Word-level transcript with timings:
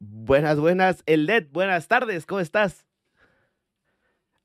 Buenas, 0.00 0.60
buenas. 0.60 1.02
El 1.06 1.26
LED, 1.26 1.48
buenas 1.50 1.88
tardes, 1.88 2.24
¿cómo 2.24 2.40
estás? 2.40 2.86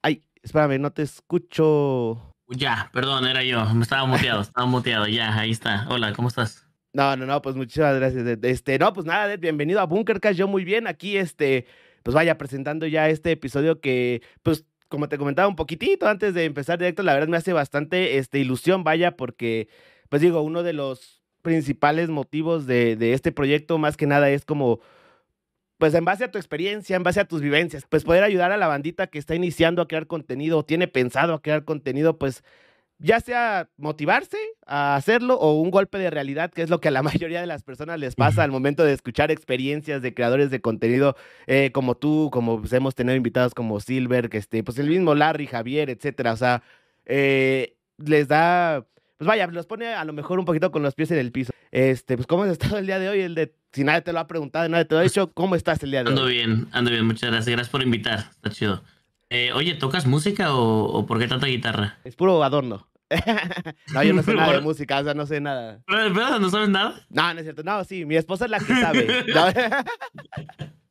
Ay, 0.01 0.23
espérame, 0.41 0.81
no 0.81 0.91
te 0.91 1.03
escucho. 1.03 2.33
Ya, 2.47 2.89
perdón, 2.91 3.27
era 3.27 3.43
yo. 3.43 3.63
Me 3.73 3.83
estaba 3.83 4.05
muteado, 4.05 4.41
estaba 4.41 4.65
muteado. 4.65 5.07
Ya, 5.07 5.37
ahí 5.37 5.51
está. 5.51 5.85
Hola, 5.89 6.13
¿cómo 6.13 6.29
estás? 6.29 6.67
No, 6.93 7.15
no, 7.15 7.27
no, 7.27 7.41
pues 7.41 7.55
muchísimas 7.55 7.95
gracias. 7.95 8.25
Ed. 8.25 8.43
Este, 8.45 8.79
no, 8.79 8.93
pues 8.93 9.05
nada, 9.05 9.31
Ed, 9.31 9.39
bienvenido 9.39 9.79
a 9.79 9.85
Bunkercast. 9.85 10.37
Yo 10.37 10.47
muy 10.47 10.63
bien, 10.63 10.87
aquí, 10.87 11.17
este, 11.17 11.67
pues 12.01 12.15
vaya 12.15 12.37
presentando 12.37 12.87
ya 12.87 13.09
este 13.09 13.31
episodio 13.31 13.79
que, 13.79 14.23
pues, 14.41 14.65
como 14.87 15.07
te 15.07 15.19
comentaba 15.19 15.47
un 15.47 15.55
poquitito 15.55 16.07
antes 16.07 16.33
de 16.33 16.45
empezar 16.45 16.79
directo, 16.79 17.03
la 17.03 17.13
verdad 17.13 17.27
me 17.27 17.37
hace 17.37 17.53
bastante, 17.53 18.17
este, 18.17 18.39
ilusión, 18.39 18.83
vaya, 18.83 19.15
porque, 19.15 19.69
pues 20.09 20.21
digo, 20.21 20.41
uno 20.41 20.63
de 20.63 20.73
los 20.73 21.23
principales 21.43 22.09
motivos 22.09 22.65
de, 22.65 22.95
de 22.95 23.13
este 23.13 23.31
proyecto, 23.31 23.77
más 23.77 23.97
que 23.97 24.07
nada, 24.07 24.29
es 24.29 24.45
como 24.45 24.79
pues 25.83 25.95
en 25.95 26.05
base 26.05 26.23
a 26.23 26.31
tu 26.31 26.37
experiencia, 26.37 26.95
en 26.95 27.03
base 27.03 27.19
a 27.19 27.25
tus 27.25 27.41
vivencias, 27.41 27.85
pues 27.89 28.05
poder 28.05 28.23
ayudar 28.23 28.53
a 28.53 28.57
la 28.57 28.67
bandita 28.67 29.07
que 29.07 29.19
está 29.19 29.35
iniciando 29.35 29.81
a 29.81 29.87
crear 29.89 30.07
contenido 30.07 30.59
o 30.59 30.63
tiene 30.63 30.87
pensado 30.87 31.33
a 31.33 31.41
crear 31.41 31.65
contenido, 31.65 32.17
pues 32.17 32.41
ya 32.99 33.19
sea 33.19 33.69
motivarse 33.75 34.37
a 34.65 34.95
hacerlo 34.95 35.35
o 35.35 35.59
un 35.59 35.71
golpe 35.71 35.97
de 35.97 36.09
realidad, 36.09 36.51
que 36.51 36.61
es 36.61 36.69
lo 36.69 36.79
que 36.79 36.87
a 36.87 36.91
la 36.91 37.03
mayoría 37.03 37.41
de 37.41 37.47
las 37.47 37.63
personas 37.63 37.99
les 37.99 38.15
pasa 38.15 38.43
al 38.43 38.51
momento 38.51 38.85
de 38.85 38.93
escuchar 38.93 39.29
experiencias 39.29 40.01
de 40.01 40.13
creadores 40.13 40.51
de 40.51 40.61
contenido 40.61 41.17
eh, 41.47 41.71
como 41.73 41.95
tú, 41.95 42.29
como 42.31 42.61
pues, 42.61 42.71
hemos 42.71 42.95
tenido 42.95 43.17
invitados 43.17 43.53
como 43.53 43.81
Silver, 43.81 44.29
que 44.29 44.37
este, 44.37 44.63
pues 44.63 44.79
el 44.79 44.87
mismo 44.87 45.15
Larry, 45.15 45.47
Javier, 45.47 45.89
etcétera. 45.89 46.31
O 46.31 46.37
sea, 46.37 46.63
eh, 47.03 47.75
les 47.97 48.29
da, 48.29 48.85
pues 49.23 49.39
vaya, 49.39 49.47
los 49.47 49.65
pone 49.65 49.87
a 49.93 50.03
lo 50.03 50.11
mejor 50.11 50.37
un 50.37 50.45
poquito 50.45 50.69
con 50.69 50.83
los 50.83 50.95
pies 50.95 51.11
en 51.11 51.17
el 51.17 51.31
piso. 51.31 51.53
Este, 51.71 52.17
pues, 52.17 52.27
¿cómo 52.27 52.43
has 52.43 52.49
estado 52.51 52.77
el 52.77 52.85
día 52.85 52.99
de 52.99 53.07
hoy? 53.07 53.21
El 53.21 53.35
de, 53.35 53.55
si 53.71 53.85
nadie 53.85 54.01
te 54.01 54.11
lo 54.11 54.19
ha 54.19 54.27
preguntado, 54.27 54.67
nadie 54.67 54.83
te 54.83 54.95
lo 54.95 54.99
ha 54.99 55.03
dicho, 55.03 55.31
¿cómo 55.33 55.55
estás 55.55 55.81
el 55.83 55.91
día 55.91 56.03
de 56.03 56.09
Ando 56.09 56.23
hoy? 56.23 56.33
bien, 56.33 56.67
ando 56.73 56.91
bien, 56.91 57.05
muchas 57.05 57.31
gracias. 57.31 57.47
Gracias 57.47 57.69
por 57.69 57.81
invitar, 57.81 58.19
está 58.31 58.49
chido. 58.49 58.83
Eh, 59.29 59.51
oye, 59.53 59.75
¿tocas 59.75 60.05
música 60.05 60.53
o, 60.53 60.83
o 60.83 61.05
por 61.05 61.19
qué 61.19 61.27
tanta 61.27 61.47
guitarra? 61.47 61.99
Es 62.03 62.15
puro 62.17 62.43
adorno. 62.43 62.87
no, 63.93 64.03
yo 64.03 64.13
no 64.13 64.23
sé 64.23 64.33
nada 64.35 64.53
de 64.53 64.61
música, 64.61 64.99
o 64.99 65.03
sea, 65.05 65.13
no 65.13 65.25
sé 65.25 65.39
nada. 65.39 65.79
¿Pero, 65.87 66.13
pero 66.13 66.39
no 66.39 66.49
sabes 66.49 66.69
nada? 66.69 67.01
No, 67.09 67.33
no 67.33 67.39
es 67.39 67.45
cierto. 67.45 67.63
No, 67.63 67.83
sí, 67.85 68.05
mi 68.05 68.15
esposa 68.17 68.45
es 68.45 68.51
la 68.51 68.59
que 68.59 68.75
sabe. 68.75 69.07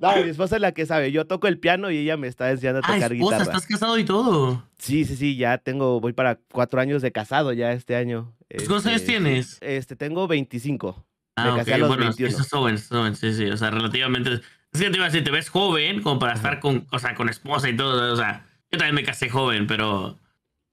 No, 0.00 0.16
mi 0.16 0.28
esposa 0.30 0.56
es 0.56 0.62
la 0.62 0.72
que 0.72 0.86
sabe. 0.86 1.12
Yo 1.12 1.26
toco 1.26 1.46
el 1.46 1.58
piano 1.58 1.90
y 1.90 1.98
ella 1.98 2.16
me 2.16 2.26
está 2.28 2.50
enseñando 2.50 2.80
a 2.80 2.82
Ah, 2.84 2.94
tocar 2.94 3.12
esposa, 3.12 3.36
guitarra. 3.38 3.42
estás 3.44 3.66
casado 3.66 3.98
y 3.98 4.04
todo. 4.04 4.66
Sí, 4.78 5.04
sí, 5.04 5.16
sí, 5.16 5.36
ya 5.36 5.58
tengo, 5.58 6.00
voy 6.00 6.12
para 6.12 6.40
cuatro 6.50 6.80
años 6.80 7.02
de 7.02 7.12
casado 7.12 7.52
ya 7.52 7.72
este 7.72 7.94
año. 7.96 8.34
¿Cuántos 8.54 8.86
años 8.86 9.00
Este, 9.02 9.12
tienes? 9.12 9.58
Este, 9.60 9.94
tengo 9.96 10.26
25. 10.26 11.06
Ah, 11.36 11.44
me 11.44 11.50
ok, 11.52 11.56
casé 11.58 11.74
a 11.74 11.78
los 11.78 11.88
bueno, 11.88 12.02
21. 12.04 12.28
eso 12.30 12.42
es 12.42 12.48
joven, 12.50 12.76
joven, 12.88 13.16
sí, 13.16 13.32
sí, 13.32 13.46
o 13.46 13.56
sea, 13.56 13.70
relativamente... 13.70 14.40
Es 14.72 14.80
que 14.80 14.90
te 14.90 14.96
iba 14.96 15.04
a 15.06 15.08
decir, 15.08 15.22
te 15.24 15.30
ves 15.30 15.48
joven 15.50 16.02
como 16.02 16.18
para 16.18 16.32
estar 16.34 16.58
con, 16.60 16.86
o 16.90 16.98
sea, 16.98 17.14
con 17.14 17.28
esposa 17.28 17.68
y 17.68 17.76
todo, 17.76 18.12
o 18.12 18.16
sea, 18.16 18.46
yo 18.70 18.78
también 18.78 18.94
me 18.94 19.02
casé 19.04 19.28
joven, 19.30 19.66
pero... 19.66 20.18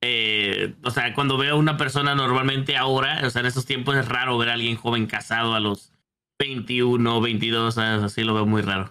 eh, 0.01 0.73
o 0.83 0.91
sea, 0.91 1.13
cuando 1.13 1.37
veo 1.37 1.55
a 1.55 1.57
una 1.57 1.77
persona 1.77 2.15
normalmente 2.15 2.77
ahora, 2.77 3.21
o 3.25 3.29
sea, 3.29 3.41
en 3.41 3.45
estos 3.47 3.65
tiempos 3.65 3.95
es 3.97 4.07
raro 4.07 4.37
ver 4.37 4.49
a 4.49 4.53
alguien 4.53 4.75
joven 4.77 5.05
casado 5.05 5.53
a 5.53 5.59
los 5.59 5.91
21, 6.39 7.21
22, 7.21 7.75
¿sabes? 7.75 8.01
así 8.01 8.23
lo 8.23 8.33
veo 8.33 8.45
muy 8.45 8.61
raro. 8.61 8.89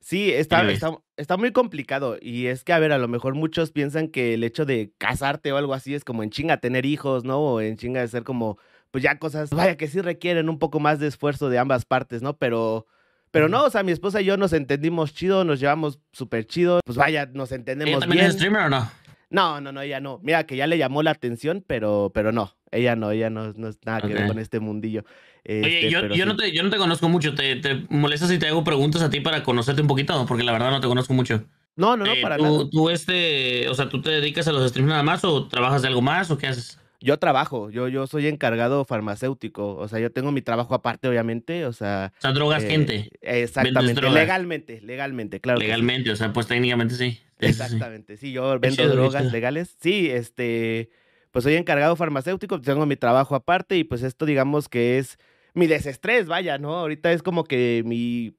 Sí, 0.00 0.32
está, 0.32 0.68
está, 0.70 0.92
está 1.16 1.36
muy 1.36 1.52
complicado. 1.52 2.16
Y 2.20 2.46
es 2.46 2.62
que, 2.64 2.72
a 2.72 2.78
ver, 2.78 2.92
a 2.92 2.98
lo 2.98 3.08
mejor 3.08 3.34
muchos 3.34 3.72
piensan 3.72 4.08
que 4.08 4.34
el 4.34 4.44
hecho 4.44 4.64
de 4.64 4.92
casarte 4.98 5.52
o 5.52 5.56
algo 5.56 5.74
así 5.74 5.94
es 5.94 6.04
como 6.04 6.22
en 6.22 6.30
chinga 6.30 6.58
tener 6.58 6.86
hijos, 6.86 7.24
¿no? 7.24 7.40
O 7.40 7.60
en 7.60 7.76
chinga 7.76 8.00
de 8.00 8.08
ser 8.08 8.22
como, 8.22 8.56
pues 8.92 9.02
ya 9.02 9.18
cosas, 9.18 9.50
vaya, 9.50 9.76
que 9.76 9.88
sí 9.88 10.00
requieren 10.00 10.48
un 10.48 10.58
poco 10.58 10.78
más 10.80 11.00
de 11.00 11.08
esfuerzo 11.08 11.50
de 11.50 11.58
ambas 11.58 11.84
partes, 11.84 12.22
¿no? 12.22 12.36
Pero, 12.36 12.86
pero 13.32 13.48
no, 13.48 13.64
o 13.64 13.70
sea, 13.70 13.82
mi 13.82 13.90
esposa 13.92 14.20
y 14.22 14.24
yo 14.26 14.36
nos 14.36 14.52
entendimos 14.52 15.12
chido, 15.12 15.44
nos 15.44 15.58
llevamos 15.58 15.98
súper 16.12 16.46
chido. 16.46 16.80
Pues 16.86 16.96
vaya, 16.96 17.26
nos 17.26 17.50
¿Ella 17.50 17.58
entendemos 17.58 18.00
también 18.00 18.20
bien. 18.20 18.28
es 18.28 18.34
streamer 18.34 18.62
o 18.62 18.68
no? 18.70 18.90
No, 19.30 19.60
no, 19.60 19.72
no, 19.72 19.80
ella 19.80 20.00
no. 20.00 20.20
Mira, 20.22 20.44
que 20.46 20.56
ya 20.56 20.66
le 20.66 20.78
llamó 20.78 21.02
la 21.02 21.10
atención, 21.10 21.64
pero, 21.66 22.10
pero 22.14 22.32
no. 22.32 22.54
Ella 22.70 22.94
no, 22.96 23.10
ella 23.10 23.30
no, 23.30 23.52
no 23.54 23.68
es 23.68 23.78
nada 23.84 24.00
que 24.02 24.14
ver 24.14 24.26
con 24.26 24.38
este 24.38 24.60
mundillo. 24.60 25.04
Oye, 25.48 25.60
Este, 25.78 25.90
yo, 25.90 26.00
pero 26.02 26.14
yo, 26.14 26.24
sí. 26.24 26.28
no 26.28 26.36
te, 26.36 26.52
yo 26.52 26.62
no 26.62 26.70
te 26.70 26.76
conozco 26.76 27.08
mucho. 27.08 27.34
¿Te, 27.34 27.56
¿Te 27.56 27.86
molesta 27.88 28.26
si 28.26 28.38
te 28.38 28.48
hago 28.48 28.62
preguntas 28.64 29.02
a 29.02 29.10
ti 29.10 29.20
para 29.20 29.42
conocerte 29.42 29.80
un 29.82 29.88
poquito? 29.88 30.24
Porque 30.26 30.44
la 30.44 30.52
verdad 30.52 30.70
no 30.70 30.80
te 30.80 30.86
conozco 30.88 31.14
mucho. 31.14 31.44
No, 31.76 31.96
no, 31.96 32.04
no, 32.06 32.12
Eh, 32.12 32.22
para 32.22 32.36
tú, 32.36 32.42
nada. 32.44 32.70
tú, 32.70 32.90
este, 32.90 33.68
o 33.68 33.74
sea, 33.74 33.88
¿tú 33.88 34.00
te 34.00 34.10
dedicas 34.10 34.48
a 34.48 34.52
los 34.52 34.68
streams 34.68 34.88
nada 34.88 35.02
más 35.02 35.24
o 35.24 35.46
trabajas 35.48 35.82
de 35.82 35.88
algo 35.88 36.02
más 36.02 36.30
o 36.30 36.38
qué 36.38 36.46
haces? 36.48 36.78
Yo 37.00 37.18
trabajo, 37.18 37.70
yo, 37.70 37.88
yo 37.88 38.06
soy 38.06 38.26
encargado 38.26 38.84
farmacéutico. 38.84 39.76
O 39.76 39.86
sea, 39.86 40.00
yo 40.00 40.10
tengo 40.10 40.32
mi 40.32 40.40
trabajo 40.42 40.74
aparte, 40.74 41.06
obviamente. 41.08 41.66
O 41.66 41.72
sea, 41.72 42.12
O 42.18 42.20
sea, 42.20 42.32
drogas 42.32 42.64
eh, 42.64 42.68
gente, 42.68 43.10
Exactamente, 43.20 44.00
drogas. 44.00 44.14
legalmente, 44.14 44.80
legalmente, 44.80 45.40
claro. 45.40 45.58
sí. 45.60 45.66
legalmente, 45.66 46.10
o 46.10 46.16
sea, 46.16 46.32
pues 46.32 46.46
técnicamente 46.46 46.94
sí. 46.94 47.20
Exactamente, 47.40 48.16
sí, 48.16 48.32
yo 48.32 48.58
vendo 48.58 48.76
chido, 48.82 48.94
drogas 48.96 49.30
legales. 49.32 49.76
Sí, 49.80 50.08
este, 50.10 50.90
pues 51.30 51.42
soy 51.44 51.54
encargado 51.54 51.96
farmacéutico, 51.96 52.60
tengo 52.60 52.86
mi 52.86 52.96
trabajo 52.96 53.34
aparte 53.34 53.76
y 53.76 53.84
pues 53.84 54.02
esto 54.02 54.24
digamos 54.26 54.68
que 54.68 54.98
es 54.98 55.18
mi 55.54 55.66
desestrés, 55.66 56.26
vaya, 56.26 56.58
¿no? 56.58 56.74
Ahorita 56.76 57.12
es 57.12 57.22
como 57.22 57.44
que 57.44 57.82
mi 57.84 58.36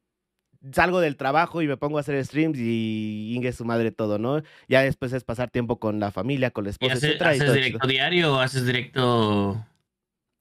salgo 0.74 1.00
del 1.00 1.18
trabajo 1.18 1.62
y 1.62 1.68
me 1.68 1.78
pongo 1.78 1.98
a 1.98 2.02
hacer 2.02 2.24
streams 2.26 2.58
y 2.60 3.34
ingue 3.36 3.52
su 3.54 3.64
madre 3.66 3.92
todo, 3.92 4.18
¿no? 4.18 4.42
Ya 4.68 4.82
después 4.82 5.14
es 5.14 5.24
pasar 5.24 5.50
tiempo 5.52 5.80
con 5.80 6.00
la 6.00 6.12
familia, 6.12 6.52
con 6.52 6.64
la 6.64 6.70
¿Y 6.70 6.72
esposa, 6.72 6.94
haces, 6.94 7.04
etcétera, 7.10 7.32
y 7.32 7.36
haces 7.36 7.46
todo 7.46 7.56
directo 7.56 7.88
diario 7.88 8.34
o 8.36 8.40
haces 8.40 8.66
directo 8.66 9.66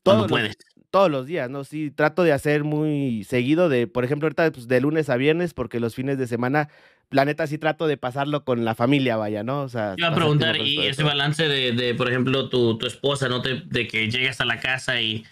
Todos 0.03 0.23
los- 0.23 0.31
puedes? 0.31 0.57
Todos 0.91 1.11
los 1.11 1.27
días, 1.27 1.51
¿no? 1.51 1.65
Sí, 1.65 1.91
trato 1.91 2.23
de 2.23 2.33
hacer 2.33 2.65
muy 2.65 3.25
seguido, 3.25 3.69
de, 3.69 3.87
por 3.87 4.05
ejemplo, 4.05 4.27
ahorita 4.27 4.51
pues, 4.53 4.67
de 4.69 4.81
lunes 4.81 5.11
a 5.11 5.17
viernes, 5.17 5.53
porque 5.53 5.81
los 5.81 5.95
fines 5.95 6.17
de 6.17 6.27
semana, 6.27 6.69
la 7.11 7.25
neta 7.25 7.47
sí 7.47 7.59
trato 7.59 7.87
de 7.87 7.97
pasarlo 7.97 8.45
con 8.45 8.65
la 8.65 8.75
familia, 8.75 9.17
vaya, 9.17 9.43
¿no? 9.43 9.63
O 9.63 9.69
sea, 9.69 9.95
Te 9.95 10.01
iba 10.01 10.09
a 10.09 10.11
pasar 10.11 10.23
preguntar, 10.25 10.57
y 10.57 10.79
ese 10.87 11.03
balance 11.05 11.47
de, 11.49 11.73
de, 11.73 11.95
por 11.95 12.09
ejemplo, 12.09 12.49
tu, 12.49 12.77
tu 12.79 12.87
esposa, 12.87 13.29
¿no? 13.29 13.43
Te, 13.43 13.63
de 13.65 13.87
que 13.87 14.11
llegas 14.11 14.41
a 14.41 14.45
la 14.45 14.59
casa 14.61 15.01
y, 15.01 15.25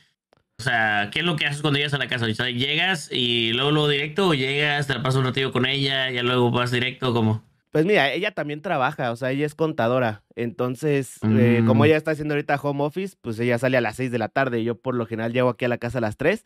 o 0.59 0.62
sea, 0.62 1.11
¿qué 1.12 1.21
es 1.21 1.25
lo 1.25 1.37
que 1.37 1.47
haces 1.47 1.62
cuando 1.62 1.79
llegas 1.79 1.95
a 1.95 1.99
la 1.99 2.07
casa? 2.09 2.27
O 2.27 2.35
sea, 2.35 2.49
¿llegas 2.51 3.11
y 3.12 3.53
luego, 3.53 3.71
luego 3.73 3.89
directo 3.89 4.29
o 4.29 4.35
llegas, 4.35 4.87
te 4.87 4.95
la 4.95 5.03
pasas 5.03 5.19
un 5.19 5.25
ratito 5.27 5.51
con 5.53 5.67
ella, 5.67 6.11
ya 6.11 6.23
luego 6.23 6.51
vas 6.51 6.71
directo, 6.71 7.12
como? 7.12 7.45
Pues 7.73 7.85
mira, 7.87 8.12
ella 8.12 8.31
también 8.31 8.62
trabaja, 8.62 9.11
o 9.11 9.17
sea, 9.17 9.33
ella 9.33 9.45
es 9.47 9.56
contadora. 9.56 10.23
Entonces, 10.37 11.19
eh, 11.25 11.65
como 11.67 11.83
Mm. 11.83 11.87
ella 11.87 11.97
está 11.97 12.12
haciendo 12.12 12.35
ahorita 12.35 12.55
home 12.62 12.85
office, 12.85 13.17
pues 13.21 13.37
ella 13.41 13.59
sale 13.59 13.77
a 13.77 13.81
las 13.81 13.97
6 13.97 14.12
de 14.12 14.19
la 14.19 14.29
tarde. 14.29 14.61
y 14.61 14.65
Yo 14.65 14.77
por 14.77 14.95
lo 14.95 15.06
general 15.06 15.33
llego 15.33 15.49
aquí 15.49 15.65
a 15.65 15.69
la 15.69 15.79
casa 15.79 15.99
a 15.99 16.01
las 16.01 16.17
3. 16.17 16.45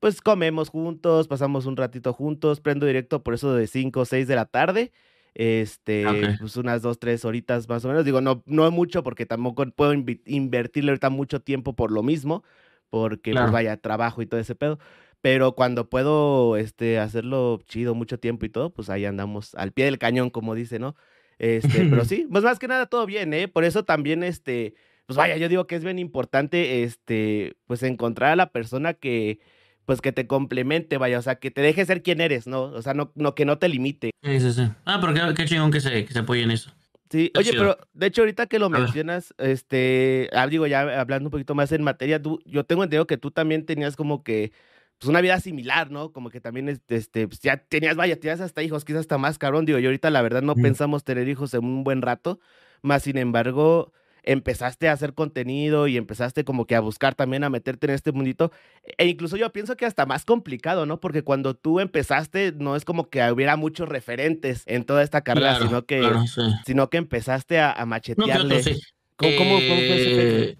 Pues 0.00 0.20
comemos 0.20 0.68
juntos, 0.68 1.26
pasamos 1.26 1.66
un 1.66 1.76
ratito 1.76 2.12
juntos, 2.12 2.60
prendo 2.60 2.86
directo 2.86 3.22
por 3.24 3.34
eso 3.34 3.54
de 3.54 3.66
5 3.66 4.00
o 4.00 4.04
6 4.04 4.28
de 4.28 4.36
la 4.36 4.46
tarde. 4.46 4.92
Este, 5.34 6.06
Ok. 6.06 6.38
pues 6.40 6.56
unas 6.56 6.82
2, 6.82 6.98
3 6.98 7.24
horitas 7.24 7.68
más 7.68 7.84
o 7.84 7.88
menos. 7.88 8.04
Digo, 8.04 8.20
no, 8.20 8.42
no 8.46 8.70
mucho 8.70 9.02
porque 9.02 9.26
tampoco 9.26 9.64
puedo 9.74 9.92
invertirle 10.26 10.90
ahorita 10.92 11.10
mucho 11.10 11.40
tiempo 11.40 11.74
por 11.74 11.90
lo 11.90 12.02
mismo, 12.02 12.44
porque 12.90 13.32
Claro. 13.32 13.46
pues 13.46 13.52
vaya, 13.52 13.76
trabajo 13.76 14.22
y 14.22 14.26
todo 14.26 14.40
ese 14.40 14.54
pedo. 14.54 14.78
Pero 15.20 15.54
cuando 15.56 15.88
puedo 15.90 16.56
este, 16.56 16.98
hacerlo 17.00 17.58
chido 17.66 17.94
mucho 17.94 18.18
tiempo 18.20 18.46
y 18.46 18.50
todo, 18.50 18.70
pues 18.70 18.88
ahí 18.90 19.04
andamos 19.04 19.54
al 19.56 19.72
pie 19.72 19.86
del 19.86 19.98
cañón, 19.98 20.30
como 20.30 20.54
dice, 20.54 20.78
¿no? 20.78 20.94
Este, 21.38 21.84
pero 21.86 22.04
sí, 22.04 22.26
pues 22.30 22.44
más 22.44 22.58
que 22.60 22.68
nada 22.68 22.86
todo 22.86 23.04
bien, 23.06 23.34
¿eh? 23.34 23.48
Por 23.48 23.64
eso 23.64 23.84
también, 23.84 24.22
este, 24.22 24.74
pues 25.06 25.16
vaya, 25.16 25.36
yo 25.36 25.48
digo 25.48 25.66
que 25.66 25.74
es 25.76 25.82
bien 25.84 25.98
importante, 25.98 26.84
este, 26.84 27.56
pues 27.66 27.82
encontrar 27.82 28.30
a 28.32 28.36
la 28.36 28.52
persona 28.52 28.94
que, 28.94 29.40
pues 29.88 30.02
que 30.02 30.12
te 30.12 30.26
complemente, 30.26 30.98
vaya, 30.98 31.18
o 31.18 31.22
sea, 31.22 31.36
que 31.36 31.50
te 31.50 31.62
deje 31.62 31.86
ser 31.86 32.02
quien 32.02 32.20
eres, 32.20 32.46
¿no? 32.46 32.64
O 32.64 32.82
sea, 32.82 32.92
no, 32.92 33.10
no 33.14 33.34
que 33.34 33.46
no 33.46 33.56
te 33.56 33.70
limite. 33.70 34.10
Sí, 34.22 34.38
sí, 34.38 34.52
sí. 34.52 34.68
Ah, 34.84 34.98
pero 35.00 35.14
qué, 35.14 35.34
qué 35.34 35.46
chingón 35.46 35.70
que 35.70 35.80
se, 35.80 36.04
que 36.04 36.12
se 36.12 36.18
apoye 36.18 36.42
en 36.42 36.50
eso. 36.50 36.70
Sí, 37.08 37.32
oye, 37.38 37.52
pero 37.52 37.78
de 37.94 38.06
hecho 38.06 38.20
ahorita 38.20 38.48
que 38.48 38.58
lo 38.58 38.68
mencionas, 38.68 39.32
este, 39.38 40.28
ah, 40.34 40.46
digo 40.46 40.66
ya 40.66 41.00
hablando 41.00 41.28
un 41.28 41.30
poquito 41.30 41.54
más 41.54 41.72
en 41.72 41.82
materia, 41.84 42.20
tú, 42.20 42.38
yo 42.44 42.64
tengo 42.64 42.84
entendido 42.84 43.06
que 43.06 43.16
tú 43.16 43.30
también 43.30 43.64
tenías 43.64 43.96
como 43.96 44.22
que, 44.22 44.52
pues 44.98 45.08
una 45.08 45.22
vida 45.22 45.40
similar, 45.40 45.90
¿no? 45.90 46.12
Como 46.12 46.28
que 46.28 46.42
también, 46.42 46.68
este, 46.68 46.96
este, 46.96 47.26
pues, 47.26 47.40
ya 47.40 47.56
tenías, 47.56 47.96
vaya, 47.96 48.20
tenías 48.20 48.42
hasta 48.42 48.62
hijos, 48.62 48.84
quizás 48.84 49.00
hasta 49.00 49.16
más 49.16 49.38
cabrón, 49.38 49.64
digo, 49.64 49.78
yo 49.78 49.88
ahorita 49.88 50.10
la 50.10 50.20
verdad 50.20 50.42
no 50.42 50.54
pensamos 50.54 51.02
tener 51.02 51.30
hijos 51.30 51.54
en 51.54 51.64
un 51.64 51.82
buen 51.82 52.02
rato, 52.02 52.40
más 52.82 53.04
sin 53.04 53.16
embargo, 53.16 53.94
empezaste 54.22 54.88
a 54.88 54.92
hacer 54.92 55.14
contenido 55.14 55.86
y 55.86 55.96
empezaste 55.96 56.44
como 56.44 56.66
que 56.66 56.74
a 56.74 56.80
buscar 56.80 57.14
también 57.14 57.44
a 57.44 57.50
meterte 57.50 57.86
en 57.86 57.94
este 57.94 58.12
mundito, 58.12 58.52
e 58.98 59.06
incluso 59.06 59.36
yo 59.36 59.50
pienso 59.52 59.76
que 59.76 59.86
hasta 59.86 60.06
más 60.06 60.24
complicado, 60.24 60.86
¿no? 60.86 61.00
Porque 61.00 61.22
cuando 61.22 61.54
tú 61.54 61.80
empezaste, 61.80 62.52
no 62.52 62.76
es 62.76 62.84
como 62.84 63.08
que 63.10 63.22
hubiera 63.32 63.56
muchos 63.56 63.88
referentes 63.88 64.62
en 64.66 64.84
toda 64.84 65.02
esta 65.02 65.22
carrera, 65.22 65.50
Claro, 65.56 65.66
sino 65.66 65.86
que 65.86 65.98
claro, 66.00 66.26
sí. 66.26 66.42
sino 66.66 66.90
que 66.90 66.98
empezaste 66.98 67.58
a, 67.58 67.72
a 67.72 67.86
machetearle. 67.86 68.62
sí. 68.62 68.80
¿Cómo, 69.16 69.36
cómo, 69.36 69.50
cómo 69.50 69.60
fue 69.60 69.96
ese 69.96 70.16
pedo? 70.16 70.44
Eh, 70.44 70.58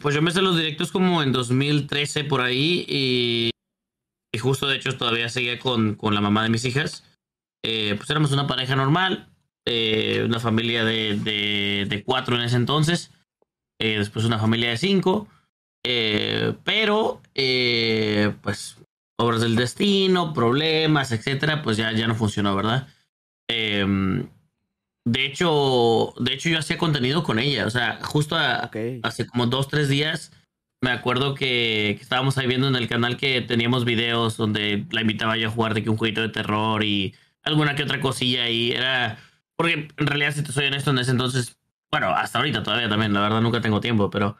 Pues 0.00 0.14
yo 0.14 0.22
me 0.22 0.30
sé 0.30 0.42
los 0.42 0.56
directos 0.56 0.92
como 0.92 1.22
en 1.22 1.32
2013 1.32 2.24
por 2.24 2.40
ahí 2.40 2.84
y, 2.88 3.50
y 4.34 4.38
justo 4.38 4.66
de 4.66 4.76
hecho 4.76 4.96
todavía 4.96 5.28
seguía 5.28 5.58
con, 5.58 5.94
con 5.94 6.14
la 6.14 6.20
mamá 6.20 6.42
de 6.42 6.50
mis 6.50 6.64
hijas. 6.64 7.04
Eh, 7.64 7.94
pues 7.96 8.10
éramos 8.10 8.32
una 8.32 8.46
pareja 8.48 8.74
normal, 8.76 9.31
eh, 9.66 10.22
una 10.24 10.40
familia 10.40 10.84
de, 10.84 11.18
de, 11.18 11.86
de 11.88 12.02
cuatro 12.04 12.36
en 12.36 12.42
ese 12.42 12.56
entonces, 12.56 13.10
eh, 13.78 13.98
después 13.98 14.24
una 14.24 14.38
familia 14.38 14.70
de 14.70 14.76
cinco, 14.76 15.28
eh, 15.84 16.54
pero 16.62 17.20
eh, 17.34 18.32
pues 18.42 18.76
obras 19.18 19.40
del 19.40 19.56
destino, 19.56 20.32
problemas, 20.32 21.12
etcétera, 21.12 21.62
pues 21.62 21.76
ya, 21.76 21.92
ya 21.92 22.06
no 22.06 22.14
funcionó, 22.14 22.54
¿verdad? 22.54 22.88
Em, 23.48 24.28
de 25.04 25.26
hecho, 25.26 26.14
de 26.18 26.34
hecho, 26.34 26.48
yo 26.48 26.58
hacía 26.58 26.78
contenido 26.78 27.24
con 27.24 27.38
ella. 27.38 27.66
O 27.66 27.70
sea, 27.70 27.98
justo 28.02 28.36
hace 28.36 29.26
como 29.26 29.46
dos, 29.46 29.68
tres 29.68 29.88
días, 29.88 30.32
me 30.80 30.90
acuerdo 30.90 31.34
que, 31.34 31.90
estábamos 31.90 32.38
ahí 32.38 32.46
viendo 32.46 32.68
en 32.68 32.76
el 32.76 32.88
canal 32.88 33.16
que 33.16 33.40
teníamos 33.40 33.84
videos 33.84 34.36
donde 34.36 34.84
la 34.90 35.00
invitaba 35.00 35.36
yo 35.36 35.48
a 35.48 35.52
jugar 35.52 35.74
de 35.74 35.82
que 35.82 35.90
un 35.90 35.96
jueguito 35.96 36.22
de 36.22 36.28
terror 36.28 36.84
y 36.84 37.14
alguna 37.42 37.74
que 37.74 37.82
otra 37.82 38.00
cosilla 38.00 38.48
y 38.48 38.72
era. 38.72 39.18
Porque 39.62 39.86
en 39.96 40.06
realidad, 40.08 40.34
si 40.34 40.42
te 40.42 40.50
soy 40.50 40.66
honesto, 40.66 40.90
en 40.90 40.98
ese 40.98 41.12
entonces, 41.12 41.56
bueno, 41.88 42.08
hasta 42.08 42.40
ahorita 42.40 42.64
todavía 42.64 42.88
también, 42.88 43.12
la 43.12 43.20
verdad 43.20 43.40
nunca 43.40 43.60
tengo 43.60 43.78
tiempo, 43.80 44.10
pero 44.10 44.36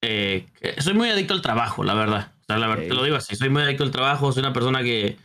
eh, 0.00 0.46
soy 0.78 0.94
muy 0.94 1.10
adicto 1.10 1.34
al 1.34 1.42
trabajo, 1.42 1.84
la 1.84 1.92
verdad. 1.92 2.32
O 2.40 2.44
sea, 2.46 2.56
la 2.56 2.68
verdad, 2.68 2.84
te 2.84 2.94
lo 2.94 3.04
digo 3.04 3.16
así, 3.16 3.36
soy 3.36 3.50
muy 3.50 3.60
adicto 3.60 3.84
al 3.84 3.90
trabajo, 3.90 4.32
soy 4.32 4.40
una 4.40 4.54
persona 4.54 4.82
que, 4.82 5.18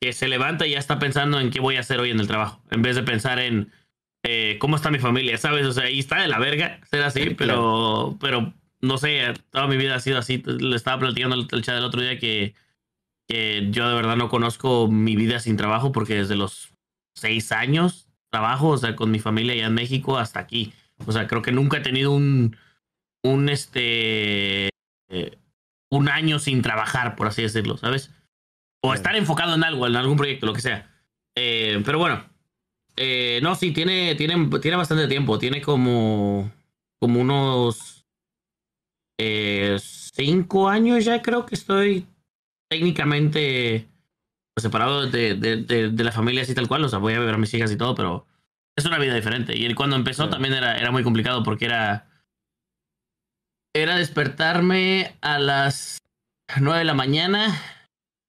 que 0.00 0.14
se 0.14 0.28
levanta 0.28 0.66
y 0.66 0.70
ya 0.70 0.78
está 0.78 0.98
pensando 0.98 1.38
en 1.40 1.50
qué 1.50 1.60
voy 1.60 1.76
a 1.76 1.80
hacer 1.80 2.00
hoy 2.00 2.10
en 2.10 2.18
el 2.18 2.26
trabajo, 2.26 2.62
en 2.70 2.80
vez 2.80 2.96
de 2.96 3.02
pensar 3.02 3.38
en 3.38 3.70
eh, 4.22 4.56
cómo 4.60 4.76
está 4.76 4.90
mi 4.90 4.98
familia, 4.98 5.36
¿sabes? 5.36 5.66
O 5.66 5.72
sea, 5.72 5.84
ahí 5.84 5.98
está 5.98 6.22
de 6.22 6.28
la 6.28 6.38
verga 6.38 6.80
ser 6.90 7.02
así, 7.02 7.30
pero, 7.36 8.16
pero 8.18 8.54
no 8.80 8.96
sé, 8.96 9.34
toda 9.50 9.66
mi 9.66 9.76
vida 9.76 9.96
ha 9.96 10.00
sido 10.00 10.16
así. 10.16 10.42
Le 10.46 10.74
estaba 10.74 11.00
platicando 11.00 11.36
el, 11.36 11.62
chat 11.62 11.76
el 11.76 11.84
otro 11.84 12.00
día 12.00 12.18
que, 12.18 12.54
que 13.28 13.68
yo 13.72 13.86
de 13.90 13.94
verdad 13.94 14.16
no 14.16 14.30
conozco 14.30 14.88
mi 14.88 15.16
vida 15.16 15.38
sin 15.38 15.58
trabajo 15.58 15.92
porque 15.92 16.14
desde 16.14 16.34
los 16.34 16.72
seis 17.14 17.52
años 17.52 18.05
trabajo, 18.36 18.68
o 18.68 18.76
sea, 18.76 18.94
con 18.94 19.10
mi 19.10 19.18
familia 19.18 19.54
allá 19.54 19.66
en 19.66 19.74
México 19.74 20.18
hasta 20.18 20.40
aquí. 20.40 20.74
O 21.06 21.12
sea, 21.12 21.26
creo 21.26 21.40
que 21.40 21.52
nunca 21.52 21.78
he 21.78 21.80
tenido 21.80 22.12
un, 22.12 22.54
un, 23.22 23.48
este, 23.48 24.68
eh, 25.08 25.38
un 25.90 26.10
año 26.10 26.38
sin 26.38 26.60
trabajar, 26.60 27.16
por 27.16 27.28
así 27.28 27.40
decirlo, 27.40 27.78
¿sabes? 27.78 28.10
O 28.82 28.92
estar 28.92 29.16
enfocado 29.16 29.54
en 29.54 29.64
algo, 29.64 29.86
en 29.86 29.96
algún 29.96 30.18
proyecto, 30.18 30.44
lo 30.44 30.52
que 30.52 30.60
sea. 30.60 30.90
Eh, 31.34 31.82
pero 31.86 31.98
bueno, 31.98 32.24
eh, 32.96 33.40
no, 33.42 33.54
sí, 33.54 33.72
tiene, 33.72 34.14
tiene, 34.16 34.50
tiene 34.60 34.76
bastante 34.76 35.08
tiempo. 35.08 35.38
Tiene 35.38 35.62
como, 35.62 36.52
como 37.00 37.20
unos 37.20 38.04
cinco 39.18 40.68
años 40.68 41.06
ya 41.06 41.22
creo 41.22 41.46
que 41.46 41.54
estoy 41.54 42.06
técnicamente 42.68 43.88
separado 44.60 45.06
de, 45.06 45.34
de, 45.34 45.90
de, 45.90 46.04
la 46.04 46.12
familia 46.12 46.42
así 46.42 46.54
tal 46.54 46.68
cual. 46.68 46.84
O 46.84 46.88
sea, 46.88 46.98
voy 46.98 47.14
a 47.14 47.20
ver 47.20 47.34
a 47.34 47.38
mis 47.38 47.52
hijas 47.54 47.70
y 47.70 47.76
todo, 47.76 47.94
pero 47.94 48.26
es 48.76 48.84
una 48.84 48.98
vida 48.98 49.14
diferente. 49.14 49.56
Y 49.56 49.72
cuando 49.74 49.96
empezó 49.96 50.28
también 50.28 50.54
era, 50.54 50.76
era 50.76 50.90
muy 50.90 51.02
complicado 51.02 51.42
porque 51.42 51.66
era... 51.66 52.08
Era 53.74 53.96
despertarme 53.96 55.14
a 55.20 55.38
las 55.38 55.98
nueve 56.58 56.78
de 56.78 56.84
la 56.86 56.94
mañana, 56.94 57.60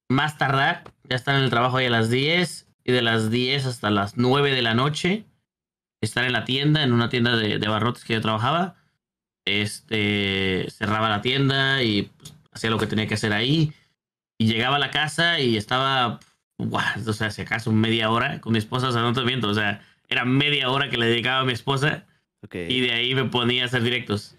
más 0.09 0.38
tardar, 0.38 0.83
ya 1.03 1.15
estar 1.15 1.35
en 1.35 1.44
el 1.44 1.50
trabajo 1.50 1.77
ahí 1.77 1.85
a 1.85 1.89
las 1.89 2.09
10 2.09 2.68
y 2.83 2.91
de 2.91 3.01
las 3.01 3.31
10 3.31 3.65
hasta 3.65 3.89
las 3.89 4.18
9 4.18 4.51
de 4.51 4.62
la 4.62 4.74
noche 4.74 5.25
estar 6.01 6.25
en 6.25 6.33
la 6.33 6.45
tienda, 6.45 6.83
en 6.83 6.94
una 6.94 7.09
tienda 7.09 7.35
de, 7.35 7.59
de 7.59 7.68
barrotes 7.68 8.03
que 8.03 8.13
yo 8.13 8.21
trabajaba. 8.21 8.75
Este, 9.45 10.68
cerraba 10.69 11.09
la 11.09 11.21
tienda 11.21 11.81
y 11.81 12.03
pues, 12.03 12.33
hacía 12.51 12.69
lo 12.69 12.77
que 12.77 12.88
tenía 12.88 13.07
que 13.07 13.15
hacer 13.15 13.33
ahí. 13.33 13.74
Y 14.38 14.48
llegaba 14.48 14.75
a 14.75 14.80
la 14.80 14.92
casa 14.92 15.39
y 15.39 15.57
estaba, 15.57 16.19
o 16.57 17.13
sea, 17.13 17.31
si 17.31 17.42
acaso 17.42 17.72
media 17.72 18.10
hora 18.12 18.39
con 18.39 18.54
mi 18.54 18.60
esposa, 18.60 18.89
o 18.89 18.92
sea, 18.92 19.01
no 19.01 19.13
te 19.13 19.22
miento, 19.22 19.50
o 19.50 19.54
sea, 19.54 19.81
era 20.07 20.25
media 20.25 20.69
hora 20.69 20.89
que 20.89 20.98
le 20.98 21.07
dedicaba 21.07 21.39
a 21.39 21.45
mi 21.45 21.54
esposa. 21.54 22.06
Y 22.51 22.81
de 22.81 22.94
ahí 22.94 23.16
me 23.16 23.25
ponía 23.25 23.63
a 23.63 23.66
hacer 23.66 23.81
directos. 23.81 24.38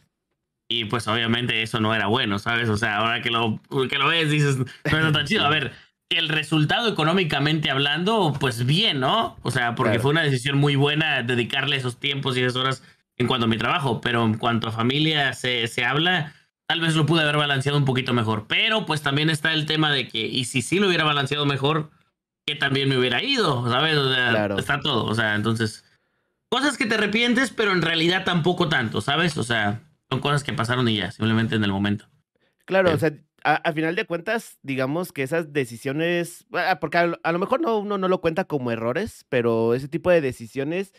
Y 0.71 0.85
pues 0.85 1.09
obviamente 1.09 1.63
eso 1.63 1.81
no 1.81 1.95
era 1.95 2.07
bueno, 2.07 2.39
¿sabes? 2.39 2.69
O 2.69 2.77
sea, 2.77 2.99
ahora 2.99 3.23
que 3.23 3.31
lo, 3.31 3.61
que 3.89 3.99
lo 3.99 4.09
ves 4.09 4.31
dices, 4.31 4.59
no 4.59 4.67
es 5.07 5.13
tan 5.13 5.27
chido. 5.27 5.45
A 5.45 5.49
ver, 5.51 5.73
el 6.11 6.29
resultado 6.29 6.89
económicamente 6.89 7.71
hablando, 7.71 8.35
pues 8.39 8.65
bien, 8.67 9.01
¿no? 9.01 9.37
O 9.43 9.51
sea, 9.51 9.75
porque 9.75 9.99
fue 9.99 10.11
una 10.11 10.23
decisión 10.23 10.59
muy 10.59 10.77
buena 10.77 11.23
dedicarle 11.23 11.77
esos 11.77 11.99
tiempos 11.99 12.37
y 12.37 12.43
esas 12.43 12.57
horas 12.57 12.83
en 13.17 13.27
cuanto 13.27 13.47
a 13.47 13.49
mi 13.49 13.59
trabajo, 13.59 14.01
pero 14.01 14.25
en 14.25 14.35
cuanto 14.35 14.69
a 14.69 14.73
familia 14.73 15.33
se, 15.33 15.67
se 15.67 15.85
habla, 15.85 16.35
tal 16.69 16.81
vez 16.81 16.95
lo 16.95 17.07
pude 17.07 17.23
haber 17.23 17.39
balanceado 17.39 17.79
un 17.79 17.85
poquito 17.85 18.13
mejor. 18.13 18.47
Pero 18.47 18.87
pues 18.87 19.03
también 19.03 19.31
está 19.31 19.53
el 19.55 19.67
tema 19.67 19.91
de 19.91 20.07
que, 20.07 20.19
y 20.19 20.45
si 20.45 20.63
sí 20.63 20.79
lo 20.79 20.87
hubiera 20.87 21.05
balanceado 21.05 21.47
mejor, 21.47 21.91
que 22.47 22.55
también 22.55 22.89
me 22.89 22.99
hubiera 22.99 23.23
ido, 23.23 23.69
¿sabes? 23.69 23.97
O 23.97 24.15
sea, 24.15 24.47
está 24.59 24.81
todo. 24.81 25.07
O 25.07 25.15
sea, 25.15 25.35
entonces, 25.35 25.85
cosas 26.51 26.77
que 26.77 26.87
te 26.87 26.95
arrepientes, 26.95 27.51
pero 27.51 27.73
en 27.73 27.83
realidad 27.83 28.25
tampoco 28.25 28.69
tanto, 28.69 29.01
¿sabes? 29.01 29.37
O 29.39 29.43
sea, 29.43 29.81
son 30.11 30.21
cosas 30.21 30.45
que 30.45 30.53
pasaron 30.53 30.89
y 30.89 30.97
ya, 30.97 31.11
simplemente 31.11 31.57
en 31.57 31.65
el 31.65 31.73
momento. 31.73 32.07
Claro, 32.67 32.93
o 32.93 32.99
sea, 32.99 33.13
a, 33.45 33.73
final 33.73 33.97
de 33.97 34.05
cuentas, 34.05 34.59
digamos 34.63 35.13
que 35.13 35.23
esas 35.23 35.55
decisiones, 35.55 36.47
ah, 36.53 36.79
porque 36.81 36.99
a, 36.99 37.33
lo 37.33 37.39
mejor 37.39 37.63
no, 37.63 37.79
uno 37.79 37.97
no 37.97 38.09
lo 38.09 38.21
cuenta 38.21 38.45
como 38.45 38.71
errores, 38.71 39.25
pero 39.31 39.75
ese 39.75 39.89
tipo 39.89 40.11
de 40.11 40.21
decisiones, 40.21 40.93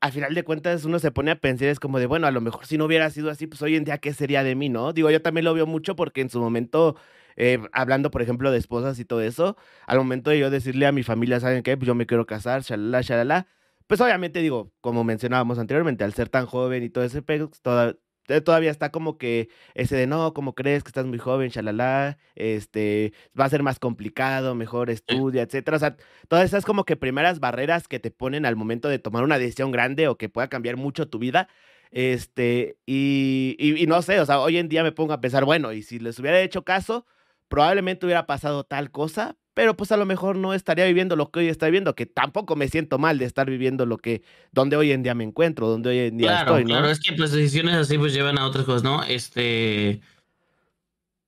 a 0.00 0.10
final 0.10 0.34
de 0.34 0.44
cuentas 0.44 0.84
uno 0.84 0.98
se 0.98 1.10
pone 1.10 1.30
a 1.30 1.36
pensar, 1.36 1.68
es 1.68 1.80
como 1.80 1.98
de, 1.98 2.06
bueno, 2.06 2.26
a 2.26 2.30
lo 2.30 2.40
mejor 2.40 2.66
si 2.66 2.78
no 2.78 2.86
hubiera 2.86 3.10
sido 3.10 3.30
así, 3.30 3.46
pues 3.46 3.60
hoy 3.62 3.76
en 3.76 3.84
día, 3.84 3.98
¿qué 3.98 4.12
sería 4.14 4.42
de 4.42 4.54
mí, 4.54 4.68
no? 4.68 4.92
Digo, 4.92 5.10
yo 5.10 5.20
también 5.22 5.44
lo 5.44 5.54
veo 5.54 5.66
mucho 5.66 5.94
porque 5.96 6.22
en 6.22 6.30
su 6.30 6.40
momento, 6.40 6.96
eh, 7.36 7.58
hablando, 7.72 8.10
por 8.10 8.22
ejemplo, 8.22 8.50
de 8.50 8.58
esposas 8.58 8.98
y 8.98 9.04
todo 9.04 9.20
eso, 9.22 9.56
al 9.86 9.98
momento 9.98 10.30
de 10.30 10.38
yo 10.38 10.50
decirle 10.50 10.86
a 10.86 10.92
mi 10.92 11.02
familia, 11.02 11.40
¿saben 11.40 11.62
qué? 11.62 11.76
Pues 11.76 11.86
yo 11.86 11.94
me 11.94 12.06
quiero 12.06 12.26
casar, 12.26 12.62
shalala, 12.62 13.02
shalala. 13.02 13.46
Pues 13.86 14.00
obviamente 14.00 14.40
digo, 14.40 14.72
como 14.80 15.04
mencionábamos 15.04 15.58
anteriormente, 15.58 16.04
al 16.04 16.14
ser 16.14 16.28
tan 16.28 16.46
joven 16.46 16.82
y 16.82 16.90
todo 16.90 17.04
ese 17.04 17.22
pedo, 17.22 17.50
toda, 17.62 17.96
todavía 18.40 18.70
está 18.70 18.90
como 18.90 19.18
que 19.18 19.48
ese 19.74 19.96
de 19.96 20.06
no, 20.06 20.32
como 20.34 20.54
crees 20.54 20.82
que 20.82 20.88
estás 20.88 21.06
muy 21.06 21.18
joven, 21.18 21.50
shalala, 21.50 22.18
este, 22.34 23.12
va 23.38 23.46
a 23.46 23.50
ser 23.50 23.62
más 23.62 23.78
complicado, 23.78 24.54
mejor 24.54 24.90
estudia, 24.90 25.42
etcétera. 25.42 25.76
O 25.76 25.80
sea, 25.80 25.96
todas 26.28 26.44
esas 26.44 26.64
como 26.64 26.84
que 26.84 26.96
primeras 26.96 27.40
barreras 27.40 27.88
que 27.88 27.98
te 27.98 28.10
ponen 28.10 28.46
al 28.46 28.56
momento 28.56 28.88
de 28.88 28.98
tomar 28.98 29.24
una 29.24 29.38
decisión 29.38 29.72
grande 29.72 30.08
o 30.08 30.16
que 30.16 30.28
pueda 30.28 30.48
cambiar 30.48 30.76
mucho 30.76 31.08
tu 31.08 31.18
vida. 31.18 31.48
Este, 31.90 32.78
y, 32.86 33.56
y, 33.58 33.82
y 33.82 33.86
no 33.86 34.00
sé, 34.02 34.20
o 34.20 34.26
sea, 34.26 34.40
hoy 34.40 34.58
en 34.58 34.68
día 34.68 34.82
me 34.82 34.92
pongo 34.92 35.12
a 35.12 35.20
pensar, 35.20 35.44
bueno, 35.44 35.72
y 35.72 35.82
si 35.82 35.98
les 35.98 36.18
hubiera 36.18 36.40
hecho 36.40 36.62
caso, 36.64 37.06
probablemente 37.48 38.06
hubiera 38.06 38.26
pasado 38.26 38.64
tal 38.64 38.92
cosa, 38.92 39.36
pero 39.54 39.76
pues 39.76 39.92
a 39.92 39.96
lo 39.96 40.06
mejor 40.06 40.36
no 40.36 40.54
estaría 40.54 40.84
viviendo 40.86 41.16
lo 41.16 41.30
que 41.30 41.40
hoy 41.40 41.48
estoy 41.48 41.70
viviendo, 41.70 41.94
que 41.94 42.06
tampoco 42.06 42.56
me 42.56 42.68
siento 42.68 42.98
mal 42.98 43.18
de 43.18 43.24
estar 43.24 43.48
viviendo 43.50 43.86
lo 43.86 43.98
que, 43.98 44.22
donde 44.52 44.76
hoy 44.76 44.92
en 44.92 45.02
día 45.02 45.14
me 45.14 45.24
encuentro, 45.24 45.68
donde 45.68 45.90
hoy 45.90 45.98
en 45.98 46.18
día 46.18 46.40
estoy, 46.40 46.62
¿no? 46.62 46.70
Claro, 46.70 46.88
es 46.88 47.00
que 47.00 47.12
pues 47.14 47.32
decisiones 47.32 47.74
así 47.74 47.98
pues 47.98 48.12
llevan 48.12 48.38
a 48.38 48.46
otras 48.46 48.64
cosas, 48.64 48.84
¿no? 48.84 49.02
Este, 49.02 50.00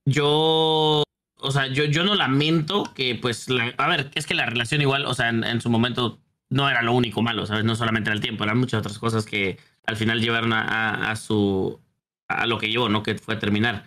yo, 0.04 1.02
o 1.38 1.50
sea, 1.50 1.66
yo, 1.66 1.84
yo 1.84 2.04
no 2.04 2.14
lamento 2.14 2.84
que 2.94 3.16
pues, 3.16 3.46
a 3.76 3.88
ver, 3.88 4.10
es 4.14 4.26
que 4.26 4.34
la 4.34 4.46
relación 4.46 4.80
igual, 4.80 5.06
o 5.06 5.14
sea, 5.14 5.28
en, 5.28 5.60
su 5.60 5.70
momento 5.70 6.20
no 6.48 6.68
era 6.68 6.82
lo 6.82 6.92
único 6.92 7.22
malo, 7.22 7.46
¿sabes? 7.46 7.64
No 7.64 7.74
solamente 7.74 8.10
era 8.10 8.14
el 8.14 8.22
tiempo, 8.22 8.44
eran 8.44 8.58
muchas 8.58 8.80
otras 8.80 8.98
cosas 8.98 9.24
que 9.24 9.58
al 9.84 9.96
final 9.96 10.20
llevaron 10.20 10.52
a, 10.52 11.10
a, 11.10 11.16
su, 11.16 11.80
a 12.28 12.46
lo 12.46 12.58
que 12.58 12.68
llevó, 12.68 12.88
¿no? 12.88 13.02
Que 13.02 13.16
fue 13.16 13.36
terminar. 13.36 13.84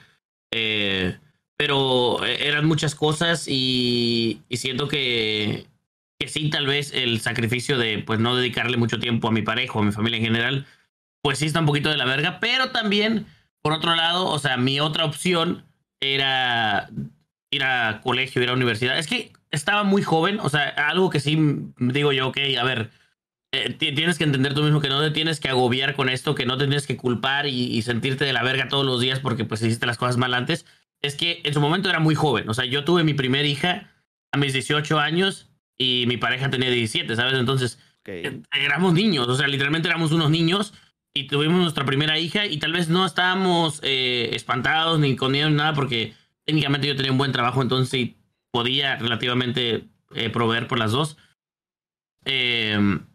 Eh, 0.52 1.18
pero 1.58 2.26
eh, 2.26 2.48
eran 2.48 2.66
muchas 2.66 2.96
cosas 2.96 3.48
y, 3.48 4.42
siento 4.52 4.88
que, 4.88 5.68
que, 6.20 6.28
sí, 6.28 6.50
tal 6.50 6.68
vez 6.68 6.94
el 6.94 7.22
sacrificio 7.22 7.78
de 7.78 8.00
pues 8.00 8.20
no 8.20 8.36
dedicarle 8.36 8.78
mucho 8.78 9.00
tiempo 9.00 9.28
a 9.28 9.32
mi 9.32 9.42
pareja 9.42 9.74
o 9.74 9.82
a 9.82 9.86
mi 9.86 9.92
familia 9.92 10.18
en 10.18 10.26
general, 10.26 10.66
pues 11.22 11.40
sí 11.40 11.46
está 11.46 11.60
un 11.60 11.66
poquito 11.66 11.90
de 11.90 11.98
la 11.98 12.06
verga, 12.06 12.40
pero 12.40 12.72
también, 12.72 13.26
por 13.62 13.74
otro 13.74 13.96
lado, 13.96 14.28
o 14.28 14.40
sea, 14.40 14.58
mi 14.58 14.80
otra 14.80 15.06
opción 15.06 15.66
era 16.02 16.90
ir 17.52 17.64
a 17.64 18.02
colegio, 18.04 18.44
ir 18.44 18.50
a 18.50 18.54
universidad. 18.54 19.00
Es 19.00 19.08
que 19.08 19.32
estaba 19.50 19.84
muy 19.84 20.04
joven, 20.04 20.40
o 20.40 20.50
sea, 20.50 20.68
algo 20.70 21.10
que 21.10 21.20
sí 21.20 21.38
digo 21.78 22.12
yo, 22.12 22.28
ok, 22.28 22.38
a 22.60 22.64
ver, 22.64 22.92
eh, 23.54 23.74
tienes 23.74 24.18
que 24.18 24.26
entender 24.26 24.54
tú 24.54 24.64
mismo 24.64 24.82
que 24.82 24.90
no 24.90 25.02
te 25.02 25.12
tienes 25.12 25.40
que 25.40 25.50
agobiar 25.50 25.96
con 25.96 26.10
esto, 26.10 26.36
que 26.36 26.46
no 26.46 26.58
te 26.58 26.66
tienes 26.66 26.86
que 26.86 26.98
culpar 26.98 27.48
y, 27.48 27.68
y, 27.76 27.82
sentirte 27.84 28.26
de 28.26 28.34
la 28.34 28.44
verga 28.44 28.68
todos 28.68 28.86
los 28.86 29.00
días 29.00 29.20
porque 29.20 29.46
pues 29.46 29.62
hiciste 29.62 29.86
las 29.86 29.98
cosas 29.98 30.18
mal 30.18 30.34
antes 30.34 30.66
es 31.06 31.16
que 31.16 31.42
en 31.44 31.54
su 31.54 31.62
momento 31.62 31.90
era 31.90 32.00
muy 32.00 32.16
joven. 32.16 32.50
O 32.50 32.54
sea, 32.54 32.66
yo 32.66 32.84
tuve 32.84 33.04
mi 33.04 33.14
primera 33.14 33.48
hija 33.48 33.92
a 34.32 34.38
mis 34.38 34.54
18 34.54 35.00
años 35.00 35.50
y 35.78 36.06
mi 36.08 36.18
pareja 36.18 36.50
tenía 36.50 36.70
17, 36.70 37.16
¿sabes? 37.16 37.34
Entonces, 37.34 37.80
eh, 38.06 38.42
éramos 38.52 38.94
niños, 38.94 39.28
o 39.28 39.36
sea, 39.36 39.48
literalmente 39.48 39.88
éramos 39.88 40.12
unos 40.12 40.30
niños 40.30 40.74
y 41.14 41.28
tuvimos 41.28 41.60
nuestra 41.60 41.86
primera 41.86 42.20
hija 42.20 42.46
y 42.46 42.58
tal 42.58 42.74
vez 42.74 42.90
no 42.90 43.06
estábamos 43.06 43.80
eh, 43.84 44.30
espantados 44.34 45.00
ni 45.00 45.16
con 45.16 45.32
miedo 45.32 45.50
ni 45.50 45.56
nada 45.56 45.74
porque 45.74 46.14
técnicamente 46.44 46.88
yo 46.88 46.96
tenía 46.96 47.12
un 47.12 47.18
buen 47.18 47.32
trabajo, 47.32 47.62
entonces 47.62 48.10
podía 48.52 48.98
relativamente 48.98 49.86
eh, 50.14 50.30
proveer 50.30 50.68
por 50.68 50.78
las 50.78 50.92
dos. 50.92 51.18
Em, 52.26 53.06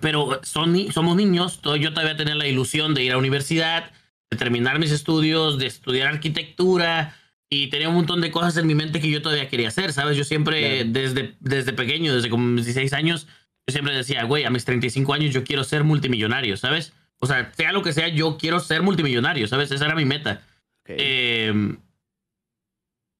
pero 0.00 0.40
son, 0.42 0.92
somos 0.92 1.16
niños, 1.16 1.60
yo 1.62 1.92
todavía 1.92 2.16
tenía 2.16 2.34
la 2.34 2.46
ilusión 2.46 2.92
de 2.94 3.04
ir 3.04 3.12
a 3.12 3.18
universidad, 3.18 3.92
de 4.32 4.38
terminar 4.38 4.78
mis 4.78 4.90
estudios, 4.92 5.58
de 5.58 5.66
estudiar 5.66 6.08
arquitectura 6.08 7.14
y 7.50 7.66
tenía 7.66 7.90
un 7.90 7.96
montón 7.96 8.22
de 8.22 8.30
cosas 8.30 8.56
en 8.56 8.66
mi 8.66 8.74
mente 8.74 8.98
que 8.98 9.10
yo 9.10 9.20
todavía 9.20 9.46
quería 9.50 9.68
hacer, 9.68 9.92
¿sabes? 9.92 10.16
Yo 10.16 10.24
siempre, 10.24 10.84
desde, 10.86 11.34
desde 11.38 11.74
pequeño, 11.74 12.14
desde 12.14 12.30
como 12.30 12.46
mis 12.46 12.64
16 12.64 12.94
años, 12.94 13.26
yo 13.68 13.72
siempre 13.72 13.94
decía, 13.94 14.24
güey, 14.24 14.44
a 14.44 14.50
mis 14.50 14.64
35 14.64 15.12
años 15.12 15.34
yo 15.34 15.44
quiero 15.44 15.64
ser 15.64 15.84
multimillonario, 15.84 16.56
¿sabes? 16.56 16.94
O 17.20 17.26
sea, 17.26 17.52
sea 17.52 17.72
lo 17.72 17.82
que 17.82 17.92
sea, 17.92 18.08
yo 18.08 18.38
quiero 18.38 18.58
ser 18.58 18.82
multimillonario, 18.82 19.46
¿sabes? 19.48 19.70
Esa 19.70 19.84
era 19.84 19.94
mi 19.94 20.06
meta. 20.06 20.40
Em, 20.86 21.76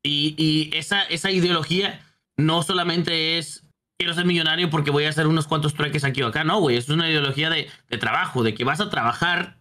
Y, 0.03 0.35
y 0.39 0.75
esa, 0.77 1.03
esa 1.03 1.31
ideología 1.31 2.01
no 2.39 2.63
solamente 2.63 3.37
es 3.37 3.65
quiero 3.99 4.15
ser 4.15 4.25
millonario 4.25 4.71
porque 4.71 4.91
voy 4.91 5.05
a 5.05 5.11
hacer 5.11 5.27
unos 5.27 5.47
cuantos 5.47 5.75
trueques 5.75 6.05
aquí 6.05 6.23
o 6.23 6.29
acá, 6.29 6.43
no, 6.43 6.59
güey, 6.59 6.79
es 6.79 6.89
una 6.89 7.09
ideología 7.09 7.51
de, 7.51 7.69
de 7.89 7.99
trabajo, 7.99 8.43
de 8.43 8.55
que 8.55 8.65
vas 8.65 8.81
a 8.81 8.89
trabajar 8.89 9.59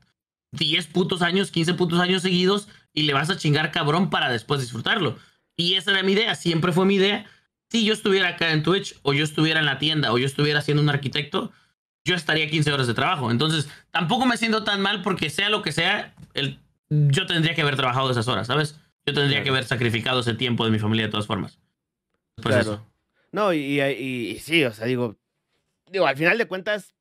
10 0.51 0.87
putos 0.87 1.21
años, 1.21 1.51
15 1.51 1.73
putos 1.75 1.99
años 1.99 2.21
seguidos 2.21 2.67
y 2.93 3.03
le 3.03 3.13
vas 3.13 3.29
a 3.29 3.37
chingar 3.37 3.71
cabrón 3.71 4.09
para 4.09 4.29
después 4.29 4.61
disfrutarlo. 4.61 5.17
Y 5.55 5.75
esa 5.75 5.91
era 5.91 6.03
mi 6.03 6.13
idea, 6.13 6.35
siempre 6.35 6.71
fue 6.71 6.85
mi 6.85 6.95
idea. 6.95 7.25
Si 7.69 7.85
yo 7.85 7.93
estuviera 7.93 8.29
acá 8.29 8.51
en 8.51 8.63
Twitch 8.63 8.97
o 9.01 9.13
yo 9.13 9.23
estuviera 9.23 9.59
en 9.59 9.65
la 9.65 9.79
tienda 9.79 10.11
o 10.11 10.17
yo 10.17 10.25
estuviera 10.25 10.61
siendo 10.61 10.83
un 10.83 10.89
arquitecto, 10.89 11.51
yo 12.03 12.15
estaría 12.15 12.49
15 12.49 12.73
horas 12.73 12.87
de 12.87 12.93
trabajo. 12.93 13.31
Entonces, 13.31 13.69
tampoco 13.91 14.25
me 14.25 14.37
siento 14.37 14.63
tan 14.63 14.81
mal 14.81 15.01
porque 15.01 15.29
sea 15.29 15.49
lo 15.49 15.61
que 15.61 15.71
sea, 15.71 16.13
el, 16.33 16.59
yo 16.89 17.25
tendría 17.25 17.55
que 17.55 17.61
haber 17.61 17.75
trabajado 17.75 18.11
esas 18.11 18.27
horas, 18.27 18.47
¿sabes? 18.47 18.79
Yo 19.05 19.13
tendría 19.13 19.43
que 19.43 19.49
haber 19.49 19.63
sacrificado 19.63 20.19
ese 20.19 20.33
tiempo 20.33 20.65
de 20.65 20.71
mi 20.71 20.79
familia 20.79 21.05
de 21.05 21.11
todas 21.11 21.27
formas. 21.27 21.59
Pues 22.35 22.55
claro. 22.55 22.85
No, 23.31 23.53
y, 23.53 23.79
y, 23.79 24.39
sí, 24.39 24.63
o 24.65 24.73
sea, 24.73 24.85
digo, 24.85 25.15
digo, 25.89 26.05
al 26.05 26.17
final 26.17 26.37
de 26.37 26.47
cuentas, 26.47 26.93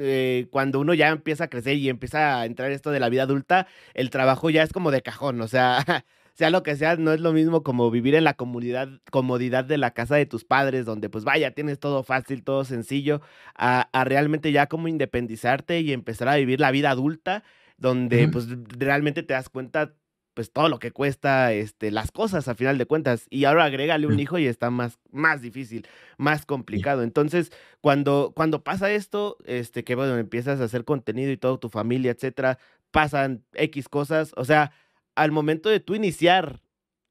eh, 0.00 0.46
cuando 0.50 0.80
uno 0.80 0.94
ya 0.94 1.08
empieza 1.08 1.44
a 1.44 1.48
crecer 1.48 1.76
y 1.76 1.88
empieza 1.88 2.40
a 2.40 2.46
entrar 2.46 2.70
esto 2.70 2.90
de 2.90 3.00
la 3.00 3.08
vida 3.08 3.24
adulta, 3.24 3.66
el 3.94 4.10
trabajo 4.10 4.50
ya 4.50 4.62
es 4.62 4.72
como 4.72 4.90
de 4.90 5.02
cajón, 5.02 5.40
o 5.40 5.48
sea, 5.48 5.84
sea 6.34 6.50
lo 6.50 6.62
que 6.62 6.76
sea, 6.76 6.96
no 6.96 7.12
es 7.12 7.20
lo 7.20 7.32
mismo 7.32 7.62
como 7.62 7.90
vivir 7.90 8.14
en 8.14 8.24
la 8.24 8.34
comunidad, 8.34 8.88
comodidad 9.10 9.64
de 9.64 9.78
la 9.78 9.92
casa 9.92 10.16
de 10.16 10.26
tus 10.26 10.44
padres, 10.44 10.84
donde 10.84 11.08
pues 11.08 11.24
vaya, 11.24 11.52
tienes 11.52 11.78
todo 11.78 12.02
fácil, 12.02 12.42
todo 12.42 12.64
sencillo, 12.64 13.20
a, 13.54 13.88
realmente 14.04 14.52
ya 14.52 14.66
como 14.66 14.88
independizarte 14.88 15.80
y 15.80 15.92
empezar 15.92 16.28
a 16.28 16.36
vivir 16.36 16.60
la 16.60 16.70
vida 16.70 16.90
adulta, 16.90 17.44
donde 17.76 18.28
pues 18.28 18.46
realmente 18.78 19.22
te 19.22 19.34
das 19.34 19.48
cuenta 19.48 19.94
pues 20.34 20.52
todo 20.52 20.68
lo 20.68 20.80
que 20.80 20.90
cuesta 20.90 21.52
este, 21.52 21.92
las 21.92 22.10
cosas 22.10 22.48
a 22.48 22.56
final 22.56 22.76
de 22.76 22.86
cuentas. 22.86 23.26
Y 23.30 23.44
ahora 23.44 23.64
agrégale 23.64 24.06
un 24.08 24.18
hijo 24.18 24.36
y 24.38 24.46
está 24.46 24.70
más, 24.70 24.98
más 25.10 25.40
difícil, 25.40 25.86
más 26.18 26.44
complicado. 26.44 27.02
Entonces, 27.02 27.52
cuando, 27.80 28.32
cuando 28.34 28.64
pasa 28.64 28.90
esto, 28.90 29.38
este, 29.46 29.84
que 29.84 29.94
bueno, 29.94 30.18
empiezas 30.18 30.60
a 30.60 30.64
hacer 30.64 30.84
contenido 30.84 31.30
y 31.30 31.36
todo, 31.36 31.58
tu 31.58 31.68
familia, 31.68 32.10
etcétera, 32.10 32.58
pasan 32.90 33.44
X 33.54 33.88
cosas. 33.88 34.32
O 34.36 34.44
sea, 34.44 34.72
al 35.14 35.30
momento 35.30 35.68
de 35.68 35.78
tú 35.78 35.94
iniciar, 35.94 36.60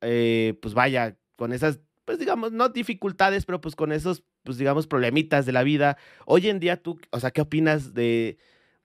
eh, 0.02 0.60
pues 0.62 0.74
vaya, 0.74 1.18
con 1.38 1.54
esas, 1.54 1.80
pues 2.04 2.20
digamos, 2.20 2.52
no 2.52 2.70
dificultades, 2.70 3.46
pero 3.46 3.62
pues 3.62 3.76
con 3.76 3.94
esos, 3.94 4.24
pues 4.44 4.58
digamos, 4.58 4.86
problemitas 4.86 5.46
de 5.46 5.54
la 5.54 5.64
vida. 5.64 5.98
Hoy 6.26 6.50
en 6.50 6.60
día 6.60 6.76
tú, 6.76 7.00
o 7.12 7.20
sea, 7.22 7.32
¿qué 7.32 7.40
opinas 7.40 7.94
de, 7.94 8.38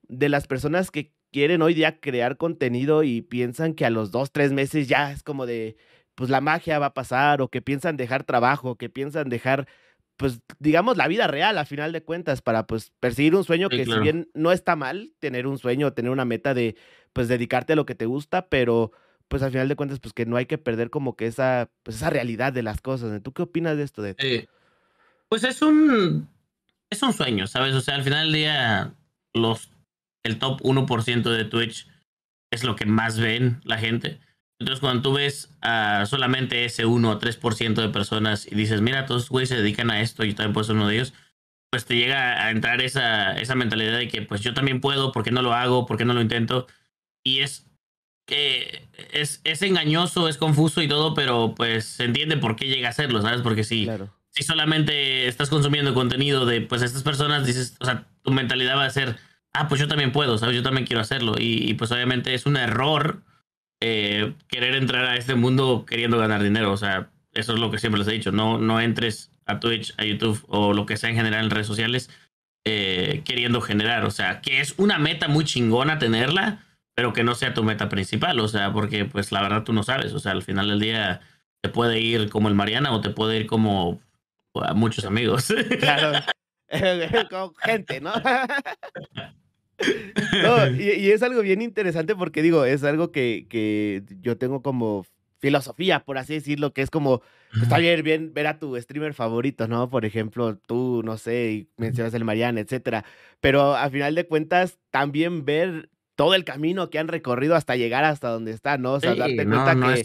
de 0.03 0.29
las 0.29 0.47
personas 0.47 0.93
que 0.93 1.18
quieren 1.33 1.63
hoy 1.63 1.75
día 1.75 2.01
crear 2.01 2.37
contenido 2.37 3.03
y 3.03 3.23
piensan 3.23 3.75
que 3.75 3.85
a 3.85 3.91
los 3.91 4.11
dos, 4.11 4.33
tres 4.33 4.53
meses 4.53 4.89
ya 4.89 5.13
es 5.13 5.23
como 5.23 5.47
de, 5.47 5.77
pues 6.15 6.31
la 6.31 6.41
magia 6.41 6.79
va 6.79 6.87
a 6.87 6.95
pasar, 6.95 7.43
o 7.43 7.49
que 7.49 7.63
piensan 7.63 7.97
dejar 7.97 8.25
trabajo, 8.25 8.77
que 8.77 8.89
piensan 8.89 9.29
dejar, 9.29 9.69
pues 10.17 10.41
digamos, 10.59 10.97
la 10.97 11.09
vida 11.09 11.27
real 11.27 11.59
a 11.59 11.65
final 11.65 11.93
de 11.93 12.03
cuentas, 12.03 12.43
para 12.43 12.67
pues 12.67 12.93
perseguir 13.01 13.35
un 13.35 13.45
sueño 13.45 13.69
que 13.69 13.85
si 13.85 13.99
bien 14.01 14.29
no 14.35 14.53
está 14.53 14.77
mal 14.77 15.13
tener 15.19 15.47
un 15.47 15.59
sueño, 15.59 15.93
tener 15.93 16.11
una 16.11 16.25
meta 16.25 16.55
de, 16.55 16.77
pues 17.13 17.29
dedicarte 17.29 17.75
a 17.75 17.77
lo 17.77 17.87
que 17.87 17.95
te 17.95 18.07
gusta, 18.07 18.49
pero 18.49 18.93
pues 19.29 19.43
al 19.43 19.51
final 19.51 19.69
de 19.69 19.77
cuentas, 19.77 20.01
pues 20.01 20.15
que 20.15 20.27
no 20.27 20.37
hay 20.37 20.47
que 20.47 20.59
perder 20.59 20.91
como 20.91 21.15
que 21.15 21.27
esa, 21.27 21.71
pues 21.83 21.99
esa 21.99 22.11
realidad 22.11 22.53
de 22.53 22.63
las 22.63 22.81
cosas. 22.81 23.23
¿Tú 23.23 23.33
qué 23.33 23.43
opinas 23.43 23.77
de 23.77 23.83
esto? 23.83 24.01
De 24.01 24.17
eh, 24.19 24.47
pues 25.29 25.45
es 25.45 25.61
un, 25.61 26.29
es 26.89 27.03
un 27.03 27.13
sueño, 27.13 27.47
¿sabes? 27.47 27.75
O 27.75 27.81
sea, 27.81 27.97
al 27.97 28.03
final 28.03 28.27
del 28.27 28.35
día, 28.35 28.95
los 29.35 29.71
el 30.25 30.39
top 30.39 30.61
1% 30.63 31.31
de 31.31 31.45
Twitch 31.45 31.89
es 32.51 32.65
lo 32.65 32.77
que 32.77 32.87
más 32.87 33.19
ven 33.19 33.61
la 33.65 33.79
gente. 33.79 34.21
Entonces, 34.61 34.81
cuando 34.81 35.03
tú 35.03 35.13
ves 35.13 35.55
a 35.61 36.05
solamente 36.07 36.65
ese 36.65 36.85
1 36.85 37.11
o 37.11 37.19
3% 37.19 37.75
de 37.75 37.89
personas 37.91 38.51
y 38.51 38.55
dices, 38.55 38.81
mira, 38.81 39.07
todos 39.07 39.29
güeyes 39.29 39.51
se 39.51 39.57
dedican 39.57 39.91
a 39.91 40.01
esto 40.01 40.25
y 40.25 40.31
yo 40.31 40.35
también 40.35 40.53
puedo 40.53 40.65
ser 40.65 40.77
uno 40.77 40.89
de 40.89 40.97
ellos, 40.97 41.15
pues 41.71 41.85
te 41.85 41.97
llega 41.97 42.45
a 42.45 42.51
entrar 42.51 42.81
esa, 42.81 43.39
esa 43.39 43.55
mentalidad 43.55 43.99
de 43.99 44.09
que, 44.09 44.23
pues 44.23 44.41
yo 44.41 44.55
también 44.55 44.81
puedo, 44.81 45.13
¿por 45.13 45.23
qué 45.23 45.31
no 45.31 45.43
lo 45.43 45.55
hago? 45.55 45.87
¿Por 45.87 45.97
qué 45.97 46.05
no 46.05 46.15
lo 46.15 46.21
intento? 46.21 46.67
Y 47.25 47.41
es 47.41 47.67
que 48.27 48.89
es, 49.13 49.41
es 49.45 49.63
engañoso, 49.63 50.29
es 50.29 50.37
confuso 50.37 50.83
y 50.83 50.89
todo, 50.89 51.15
pero 51.15 51.55
pues 51.55 51.85
se 51.85 52.05
entiende 52.05 52.37
por 52.37 52.57
qué 52.57 52.67
llega 52.67 52.89
a 52.89 52.91
hacerlo, 52.91 53.23
¿sabes? 53.23 53.43
Porque 53.43 53.65
si, 53.65 53.89
si 54.31 54.43
solamente 54.43 55.29
estás 55.29 55.51
consumiendo 55.51 55.95
contenido 55.95 56.47
de 56.47 56.61
pues 56.61 56.83
estas 56.83 57.03
personas, 57.03 57.47
dices, 57.47 57.77
o 57.81 57.85
sea, 57.85 58.07
tu 58.23 58.31
mentalidad 58.33 58.77
va 58.77 58.85
a 58.85 58.91
ser 58.91 59.17
ah, 59.59 59.69
pues 59.69 59.81
yo 59.81 59.89
también 59.89 60.13
puedo, 60.13 60.39
¿sabes? 60.39 60.57
Yo 60.57 60.63
también 60.63 60.87
quiero 60.87 61.01
hacerlo. 61.01 61.35
Y, 61.39 61.75
pues 61.75 61.91
obviamente 61.93 62.35
es 62.35 62.47
un 62.47 62.57
error 62.57 63.23
eh, 63.81 64.35
querer 64.49 64.75
entrar 64.75 65.05
a 65.05 65.17
este 65.17 65.35
mundo 65.35 65.85
queriendo 65.87 66.19
ganar 66.19 66.43
dinero. 66.43 66.73
O 66.73 66.77
sea, 66.77 67.11
eso 67.33 67.55
es 67.55 67.59
lo 67.59 67.71
que 67.71 67.79
siempre 67.79 67.99
les 67.99 68.09
he 68.09 68.13
dicho. 68.13 68.33
No, 68.33 68.59
no 68.59 68.81
entres 68.81 69.33
a 69.47 69.61
Twitch, 69.61 69.95
a 69.97 70.05
YouTube 70.05 70.45
o 70.49 70.73
lo 70.73 70.87
que 70.87 70.97
sea 70.97 71.11
en 71.11 71.17
general 71.17 71.45
en 71.45 71.51
redes 71.51 71.67
sociales 71.67 72.11
eh, 72.65 73.23
queriendo 73.25 73.61
generar. 73.61 74.05
O 74.05 74.11
sea, 74.11 74.41
que 74.41 74.61
es 74.61 74.75
una 74.79 74.99
meta 74.99 75.29
muy 75.29 75.45
chingona 75.45 75.99
tenerla, 75.99 76.65
pero 76.95 77.13
que 77.13 77.25
no 77.25 77.35
sea 77.35 77.55
tu 77.55 77.65
meta 77.65 77.89
principal. 77.89 78.39
O 78.41 78.49
sea, 78.49 78.73
porque 78.73 79.05
pues 79.05 79.33
la 79.33 79.43
verdad 79.43 79.65
tú 79.65 79.73
no 79.73 79.83
sabes. 79.83 80.13
O 80.13 80.21
sea, 80.21 80.33
al 80.33 80.43
final 80.43 80.69
del 80.69 80.81
día 80.81 81.21
te 81.61 81.69
puede 81.69 82.01
ir 82.01 82.29
como 82.31 82.49
el 82.49 82.55
Mariana 82.55 82.93
o 82.93 83.01
te 83.01 83.11
puede 83.11 83.39
ir 83.39 83.47
como 83.47 84.01
a 84.55 84.75
muchos 84.75 85.05
amigos. 85.05 85.53
Claro. 85.81 86.21
Como 87.31 87.55
gente, 87.55 88.01
¿no? 88.01 88.13
No, 90.43 90.69
y, 90.79 91.11
es 91.11 91.23
algo 91.23 91.43
bien 91.43 91.63
interesante 91.63 92.15
porque 92.15 92.43
digo, 92.43 92.65
es 92.65 92.85
algo 92.85 93.13
que, 93.13 93.47
que 93.49 94.03
yo 94.21 94.37
tengo 94.37 94.63
como 94.63 95.07
filosofía, 95.39 96.05
por 96.05 96.19
así 96.19 96.35
decirlo, 96.35 96.73
que 96.73 96.83
es 96.83 96.91
como, 96.91 97.21
pues, 97.51 97.63
está 97.63 97.79
bien, 97.79 98.03
bien 98.03 98.35
ver 98.35 98.47
a 98.47 98.59
tu 98.59 98.77
streamer 98.81 99.15
favorito, 99.15 99.69
¿no? 99.69 99.89
Por 99.89 100.05
ejemplo, 100.05 100.57
tú, 100.57 101.03
no 101.05 101.17
sé, 101.17 101.53
y 101.53 101.69
mencionas 101.77 102.15
el 102.15 102.25
Mariana, 102.25 102.61
etcétera. 102.61 103.05
Pero 103.41 103.77
a 103.77 103.89
final 103.91 104.15
de 104.15 104.27
cuentas, 104.27 104.79
también 104.91 105.45
ver 105.45 105.91
todo 106.17 106.35
el 106.35 106.45
camino 106.45 106.91
que 106.91 106.99
han 106.99 107.09
recorrido 107.09 107.55
hasta 107.55 107.77
llegar 107.77 108.05
hasta 108.05 108.29
donde 108.29 108.51
está, 108.51 108.79
¿no? 108.79 108.95
O 108.95 109.01
sea, 109.01 109.15
darte 109.15 109.47
cuenta 109.47 109.77
que, 109.77 110.03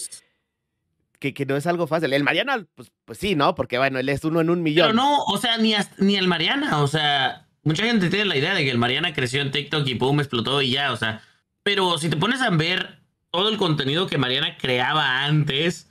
que, 1.18 1.34
que, 1.34 1.46
no 1.48 1.56
es 1.56 1.66
algo 1.66 1.88
fácil. 1.88 2.14
El 2.14 2.24
Mariana, 2.24 2.68
pues, 2.76 2.92
pues 3.04 3.18
sí, 3.18 3.34
¿no? 3.34 3.56
Porque 3.56 3.80
bueno, 3.80 3.98
él 3.98 4.10
es 4.10 4.24
uno 4.24 4.40
en 4.40 4.52
un 4.52 4.62
millón. 4.62 4.90
Pero 4.90 4.96
no, 4.96 5.24
o 5.24 5.38
sea, 5.38 5.58
ni, 5.58 5.74
ni 5.98 6.16
el 6.16 6.28
Mariana, 6.28 6.84
o 6.84 6.88
sea, 6.88 7.43
mucha 7.64 7.84
gente 7.84 8.10
tiene 8.10 8.26
la 8.26 8.38
idea 8.38 8.54
de 8.54 8.64
que 8.64 8.72
el 8.72 8.78
Mariana 8.78 9.14
creció 9.14 9.42
en 9.42 9.52
TikTok 9.52 9.88
y 9.88 9.96
pum, 9.96 10.20
explotó 10.20 10.62
y 10.62 10.72
ya, 10.72 10.92
o 10.92 10.98
sea. 10.98 11.22
Pero 11.64 11.98
si 11.98 12.10
te 12.10 12.18
pones 12.18 12.42
a 12.42 12.50
ver 12.50 13.00
todo 13.32 13.50
el 13.50 13.58
contenido 13.58 14.08
que 14.08 14.18
Mariana 14.18 14.58
creaba 14.58 15.24
antes, 15.24 15.90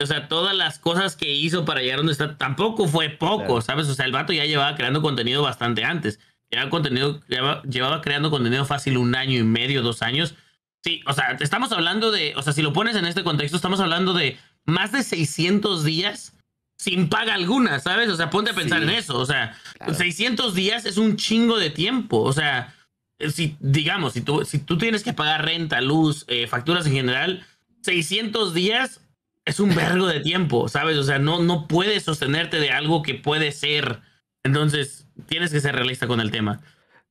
o 0.00 0.06
sea, 0.06 0.28
todas 0.28 0.56
las 0.56 0.78
cosas 0.78 1.16
que 1.16 1.32
hizo 1.32 1.64
para 1.64 1.80
llegar 1.80 1.98
donde 1.98 2.12
está, 2.12 2.36
tampoco 2.36 2.88
fue 2.88 3.10
poco, 3.10 3.60
¿sabes? 3.60 3.88
O 3.88 3.94
sea, 3.94 4.06
el 4.06 4.12
vato 4.12 4.32
ya 4.32 4.44
llevaba 4.44 4.74
creando 4.76 5.02
contenido 5.02 5.42
bastante 5.42 5.84
antes. 5.84 6.18
Llevaba, 6.50 6.70
contenido, 6.70 7.20
llevaba, 7.28 8.00
creando 8.02 8.30
contenido 8.30 8.64
fácil 8.64 8.96
un 8.96 9.14
año 9.14 9.38
y 9.38 9.44
medio, 9.44 9.82
dos 9.82 10.02
años. 10.02 10.34
Sí, 10.82 11.00
o 11.06 11.12
sea, 11.12 11.36
estamos 11.40 11.72
hablando 11.72 12.10
de, 12.10 12.34
o 12.36 12.42
sea, 12.42 12.52
si 12.52 12.60
lo 12.60 12.72
pones 12.72 12.96
en 12.96 13.06
este 13.06 13.24
contexto, 13.24 13.56
estamos 13.56 13.80
hablando 13.80 14.12
de 14.12 14.36
más 14.66 14.92
de 14.92 15.02
600 15.02 15.84
días 15.84 16.34
sin 16.76 17.08
paga 17.08 17.34
alguna, 17.34 17.80
¿sabes? 17.80 18.08
O 18.08 18.16
sea, 18.16 18.30
ponte 18.30 18.50
a 18.50 18.54
pensar 18.54 18.82
en 18.82 18.90
eso. 18.90 19.18
O 19.18 19.26
sea, 19.26 19.56
600 19.92 20.54
días 20.54 20.86
es 20.86 20.96
un 20.96 21.16
chingo 21.16 21.58
de 21.58 21.70
tiempo. 21.70 22.20
O 22.20 22.32
sea, 22.32 22.74
eh, 23.18 23.30
si, 23.30 23.56
digamos, 23.60 24.12
si 24.12 24.20
tú, 24.20 24.44
si 24.44 24.58
tú 24.58 24.76
tienes 24.78 25.02
que 25.02 25.12
pagar 25.12 25.44
renta, 25.44 25.80
luz, 25.80 26.24
eh, 26.28 26.46
facturas 26.46 26.86
en 26.86 26.92
general, 26.92 27.46
600 27.82 28.54
días 28.54 29.00
es 29.44 29.60
un 29.60 29.74
vergo 29.74 30.06
de 30.06 30.20
tiempo, 30.20 30.68
¿sabes? 30.68 30.96
O 30.96 31.04
sea, 31.04 31.18
no, 31.18 31.42
no 31.42 31.68
puedes 31.68 32.02
sostenerte 32.02 32.58
de 32.58 32.70
algo 32.70 33.02
que 33.02 33.14
puede 33.14 33.52
ser. 33.52 34.00
Entonces, 34.42 35.06
tienes 35.26 35.52
que 35.52 35.60
ser 35.60 35.74
realista 35.74 36.06
con 36.06 36.20
el 36.20 36.30
tema. 36.30 36.60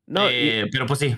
No, 0.06 0.28
eh, 0.30 0.68
pero 0.72 0.86
pues 0.86 1.00
sí. 1.00 1.16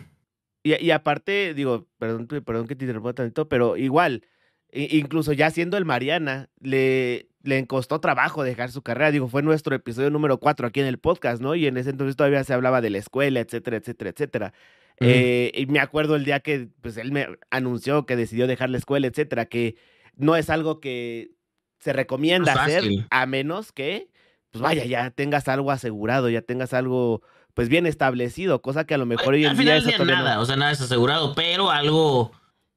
Y, 0.63 0.89
aparte, 0.89 1.53
digo, 1.53 1.87
perdón, 1.99 2.25
perdón 2.27 2.67
que 2.67 2.75
te 2.75 2.85
interrumpa 2.85 3.13
tanto, 3.13 3.47
pero 3.47 3.77
igual, 3.77 4.23
incluso 4.71 5.31
ya 5.31 5.51
siendo 5.51 5.77
el 5.77 5.85
Mariana, 5.85 6.49
le, 6.59 7.27
le 7.45 7.65
costó 7.67 7.99
trabajo 7.99 8.43
dejar 8.43 8.71
su 8.71 8.81
carrera. 8.81 9.11
Digo, 9.11 9.27
fue 9.27 9.43
nuestro 9.43 9.75
episodio 9.75 10.09
número 10.09 10.39
4 10.39 10.67
aquí 10.67 10.79
en 10.79 10.87
el 10.87 10.97
podcast, 10.97 11.41
¿no? 11.41 11.55
Y 11.55 11.67
en 11.67 11.77
ese 11.77 11.91
entonces 11.91 12.15
todavía 12.15 12.43
se 12.43 12.53
hablaba 12.53 12.81
de 12.81 12.89
la 12.89 12.97
escuela, 12.97 13.39
etcétera, 13.39 13.77
etcétera, 13.77 14.09
etcétera. 14.09 14.53
Eh, 14.99 15.51
y 15.53 15.65
me 15.65 15.79
acuerdo 15.79 16.15
el 16.15 16.23
día 16.23 16.39
que 16.39 16.69
pues, 16.81 16.97
él 16.97 17.11
me 17.11 17.27
anunció 17.51 18.05
que 18.05 18.15
decidió 18.15 18.47
dejar 18.47 18.69
la 18.69 18.77
escuela, 18.77 19.07
etcétera, 19.07 19.45
que 19.45 19.75
no 20.15 20.35
es 20.35 20.49
algo 20.49 20.79
que 20.79 21.31
se 21.79 21.93
recomienda 21.93 22.53
hacer 22.53 22.83
a 23.09 23.25
menos 23.25 23.71
que, 23.71 24.09
pues 24.51 24.61
vaya, 24.61 24.85
ya 24.85 25.11
tengas 25.11 25.47
algo 25.47 25.71
asegurado, 25.71 26.29
ya 26.29 26.41
tengas 26.41 26.73
algo 26.73 27.21
pues 27.53 27.69
bien 27.69 27.85
establecido, 27.85 28.61
cosa 28.61 28.85
que 28.85 28.95
a 28.95 28.97
lo 28.97 29.05
mejor 29.05 29.33
hoy 29.33 29.45
en 29.45 29.57
día... 29.57 29.79
nada, 30.05 30.39
o 30.39 30.45
sea, 30.45 30.55
nada 30.55 30.71
es 30.71 30.81
asegurado, 30.81 31.35
pero 31.35 31.71
algo, 31.71 32.31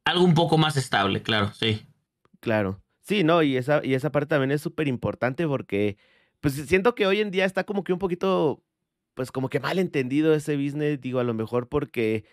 algo 0.04 0.24
un 0.24 0.34
poco 0.34 0.56
más 0.56 0.76
estable, 0.76 1.22
claro, 1.22 1.52
sí. 1.52 1.86
Claro. 2.40 2.80
Sí, 3.08 3.24
no, 3.24 3.42
y 3.42 3.56
esa, 3.56 3.80
y 3.84 3.94
esa 3.94 4.10
parte 4.12 4.28
también 4.28 4.50
es 4.50 4.60
súper 4.60 4.86
importante 4.86 5.46
porque, 5.46 5.96
pues 6.40 6.54
siento 6.54 6.94
que 6.94 7.06
hoy 7.06 7.20
en 7.20 7.30
día 7.30 7.46
está 7.46 7.64
como 7.64 7.82
que 7.82 7.94
un 7.94 7.98
poquito, 7.98 8.62
pues 9.14 9.32
como 9.32 9.48
que 9.48 9.60
mal 9.60 9.78
entendido 9.78 10.34
ese 10.34 10.56
business, 10.56 11.00
digo, 11.00 11.18
a 11.18 11.24
lo 11.24 11.32
mejor 11.32 11.68
porque, 11.70 12.24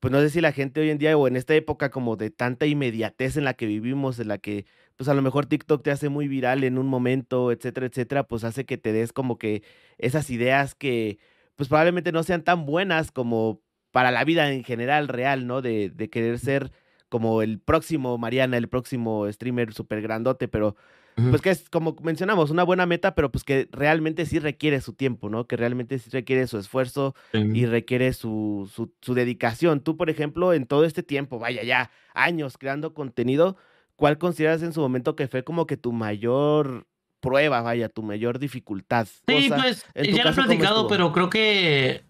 pues 0.00 0.10
no 0.10 0.20
sé 0.20 0.30
si 0.30 0.40
la 0.40 0.52
gente 0.52 0.80
hoy 0.80 0.88
en 0.90 0.96
día 0.98 1.16
o 1.18 1.28
en 1.28 1.36
esta 1.36 1.54
época 1.54 1.90
como 1.90 2.16
de 2.16 2.30
tanta 2.30 2.64
inmediatez 2.66 3.36
en 3.36 3.44
la 3.44 3.52
que 3.54 3.66
vivimos, 3.66 4.18
en 4.20 4.28
la 4.28 4.38
que 4.38 4.64
pues 4.96 5.08
a 5.10 5.14
lo 5.14 5.20
mejor 5.22 5.46
TikTok 5.46 5.82
te 5.82 5.90
hace 5.90 6.08
muy 6.08 6.28
viral 6.28 6.64
en 6.64 6.78
un 6.78 6.86
momento, 6.86 7.52
etcétera, 7.52 7.86
etcétera, 7.86 8.24
pues 8.26 8.42
hace 8.44 8.64
que 8.64 8.78
te 8.78 8.92
des 8.92 9.12
como 9.12 9.36
que 9.38 9.62
esas 9.98 10.30
ideas 10.30 10.74
que 10.74 11.18
pues 11.56 11.68
probablemente 11.68 12.10
no 12.12 12.22
sean 12.22 12.42
tan 12.42 12.64
buenas 12.66 13.12
como 13.12 13.60
para 13.90 14.10
la 14.10 14.24
vida 14.24 14.50
en 14.52 14.64
general 14.64 15.08
real, 15.08 15.46
¿no? 15.46 15.60
De, 15.62 15.90
de 15.90 16.08
querer 16.10 16.38
ser 16.38 16.72
como 17.12 17.42
el 17.42 17.58
próximo 17.58 18.16
Mariana, 18.16 18.56
el 18.56 18.70
próximo 18.70 19.30
streamer 19.30 19.74
súper 19.74 20.00
grandote, 20.00 20.48
pero 20.48 20.76
pues 21.14 21.42
que 21.42 21.50
es 21.50 21.68
como 21.68 21.94
mencionamos, 22.02 22.48
una 22.50 22.62
buena 22.62 22.86
meta, 22.86 23.14
pero 23.14 23.30
pues 23.30 23.44
que 23.44 23.68
realmente 23.70 24.24
sí 24.24 24.38
requiere 24.38 24.80
su 24.80 24.94
tiempo, 24.94 25.28
¿no? 25.28 25.46
Que 25.46 25.58
realmente 25.58 25.98
sí 25.98 26.08
requiere 26.08 26.46
su 26.46 26.56
esfuerzo 26.56 27.14
y 27.34 27.66
requiere 27.66 28.14
su, 28.14 28.66
su, 28.74 28.94
su, 29.02 29.12
dedicación. 29.12 29.80
Tú, 29.80 29.98
por 29.98 30.08
ejemplo, 30.08 30.54
en 30.54 30.64
todo 30.64 30.86
este 30.86 31.02
tiempo, 31.02 31.38
vaya 31.38 31.62
ya, 31.62 31.90
años 32.14 32.56
creando 32.56 32.94
contenido, 32.94 33.58
¿cuál 33.94 34.16
consideras 34.16 34.62
en 34.62 34.72
su 34.72 34.80
momento 34.80 35.14
que 35.14 35.28
fue 35.28 35.44
como 35.44 35.66
que 35.66 35.76
tu 35.76 35.92
mayor 35.92 36.86
prueba, 37.20 37.60
vaya, 37.60 37.90
tu 37.90 38.02
mayor 38.02 38.38
dificultad? 38.38 39.06
Sí, 39.28 39.50
pues 39.50 39.84
ya 39.94 40.24
lo 40.24 40.30
he 40.30 40.32
platicado, 40.32 40.88
pero 40.88 41.12
creo 41.12 41.28
que 41.28 42.04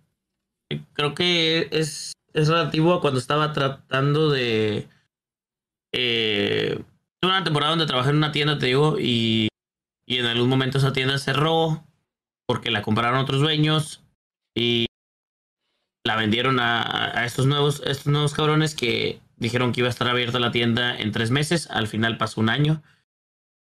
creo 0.92 1.14
que 1.14 1.66
es, 1.72 2.12
es 2.34 2.48
relativo 2.48 2.94
a 2.94 3.00
cuando 3.00 3.18
estaba 3.18 3.52
tratando 3.52 4.30
de 4.30 4.88
eh, 5.92 6.82
una 7.22 7.44
temporada 7.44 7.70
donde 7.70 7.86
trabajé 7.86 8.10
en 8.10 8.16
una 8.16 8.32
tienda, 8.32 8.58
te 8.58 8.66
digo, 8.66 8.96
y, 8.98 9.48
y 10.06 10.18
en 10.18 10.26
algún 10.26 10.48
momento 10.48 10.78
esa 10.78 10.92
tienda 10.92 11.18
cerró 11.18 11.84
porque 12.46 12.70
la 12.70 12.82
compraron 12.82 13.20
otros 13.20 13.40
dueños 13.40 14.02
y 14.54 14.86
la 16.04 16.16
vendieron 16.16 16.58
a, 16.58 17.18
a, 17.18 17.24
estos 17.24 17.46
nuevos, 17.46 17.82
estos 17.86 18.06
nuevos 18.06 18.34
cabrones 18.34 18.74
que 18.74 19.20
dijeron 19.36 19.72
que 19.72 19.80
iba 19.80 19.88
a 19.88 19.90
estar 19.90 20.08
abierta 20.08 20.40
la 20.40 20.50
tienda 20.50 20.98
en 20.98 21.12
tres 21.12 21.30
meses. 21.30 21.70
Al 21.70 21.86
final 21.86 22.18
pasó 22.18 22.40
un 22.40 22.48
año 22.48 22.82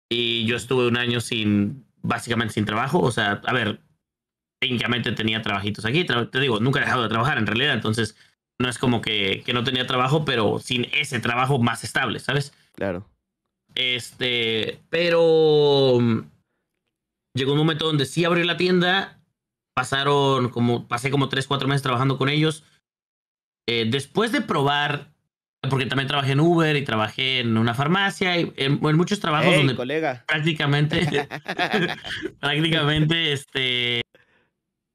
y 0.10 0.46
yo 0.46 0.56
estuve 0.56 0.88
un 0.88 0.98
año 0.98 1.20
sin, 1.20 1.86
básicamente 2.02 2.54
sin 2.54 2.66
trabajo. 2.66 3.00
O 3.00 3.12
sea, 3.12 3.42
a 3.46 3.54
ver, 3.54 3.82
técnicamente 4.62 5.12
tenía 5.12 5.42
trabajitos 5.42 5.86
aquí. 5.86 6.06
Te 6.06 6.40
digo, 6.40 6.60
nunca 6.60 6.80
he 6.80 6.84
dejado 6.84 7.04
de 7.04 7.10
trabajar 7.10 7.38
en 7.38 7.48
realidad. 7.48 7.74
Entonces, 7.74 8.16
no 8.62 8.70
es 8.70 8.78
como 8.78 9.02
que, 9.02 9.44
que 9.46 9.54
no 9.54 9.64
tenía 9.64 9.88
trabajo, 9.88 10.26
pero 10.26 10.60
sin 10.60 10.86
ese 10.94 11.20
trabajo 11.20 11.60
más 11.60 11.84
estable, 11.84 12.20
¿sabes? 12.20 12.54
Claro. 12.74 13.08
Este, 13.76 14.80
pero 14.90 15.98
mm, 16.00 16.22
llegó 17.36 17.54
un 17.54 17.58
momento 17.58 17.86
donde 17.86 18.06
sí 18.06 18.26
abrí 18.26 18.44
la 18.44 18.58
tienda. 18.58 19.20
Pasaron 19.74 20.50
como, 20.50 20.88
pasé 20.88 21.12
como 21.12 21.30
3, 21.30 21.48
4 21.48 21.68
meses 21.68 21.82
trabajando 21.82 22.18
con 22.18 22.30
ellos. 22.30 22.64
Eh, 23.68 23.88
después 23.90 24.32
de 24.32 24.42
probar, 24.42 25.14
porque 25.70 25.86
también 25.86 26.08
trabajé 26.08 26.34
en 26.34 26.42
Uber 26.42 26.76
y 26.76 26.84
trabajé 26.84 27.40
en 27.40 27.58
una 27.58 27.74
farmacia, 27.74 28.38
y 28.38 28.52
en, 28.58 28.80
muchos 28.82 29.20
trabajos 29.20 29.56
donde 29.56 29.76
colega. 29.76 30.26
prácticamente, 30.28 31.08
prácticamente, 32.40 33.32
este, 33.32 34.01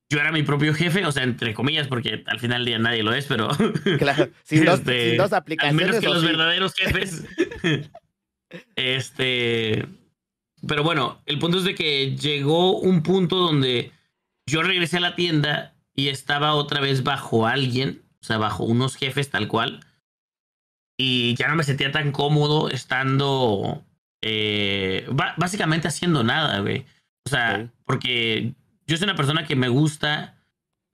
yo 0.08 0.20
era 0.20 0.30
mi 0.30 0.42
propio 0.42 0.72
jefe, 0.72 1.04
o 1.04 1.12
sea, 1.12 1.24
entre 1.24 1.52
comillas, 1.52 1.88
porque 1.88 2.22
al 2.26 2.38
final 2.38 2.58
del 2.58 2.66
día 2.66 2.78
nadie 2.78 3.02
lo 3.02 3.12
es, 3.12 3.26
pero. 3.26 3.48
Claro, 3.98 4.28
sin, 4.44 4.64
dos, 4.64 4.80
este, 4.80 5.10
sin 5.10 5.18
dos 5.18 5.32
aplicaciones. 5.32 5.82
Al 5.82 5.86
menos 5.86 6.00
que 6.00 6.08
los 6.08 6.24
verdaderos 6.24 6.74
jefes. 6.74 7.24
Este. 8.76 9.84
Pero 10.66 10.84
bueno, 10.84 11.20
el 11.26 11.40
punto 11.40 11.58
es 11.58 11.64
de 11.64 11.74
que 11.74 12.16
llegó 12.16 12.78
un 12.78 13.02
punto 13.02 13.36
donde 13.36 13.90
yo 14.46 14.62
regresé 14.62 14.98
a 14.98 15.00
la 15.00 15.16
tienda 15.16 15.74
y 15.96 16.08
estaba 16.08 16.54
otra 16.54 16.80
vez 16.80 17.02
bajo 17.02 17.48
alguien, 17.48 18.04
o 18.20 18.24
sea, 18.24 18.38
bajo 18.38 18.62
unos 18.62 18.94
jefes 18.94 19.30
tal 19.30 19.48
cual. 19.48 19.80
Y 20.96 21.34
ya 21.34 21.48
no 21.48 21.56
me 21.56 21.64
sentía 21.64 21.90
tan 21.90 22.12
cómodo 22.12 22.70
estando 22.70 23.84
eh, 24.22 25.06
básicamente 25.36 25.88
haciendo 25.88 26.22
nada, 26.22 26.60
güey. 26.60 26.86
O 27.26 27.28
sea, 27.28 27.68
porque 27.84 28.54
yo 28.86 28.96
soy 28.96 29.04
una 29.04 29.16
persona 29.16 29.46
que 29.46 29.56
me 29.56 29.68
gusta 29.68 30.36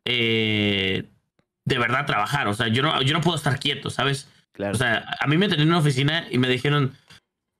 eh, 0.04 1.04
de 1.64 1.78
verdad 1.78 2.06
trabajar. 2.06 2.49
O 2.49 2.54
sea, 2.54 2.69
yo 2.69 2.82
no, 2.82 3.02
yo 3.02 3.12
no 3.12 3.21
puedo 3.21 3.36
estar 3.36 3.58
quieto, 3.58 3.90
¿sabes? 3.90 4.28
Claro. 4.52 4.75
O 4.75 4.78
sea, 4.78 5.04
a 5.21 5.26
mí 5.26 5.36
me 5.36 5.49
tenían 5.49 5.69
en 5.69 5.73
una 5.73 5.78
oficina 5.78 6.26
y 6.30 6.38
me 6.38 6.49
dijeron, 6.49 6.95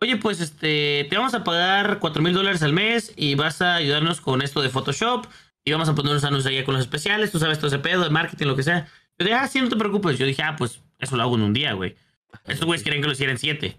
oye, 0.01 0.17
pues 0.17 0.41
este, 0.41 1.07
te 1.09 1.17
vamos 1.17 1.35
a 1.35 1.45
pagar 1.45 1.99
cuatro 1.99 2.23
mil 2.23 2.35
dólares 2.35 2.63
al 2.63 2.73
mes 2.73 3.13
y 3.17 3.35
vas 3.35 3.63
a 3.63 3.77
ayudarnos 3.77 4.21
con 4.21 4.43
esto 4.43 4.61
de 4.61 4.69
Photoshop 4.69 5.27
y 5.65 5.73
vamos 5.73 5.89
a 5.89 5.95
poner 5.95 6.13
unos 6.13 6.25
anuncios 6.25 6.53
ahí 6.53 6.65
con 6.65 6.75
los 6.75 6.83
especiales, 6.83 7.31
tú 7.31 7.39
sabes 7.39 7.59
todo 7.59 7.69
ese 7.69 7.79
pedo 7.79 8.03
de 8.03 8.11
marketing, 8.11 8.47
lo 8.47 8.57
que 8.57 8.65
sea. 8.65 8.89
Yo 9.19 9.27
dije, 9.27 9.35
ah, 9.35 9.47
sí, 9.47 9.61
no 9.61 9.69
te 9.69 9.77
preocupes. 9.77 10.19
Yo 10.19 10.27
dije, 10.27 10.43
ah, 10.43 10.57
pues 10.57 10.81
eso 10.99 11.17
lo 11.17 11.23
hago 11.23 11.37
en 11.37 11.43
un 11.43 11.53
día, 11.53 11.75
güey. 11.75 11.95
Estos 12.47 12.67
güeyes 12.67 12.83
quieren 12.83 13.01
que 13.01 13.07
lo 13.07 13.13
hiciera 13.13 13.33
en 13.33 13.39
siete. 13.39 13.77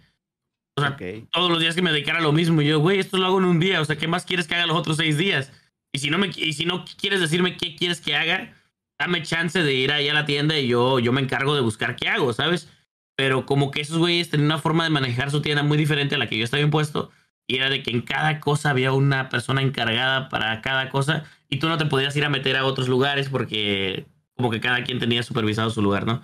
O 0.76 0.82
sea, 0.82 0.98
todos 1.32 1.52
los 1.52 1.60
días 1.60 1.76
que 1.76 1.82
me 1.82 1.92
dedicara 1.92 2.20
a 2.20 2.22
lo 2.22 2.32
mismo. 2.32 2.62
Y 2.62 2.68
yo, 2.68 2.80
güey, 2.80 3.00
esto 3.00 3.18
lo 3.18 3.26
hago 3.26 3.40
en 3.40 3.46
un 3.46 3.60
día. 3.60 3.82
O 3.82 3.86
sea, 3.86 3.98
¿qué 3.98 4.08
más 4.08 4.26
quieres 4.26 4.48
que 4.48 4.56
haga 4.56 4.66
los 4.66 4.78
otros 4.78 4.98
seis 4.98 5.18
días? 5.18 5.52
Y 5.94 6.00
si 6.00 6.10
no, 6.10 6.18
me, 6.18 6.32
y 6.36 6.54
si 6.54 6.66
no 6.66 6.84
quieres 7.00 7.22
decirme 7.22 7.56
qué 7.56 7.76
quieres 7.76 8.02
que 8.02 8.16
haga, 8.16 8.54
dame 9.00 9.22
chance 9.22 9.64
de 9.64 9.74
ir 9.74 9.92
ahí 9.92 10.10
a 10.10 10.14
la 10.14 10.26
tienda 10.26 10.60
y 10.60 10.68
yo, 10.68 11.00
yo 11.00 11.14
me 11.14 11.22
encargo 11.22 11.56
de 11.56 11.62
buscar 11.62 11.96
qué 11.96 12.10
hago, 12.10 12.34
¿sabes? 12.34 12.68
pero 13.16 13.46
como 13.46 13.72
que 13.72 13.82
esos 13.82 13.98
güeyes 13.98 14.30
tenían 14.30 14.48
una 14.48 14.60
forma 14.60 14.84
de 14.84 14.90
manejar 14.90 15.32
su 15.32 15.42
tienda 15.42 15.64
muy 15.64 15.78
diferente 15.78 16.16
a 16.16 16.18
la 16.18 16.28
que 16.28 16.38
yo 16.38 16.44
estaba 16.44 16.64
impuesto. 16.64 17.12
Y 17.48 17.58
era 17.58 17.70
de 17.70 17.84
que 17.84 17.92
en 17.92 18.02
cada 18.02 18.40
cosa 18.40 18.70
había 18.70 18.94
una 18.94 19.30
persona 19.30 19.62
encargada 19.62 20.30
para 20.30 20.62
cada 20.62 20.90
cosa 20.90 21.26
y 21.50 21.58
tú 21.58 21.68
no 21.68 21.78
te 21.78 21.86
podías 21.86 22.16
ir 22.16 22.26
a 22.26 22.30
meter 22.30 22.56
a 22.56 22.66
otros 22.66 22.88
lugares 22.88 23.30
porque 23.30 24.06
como 24.36 24.50
que 24.50 24.62
cada 24.62 24.84
quien 24.84 25.00
tenía 25.00 25.24
supervisado 25.24 25.70
su 25.70 25.82
lugar, 25.82 26.06
¿no? 26.06 26.22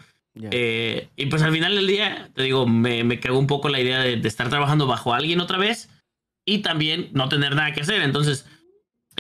Eh, 0.52 1.10
y 1.18 1.26
pues 1.26 1.42
al 1.42 1.52
final 1.52 1.76
del 1.76 1.88
día, 1.88 2.30
te 2.34 2.44
digo, 2.44 2.66
me, 2.66 3.04
me 3.04 3.20
cagó 3.20 3.38
un 3.38 3.48
poco 3.48 3.68
la 3.68 3.82
idea 3.82 4.00
de, 4.00 4.14
estar 4.26 4.50
trabajando 4.50 4.88
bajo 4.88 5.14
alguien 5.14 5.42
otra 5.42 5.58
vez 5.58 5.90
y 6.46 6.60
también 6.60 7.10
no 7.12 7.28
tener 7.28 7.54
nada 7.54 7.74
que 7.74 7.82
hacer. 7.82 8.02
Entonces, 8.02 8.48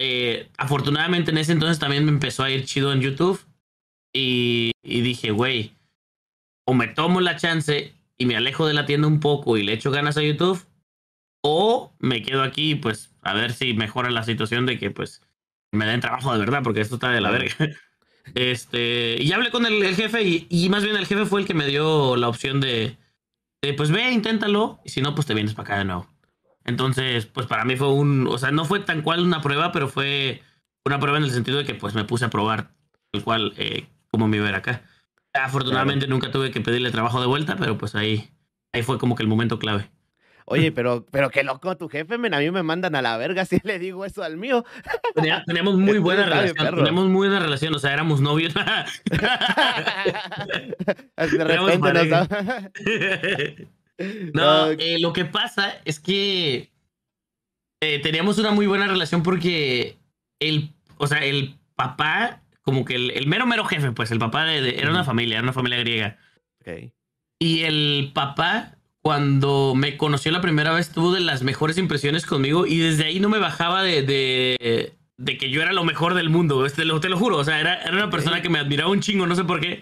eh, 0.01 0.47
afortunadamente 0.57 1.31
en 1.31 1.37
ese 1.37 1.51
entonces 1.51 1.77
también 1.77 2.05
me 2.05 2.11
empezó 2.11 2.43
a 2.43 2.49
ir 2.49 2.63
chido 2.63 2.93
en 2.93 3.01
YouTube 3.01 3.45
y, 4.13 4.71
y 4.81 5.01
dije, 5.01 5.31
güey, 5.31 5.73
o 6.65 6.73
me 6.73 6.87
tomo 6.87 7.19
la 7.19 7.35
chance 7.35 7.93
y 8.17 8.25
me 8.25 8.37
alejo 8.37 8.65
de 8.65 8.73
la 8.73 8.85
tienda 8.85 9.07
un 9.07 9.19
poco 9.19 9.57
y 9.57 9.63
le 9.63 9.73
echo 9.73 9.91
ganas 9.91 10.17
a 10.17 10.21
YouTube, 10.21 10.65
o 11.41 11.93
me 11.99 12.21
quedo 12.21 12.43
aquí, 12.43 12.75
pues, 12.75 13.13
a 13.21 13.33
ver 13.33 13.51
si 13.51 13.73
mejora 13.73 14.09
la 14.09 14.23
situación 14.23 14.65
de 14.65 14.79
que, 14.79 14.89
pues, 14.89 15.21
me 15.71 15.85
den 15.85 15.99
trabajo 15.99 16.31
de 16.31 16.39
verdad, 16.39 16.61
porque 16.63 16.81
esto 16.81 16.95
está 16.95 17.11
de 17.11 17.21
la 17.21 17.31
verga. 17.31 17.55
Este, 18.35 19.15
y 19.19 19.31
hablé 19.31 19.49
con 19.49 19.65
el, 19.65 19.95
jefe 19.95 20.21
y, 20.21 20.45
y, 20.51 20.69
más 20.69 20.83
bien 20.83 20.95
el 20.95 21.07
jefe 21.07 21.25
fue 21.25 21.41
el 21.41 21.47
que 21.47 21.55
me 21.55 21.65
dio 21.65 22.15
la 22.15 22.29
opción 22.29 22.61
de, 22.61 22.95
de, 23.63 23.73
pues 23.73 23.89
ve, 23.89 24.11
inténtalo, 24.11 24.79
y 24.85 24.89
si 24.89 25.01
no, 25.01 25.15
pues 25.15 25.25
te 25.25 25.33
vienes 25.33 25.55
para 25.55 25.67
acá 25.67 25.77
de 25.79 25.85
nuevo. 25.85 26.07
Entonces, 26.65 27.25
pues 27.25 27.47
para 27.47 27.65
mí 27.65 27.75
fue 27.75 27.91
un, 27.91 28.27
o 28.27 28.37
sea, 28.37 28.51
no 28.51 28.65
fue 28.65 28.79
tan 28.79 29.01
cual 29.01 29.21
una 29.21 29.41
prueba, 29.41 29.71
pero 29.71 29.87
fue 29.87 30.43
una 30.85 30.99
prueba 30.99 31.17
en 31.17 31.23
el 31.23 31.31
sentido 31.31 31.57
de 31.57 31.65
que 31.65 31.75
pues 31.75 31.95
me 31.95 32.03
puse 32.03 32.25
a 32.25 32.29
probar 32.29 32.71
el 33.11 33.23
cual, 33.23 33.53
eh, 33.57 33.87
cómo 34.11 34.27
me 34.27 34.37
iba 34.37 34.45
a 34.45 34.51
ver 34.51 34.55
acá. 34.55 34.83
Afortunadamente 35.33 36.07
nunca 36.07 36.31
tuve 36.31 36.51
que 36.51 36.61
pedirle 36.61 36.91
trabajo 36.91 37.21
de 37.21 37.27
vuelta, 37.27 37.55
pero 37.55 37.77
pues 37.77 37.95
ahí, 37.95 38.31
ahí 38.73 38.83
fue 38.83 38.97
como 38.97 39.15
que 39.15 39.23
el 39.23 39.29
momento 39.29 39.59
clave. 39.59 39.89
Oye, 40.51 40.71
pero, 40.71 41.05
pero 41.11 41.29
qué 41.29 41.43
loco 41.43 41.77
tu 41.77 41.89
jefe, 41.89 42.17
men, 42.17 42.33
a 42.33 42.39
mí 42.39 42.49
me 42.49 42.63
mandan 42.63 42.95
a 42.95 43.03
la 43.03 43.17
verga 43.17 43.45
si 43.45 43.59
le 43.63 43.77
digo 43.77 44.03
eso 44.03 44.23
al 44.23 44.35
mío. 44.35 44.65
teníamos 45.45 45.77
muy 45.77 45.99
buena 45.99 46.25
relación, 46.25 46.75
teníamos 46.75 47.05
muy 47.05 47.27
buena 47.27 47.39
relación, 47.39 47.75
o 47.75 47.79
sea, 47.79 47.93
éramos 47.93 48.19
novios. 48.19 48.55
de 48.55 48.63
repente 51.43 51.93
nos 51.93 52.27
No, 54.33 54.71
eh, 54.71 54.97
lo 54.99 55.13
que 55.13 55.25
pasa 55.25 55.75
es 55.85 55.99
que 55.99 56.71
eh, 57.81 57.99
teníamos 57.99 58.37
una 58.37 58.51
muy 58.51 58.65
buena 58.67 58.87
relación 58.87 59.23
porque 59.23 59.97
el, 60.39 60.73
o 60.97 61.07
sea, 61.07 61.23
el 61.25 61.55
papá 61.75 62.41
como 62.69 62.85
que 62.85 62.95
el, 62.95 63.27
mero 63.27 63.47
mero 63.47 63.65
jefe, 63.65 63.91
pues 63.91 64.11
el 64.11 64.19
papá 64.19 64.45
de, 64.45 64.77
era 64.77 64.91
una 64.91 65.03
familia, 65.03 65.37
era 65.37 65.43
una 65.43 65.53
familia 65.53 65.79
griega. 65.79 66.17
Y 67.39 67.61
el 67.61 68.11
papá, 68.13 68.75
cuando 69.01 69.73
me 69.75 69.97
conoció 69.97 70.31
la 70.31 70.41
primera 70.41 70.71
vez, 70.71 70.91
tuvo 70.91 71.11
de 71.11 71.21
las 71.21 71.41
mejores 71.41 71.79
impresiones 71.79 72.27
conmigo 72.27 72.67
y 72.67 72.77
desde 72.77 73.05
ahí 73.05 73.19
no 73.19 73.27
me 73.27 73.39
bajaba 73.39 73.81
de, 73.81 74.03
de, 74.03 75.37
que 75.37 75.49
yo 75.49 75.63
era 75.63 75.73
lo 75.73 75.83
mejor 75.83 76.13
del 76.13 76.29
mundo, 76.29 76.63
te 76.69 76.85
lo, 76.85 76.99
te 76.99 77.09
lo 77.09 77.17
juro, 77.17 77.37
o 77.37 77.43
sea, 77.43 77.59
era, 77.59 77.81
era 77.81 77.93
una 77.93 78.11
persona 78.11 78.41
que 78.43 78.49
me 78.49 78.59
admiraba 78.59 78.91
un 78.91 78.99
chingo, 78.99 79.25
no 79.25 79.35
sé 79.35 79.45
por 79.45 79.61
qué. 79.61 79.81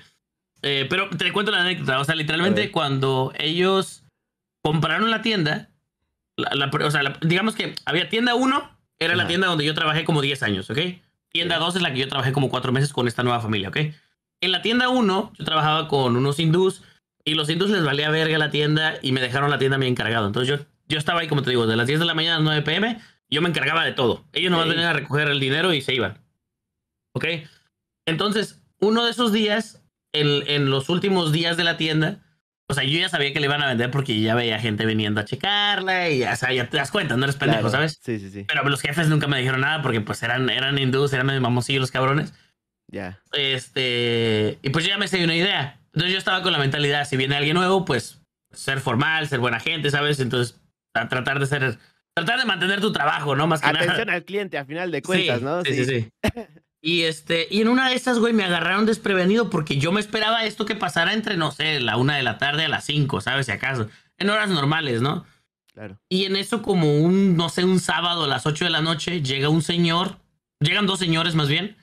Eh, 0.61 0.87
pero 0.89 1.09
te 1.09 1.31
cuento 1.33 1.51
la 1.51 1.61
anécdota, 1.61 1.99
o 1.99 2.05
sea, 2.05 2.15
literalmente 2.15 2.71
cuando 2.71 3.33
ellos 3.37 4.06
compraron 4.67 5.09
la 5.09 5.21
tienda, 5.21 5.69
o 6.35 6.91
sea, 6.91 7.17
digamos 7.21 7.55
que 7.55 7.73
había 7.85 8.09
tienda 8.09 8.35
1, 8.35 8.77
era 8.99 9.15
la 9.15 9.25
tienda 9.25 9.47
donde 9.47 9.63
yo 9.63 9.73
trabajé 9.73 10.03
como 10.03 10.21
10 10.21 10.43
años, 10.43 10.69
¿ok? 10.69 10.79
Tienda 11.29 11.57
2 11.57 11.77
es 11.77 11.81
la 11.81 11.93
que 11.93 11.99
yo 11.99 12.09
trabajé 12.09 12.33
como 12.33 12.49
cuatro 12.49 12.73
meses 12.73 12.91
con 12.91 13.07
esta 13.07 13.23
nueva 13.23 13.39
familia, 13.39 13.69
¿ok? 13.69 13.77
En 14.41 14.51
la 14.51 14.61
tienda 14.61 14.89
1 14.89 15.33
yo 15.37 15.45
trabajaba 15.45 15.87
con 15.87 16.17
unos 16.17 16.37
hindús 16.41 16.83
y 17.23 17.35
los 17.35 17.49
hindús 17.49 17.69
les 17.69 17.81
valía 17.81 18.09
verga 18.09 18.37
la 18.37 18.51
tienda 18.51 18.95
y 19.01 19.13
me 19.13 19.21
dejaron 19.21 19.49
la 19.49 19.57
tienda 19.57 19.77
a 19.77 19.79
mí 19.79 19.87
encargado. 19.87 20.27
Entonces 20.27 20.59
yo, 20.59 20.65
yo 20.89 20.97
estaba 20.97 21.21
ahí, 21.21 21.29
como 21.29 21.43
te 21.43 21.51
digo, 21.51 21.65
de 21.65 21.77
las 21.77 21.87
10 21.87 22.01
de 22.01 22.05
la 22.05 22.13
mañana 22.13 22.35
a 22.35 22.39
las 22.39 22.45
9 22.45 22.61
pm, 22.63 22.99
yo 23.29 23.41
me 23.41 23.47
encargaba 23.47 23.85
de 23.85 23.93
todo. 23.93 24.25
Ellos 24.33 24.51
nomás 24.51 24.67
venían 24.67 24.89
a 24.89 24.93
recoger 24.93 25.29
el 25.29 25.39
dinero 25.39 25.71
y 25.71 25.81
se 25.81 25.93
iban. 25.93 26.17
¿Ok? 27.13 27.25
Entonces, 28.05 28.61
uno 28.81 29.05
de 29.05 29.11
esos 29.11 29.31
días 29.31 29.81
en, 30.11 30.45
en 30.47 30.69
los 30.69 30.89
últimos 30.89 31.31
días 31.31 31.55
de 31.55 31.63
la 31.63 31.77
tienda, 31.77 32.19
o 32.69 32.73
sea, 32.73 32.83
yo 32.83 32.99
ya 32.99 33.07
sabía 33.09 33.31
que 33.31 33.39
le 33.39 33.45
iban 33.45 33.61
a 33.61 33.67
vender 33.67 33.89
porque 33.91 34.19
ya 34.19 34.35
veía 34.35 34.59
gente 34.59 34.85
viniendo 34.85 35.21
a 35.21 35.25
checarla 35.25 36.09
y 36.09 36.19
ya, 36.19 36.33
o 36.33 36.35
sea, 36.35 36.51
ya 36.51 36.69
te 36.69 36.77
das 36.77 36.91
cuenta, 36.91 37.15
no 37.15 37.23
eres 37.23 37.37
pendejo, 37.37 37.69
¿sabes? 37.69 37.99
Sí, 38.03 38.19
sí, 38.19 38.29
sí. 38.29 38.43
Pero 38.47 38.67
los 38.67 38.81
jefes 38.81 39.07
nunca 39.07 39.27
me 39.27 39.37
dijeron 39.39 39.61
nada 39.61 39.81
porque 39.81 40.01
pues 40.01 40.21
eran, 40.23 40.49
eran 40.49 40.77
hindúes, 40.77 41.13
eran 41.13 41.41
mamosillos 41.41 41.81
los 41.81 41.91
cabrones. 41.91 42.33
Ya. 42.91 43.19
Este, 43.33 44.59
y 44.61 44.69
pues 44.69 44.85
yo 44.85 44.89
ya 44.89 44.97
me 44.97 45.07
sé 45.07 45.23
una 45.23 45.35
idea. 45.35 45.79
Entonces 45.93 46.11
yo 46.11 46.17
estaba 46.17 46.43
con 46.43 46.51
la 46.51 46.59
mentalidad, 46.59 47.05
si 47.07 47.17
viene 47.17 47.35
alguien 47.35 47.55
nuevo, 47.55 47.85
pues 47.85 48.21
ser 48.51 48.79
formal, 48.79 49.27
ser 49.27 49.39
buena 49.39 49.59
gente, 49.59 49.89
¿sabes? 49.89 50.19
Entonces, 50.19 50.59
a 50.93 51.07
tratar 51.07 51.39
de 51.39 51.45
ser, 51.45 51.77
tratar 52.13 52.39
de 52.39 52.45
mantener 52.45 52.81
tu 52.81 52.91
trabajo, 52.91 53.35
¿no? 53.35 53.47
Más 53.47 53.61
que 53.61 53.67
Atención 53.67 53.97
nada. 54.07 54.13
al 54.13 54.23
cliente, 54.25 54.57
a 54.57 54.65
final 54.65 54.91
de 54.91 55.01
cuentas, 55.01 55.39
Sí, 55.39 55.45
¿no? 55.45 55.63
Sí, 55.63 55.73
sí, 55.73 55.85
sí. 55.85 56.09
Y 56.87 57.01
este, 57.01 57.49
y 57.51 57.59
en 57.59 57.67
una 57.67 57.89
de 57.89 57.95
esas, 57.95 58.17
güey, 58.17 58.31
me 58.31 58.45
agarraron 58.45 58.85
desprevenido 58.85 59.49
porque 59.49 59.77
yo 59.77 59.91
me 59.91 59.99
esperaba 59.99 60.45
esto 60.45 60.65
que 60.65 60.73
pasara 60.73 61.11
entre, 61.11 61.35
no 61.35 61.51
sé, 61.51 61.81
la 61.81 61.97
una 61.97 62.15
de 62.15 62.23
la 62.23 62.37
tarde 62.37 62.63
a 62.63 62.69
las 62.69 62.85
cinco, 62.85 63.19
¿sabes? 63.19 63.47
Si 63.47 63.51
acaso. 63.51 63.89
En 64.17 64.29
horas 64.29 64.49
normales, 64.49 65.01
¿no? 65.01 65.25
Claro. 65.73 65.99
Y 66.07 66.23
en 66.23 66.37
eso, 66.37 66.61
como 66.61 66.99
un, 66.99 67.35
no 67.35 67.49
sé, 67.49 67.65
un 67.65 67.81
sábado 67.81 68.23
a 68.23 68.27
las 68.27 68.45
8 68.45 68.63
de 68.63 68.71
la 68.71 68.79
noche, 68.79 69.21
llega 69.21 69.49
un 69.49 69.63
señor, 69.63 70.19
llegan 70.61 70.85
dos 70.85 70.99
señores 70.99 71.35
más 71.35 71.49
bien, 71.49 71.75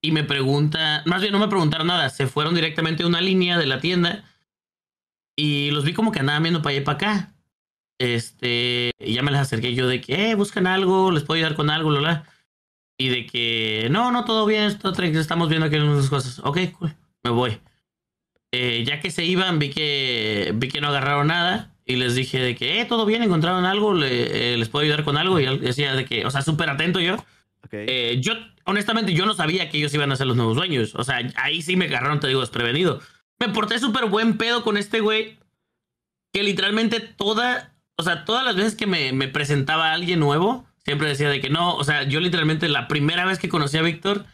y 0.00 0.12
me 0.12 0.24
pregunta, 0.24 1.02
más 1.04 1.20
bien 1.20 1.34
no 1.34 1.38
me 1.38 1.48
preguntaron 1.48 1.88
nada, 1.88 2.08
se 2.08 2.26
fueron 2.26 2.54
directamente 2.54 3.02
a 3.02 3.08
una 3.08 3.20
línea 3.20 3.58
de 3.58 3.66
la 3.66 3.80
tienda 3.80 4.24
y 5.36 5.72
los 5.72 5.84
vi 5.84 5.92
como 5.92 6.10
que 6.10 6.20
andaban 6.20 6.42
viendo 6.42 6.62
para 6.62 6.70
allá 6.70 6.80
y 6.80 6.84
para 6.86 6.96
acá. 6.96 7.34
Este, 8.00 8.92
y 8.98 9.12
ya 9.12 9.22
me 9.22 9.30
les 9.30 9.40
acerqué 9.42 9.74
yo 9.74 9.88
de 9.88 10.00
que, 10.00 10.30
eh, 10.30 10.34
buscan 10.36 10.66
algo, 10.66 11.10
les 11.10 11.22
puedo 11.22 11.36
ayudar 11.36 11.54
con 11.54 11.68
algo, 11.68 11.90
bla, 11.90 12.00
bla. 12.00 12.31
Y 13.02 13.08
de 13.08 13.26
que, 13.26 13.88
no, 13.90 14.12
no, 14.12 14.24
todo 14.24 14.46
bien, 14.46 14.78
tranquilo, 14.78 15.20
estamos 15.20 15.48
viendo 15.48 15.66
aquí 15.66 15.74
unas 15.76 16.08
cosas. 16.08 16.38
Ok, 16.44 16.58
cool, 16.78 16.94
me 17.24 17.30
voy. 17.30 17.58
Eh, 18.52 18.84
ya 18.86 19.00
que 19.00 19.10
se 19.10 19.24
iban, 19.24 19.58
vi 19.58 19.70
que, 19.70 20.52
vi 20.54 20.68
que 20.68 20.80
no 20.80 20.88
agarraron 20.88 21.26
nada 21.26 21.74
y 21.84 21.96
les 21.96 22.14
dije 22.14 22.38
de 22.38 22.54
que, 22.54 22.80
eh, 22.80 22.84
todo 22.84 23.04
bien, 23.04 23.22
encontraron 23.24 23.64
algo, 23.64 23.92
le- 23.94 24.52
eh, 24.54 24.56
les 24.56 24.68
puedo 24.68 24.84
ayudar 24.84 25.02
con 25.02 25.16
algo. 25.16 25.40
Y 25.40 25.46
él 25.46 25.60
decía 25.60 25.94
de 25.94 26.04
que, 26.04 26.24
o 26.26 26.30
sea, 26.30 26.42
súper 26.42 26.70
atento 26.70 27.00
yo. 27.00 27.14
Ok. 27.64 27.70
Eh, 27.72 28.18
yo, 28.20 28.34
honestamente, 28.66 29.14
yo 29.14 29.26
no 29.26 29.34
sabía 29.34 29.68
que 29.68 29.78
ellos 29.78 29.92
iban 29.94 30.12
a 30.12 30.16
ser 30.16 30.28
los 30.28 30.36
nuevos 30.36 30.54
dueños. 30.56 30.94
O 30.94 31.02
sea, 31.02 31.28
ahí 31.36 31.60
sí 31.62 31.74
me 31.74 31.86
agarraron, 31.86 32.20
te 32.20 32.28
digo, 32.28 32.40
desprevenido. 32.40 33.00
Me 33.40 33.48
porté 33.48 33.80
súper 33.80 34.06
buen 34.06 34.36
pedo 34.38 34.62
con 34.62 34.76
este 34.76 35.00
güey. 35.00 35.38
Que 36.32 36.42
literalmente 36.44 37.00
toda, 37.00 37.74
o 37.96 38.02
sea, 38.04 38.24
todas 38.24 38.44
las 38.44 38.54
veces 38.54 38.76
que 38.76 38.86
me, 38.86 39.12
me 39.12 39.26
presentaba 39.28 39.90
a 39.90 39.94
alguien 39.94 40.20
nuevo, 40.20 40.66
siempre 40.84 41.08
decía 41.08 41.28
de 41.28 41.40
que 41.40 41.50
no. 41.50 41.76
O 41.76 41.84
sea, 41.84 42.04
yo 42.04 42.20
literalmente 42.20 42.68
la 42.68 42.88
primera 42.88 43.24
vez 43.24 43.38
que 43.38 43.48
conocí 43.48 43.76
a 43.78 43.82
Víctor, 43.82 44.24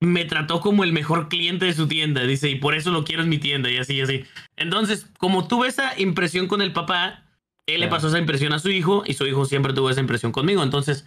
me 0.00 0.24
trató 0.24 0.60
como 0.60 0.84
el 0.84 0.92
mejor 0.92 1.28
cliente 1.28 1.64
de 1.64 1.74
su 1.74 1.88
tienda. 1.88 2.22
Dice, 2.22 2.48
y 2.48 2.56
por 2.56 2.74
eso 2.74 2.90
lo 2.90 3.04
quiero 3.04 3.22
en 3.22 3.28
mi 3.28 3.38
tienda, 3.38 3.70
y 3.70 3.78
así, 3.78 3.94
y 3.94 4.00
así. 4.02 4.24
Entonces, 4.56 5.06
como 5.18 5.48
tuve 5.48 5.68
esa 5.68 5.98
impresión 5.98 6.48
con 6.48 6.62
el 6.62 6.72
papá, 6.72 7.24
él 7.66 7.80
le 7.80 7.88
pasó 7.88 8.08
esa 8.08 8.18
impresión 8.18 8.52
a 8.52 8.58
su 8.58 8.70
hijo, 8.70 9.04
y 9.06 9.14
su 9.14 9.26
hijo 9.26 9.44
siempre 9.44 9.72
tuvo 9.72 9.90
esa 9.90 10.00
impresión 10.00 10.32
conmigo. 10.32 10.62
Entonces, 10.62 11.06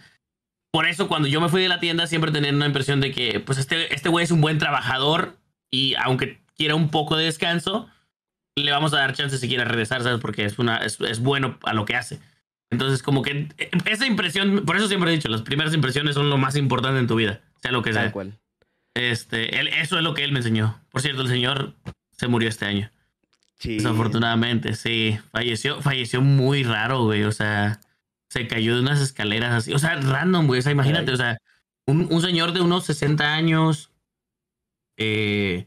por 0.70 0.86
eso 0.86 1.08
cuando 1.08 1.28
yo 1.28 1.40
me 1.40 1.48
fui 1.48 1.62
de 1.62 1.68
la 1.68 1.80
tienda 1.80 2.06
siempre 2.06 2.30
tenía 2.30 2.52
una 2.52 2.66
impresión 2.66 3.00
de 3.00 3.12
que 3.12 3.40
pues 3.40 3.58
este 3.58 3.92
este 3.94 4.08
güey 4.08 4.24
es 4.24 4.30
un 4.30 4.40
buen 4.40 4.58
trabajador 4.58 5.36
y 5.70 5.94
aunque 5.94 6.40
quiera 6.56 6.74
un 6.74 6.90
poco 6.90 7.16
de 7.16 7.24
descanso 7.24 7.88
le 8.56 8.70
vamos 8.70 8.92
a 8.92 8.98
dar 8.98 9.14
chance 9.14 9.38
si 9.38 9.48
quiere 9.48 9.64
regresar 9.64 10.02
sabes 10.02 10.20
porque 10.20 10.44
es 10.44 10.58
una 10.58 10.78
es, 10.78 11.00
es 11.00 11.20
bueno 11.20 11.58
a 11.62 11.72
lo 11.72 11.84
que 11.84 11.96
hace 11.96 12.20
entonces 12.70 13.02
como 13.02 13.22
que 13.22 13.48
eh, 13.58 13.70
esa 13.86 14.06
impresión 14.06 14.64
por 14.64 14.76
eso 14.76 14.88
siempre 14.88 15.10
he 15.10 15.14
dicho 15.14 15.28
las 15.28 15.42
primeras 15.42 15.74
impresiones 15.74 16.14
son 16.14 16.30
lo 16.30 16.38
más 16.38 16.56
importante 16.56 16.98
en 17.00 17.06
tu 17.06 17.16
vida 17.16 17.40
sea 17.60 17.72
lo 17.72 17.82
que 17.82 17.92
Tal 17.92 18.02
sea 18.04 18.12
cual. 18.12 18.38
este 18.94 19.58
él, 19.60 19.68
eso 19.68 19.96
es 19.96 20.02
lo 20.02 20.14
que 20.14 20.24
él 20.24 20.32
me 20.32 20.38
enseñó 20.38 20.80
por 20.90 21.02
cierto 21.02 21.22
el 21.22 21.28
señor 21.28 21.74
se 22.12 22.28
murió 22.28 22.48
este 22.48 22.66
año 22.66 22.90
Sí. 23.58 23.74
Desafortunadamente, 23.74 24.74
sí. 24.74 25.18
Falleció, 25.32 25.82
falleció 25.82 26.22
muy 26.22 26.62
raro, 26.62 27.04
güey. 27.04 27.24
O 27.24 27.30
sea, 27.32 27.78
se 28.30 28.46
cayó 28.46 28.74
de 28.74 28.80
unas 28.80 29.02
escaleras 29.02 29.52
así. 29.52 29.74
O 29.74 29.78
sea, 29.78 29.96
random, 29.96 30.46
güey. 30.46 30.60
O 30.60 30.62
sea, 30.62 30.72
imagínate, 30.72 31.12
o 31.12 31.16
sea, 31.18 31.36
un, 31.86 32.08
un 32.10 32.22
señor 32.22 32.52
de 32.54 32.62
unos 32.62 32.86
60 32.86 33.34
años. 33.34 33.90
Eh, 34.96 35.66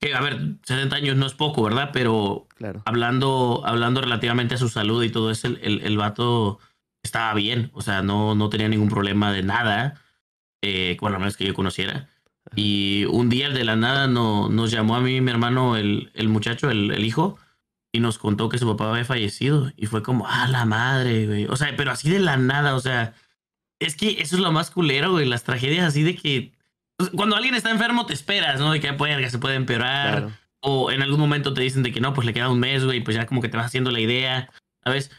que, 0.00 0.16
a 0.16 0.20
ver, 0.20 0.40
60 0.64 0.96
años 0.96 1.16
no 1.16 1.26
es 1.26 1.34
poco, 1.34 1.62
¿verdad? 1.62 1.90
Pero 1.92 2.47
Claro. 2.58 2.82
hablando, 2.84 3.62
hablando 3.64 4.00
relativamente 4.00 4.56
a 4.56 4.58
su 4.58 4.68
salud 4.68 5.02
y 5.04 5.10
todo 5.10 5.30
eso, 5.30 5.46
el, 5.46 5.58
el, 5.62 5.80
el 5.82 5.96
vato 5.96 6.58
estaba 7.02 7.32
bien. 7.34 7.70
O 7.72 7.82
sea, 7.82 8.02
no, 8.02 8.34
no 8.34 8.48
tenía 8.50 8.68
ningún 8.68 8.88
problema 8.88 9.32
de 9.32 9.42
nada. 9.42 10.00
Eh, 10.62 10.96
bueno, 11.00 11.16
a 11.16 11.18
menos 11.20 11.36
que 11.36 11.46
yo 11.46 11.54
conociera. 11.54 12.08
Y 12.56 13.04
un 13.10 13.28
día 13.28 13.50
de 13.50 13.64
la 13.64 13.76
nada 13.76 14.06
no, 14.06 14.48
nos 14.48 14.70
llamó 14.70 14.96
a 14.96 15.00
mí 15.00 15.16
y 15.16 15.20
mi 15.20 15.30
hermano, 15.30 15.76
el, 15.76 16.10
el 16.14 16.28
muchacho, 16.28 16.70
el, 16.70 16.90
el 16.90 17.04
hijo, 17.04 17.38
y 17.92 18.00
nos 18.00 18.18
contó 18.18 18.48
que 18.48 18.58
su 18.58 18.66
papá 18.66 18.90
había 18.90 19.04
fallecido. 19.04 19.70
Y 19.76 19.86
fue 19.86 20.02
como, 20.02 20.26
ah, 20.26 20.48
la 20.48 20.64
madre, 20.64 21.26
güey. 21.26 21.46
O 21.46 21.56
sea, 21.56 21.74
pero 21.76 21.90
así 21.90 22.10
de 22.10 22.20
la 22.20 22.36
nada, 22.36 22.74
o 22.74 22.80
sea, 22.80 23.14
es 23.78 23.96
que 23.96 24.20
eso 24.20 24.36
es 24.36 24.42
lo 24.42 24.50
más 24.50 24.70
culero, 24.70 25.12
güey. 25.12 25.26
Las 25.26 25.44
tragedias 25.44 25.86
así 25.86 26.02
de 26.02 26.16
que. 26.16 26.52
sea, 26.98 27.10
Cuando 27.14 27.36
alguien 27.36 27.54
está 27.54 27.70
enfermo, 27.70 28.06
te 28.06 28.14
esperas, 28.14 28.58
¿no? 28.60 28.72
De 28.72 28.80
que 28.80 28.92
puede, 28.94 29.28
se 29.30 29.38
puede 29.38 29.54
empeorar. 29.56 30.10
Claro. 30.10 30.32
O 30.60 30.90
en 30.90 31.02
algún 31.02 31.20
momento 31.20 31.54
te 31.54 31.60
dicen 31.62 31.82
de 31.82 31.92
que 31.92 32.00
no, 32.00 32.12
pues 32.14 32.26
le 32.26 32.32
queda 32.34 32.50
un 32.50 32.60
mes, 32.60 32.84
güey, 32.84 33.00
pues 33.02 33.16
ya 33.16 33.26
como 33.26 33.40
que 33.40 33.48
te 33.48 33.56
vas 33.56 33.66
haciendo 33.66 33.90
la 33.90 34.00
idea, 34.00 34.50
¿sabes? 34.84 35.10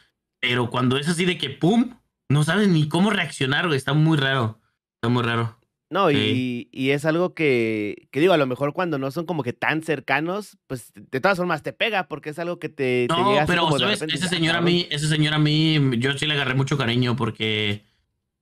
Pero 0.41 0.69
cuando 0.69 0.97
es 0.97 1.07
así 1.07 1.25
de 1.25 1.37
que 1.37 1.49
pum, 1.49 1.95
no 2.29 2.43
sabes 2.43 2.67
ni 2.67 2.87
cómo 2.89 3.09
reaccionar, 3.09 3.67
güey. 3.67 3.77
Está 3.77 3.93
muy 3.93 4.17
raro. 4.17 4.59
Está 4.95 5.09
muy 5.09 5.23
raro. 5.23 5.57
No, 5.91 6.09
Sí. 6.11 6.69
y, 6.71 6.85
y 6.87 6.91
es 6.91 7.03
algo 7.05 7.33
que, 7.33 8.07
que 8.11 8.19
digo, 8.19 8.33
a 8.33 8.37
lo 8.37 8.45
mejor 8.45 8.73
cuando 8.73 8.99
no 8.99 9.09
son 9.09 9.25
como 9.25 9.41
que 9.41 9.53
tan 9.53 9.81
cercanos, 9.81 10.57
pues 10.67 10.91
de 10.93 11.19
todas 11.19 11.37
formas 11.37 11.63
te 11.63 11.73
pega, 11.73 12.07
porque 12.07 12.29
es 12.29 12.37
algo 12.37 12.59
que 12.59 12.69
te, 12.69 13.07
te 13.07 13.13
No, 13.13 13.29
llega 13.29 13.41
así 13.43 13.47
pero 13.51 13.63
como 13.63 13.79
sabes, 13.79 14.03
ese 14.03 14.27
señor 14.27 14.55
a 14.55 14.61
mí, 14.61 14.87
ese 14.91 15.07
señor 15.07 15.33
a 15.33 15.39
mí, 15.39 15.79
yo 15.97 16.15
sí 16.15 16.27
le 16.27 16.35
agarré 16.35 16.53
mucho 16.53 16.77
cariño 16.77 17.15
porque, 17.15 17.85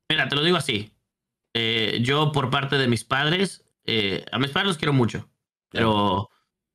mira, 0.10 0.28
te 0.28 0.36
lo 0.36 0.44
digo 0.44 0.58
así, 0.58 0.92
eh, 1.54 2.00
yo 2.02 2.34
por 2.34 2.50
parte 2.50 2.78
de 2.78 2.90
mis 2.90 3.06
padres, 3.06 3.64
eh, 3.86 4.26
a 4.34 4.40
mis 4.40 4.52
padres 4.52 4.68
los 4.68 4.78
quiero 4.78 4.92
mucho, 4.92 5.30
pero 5.70 6.30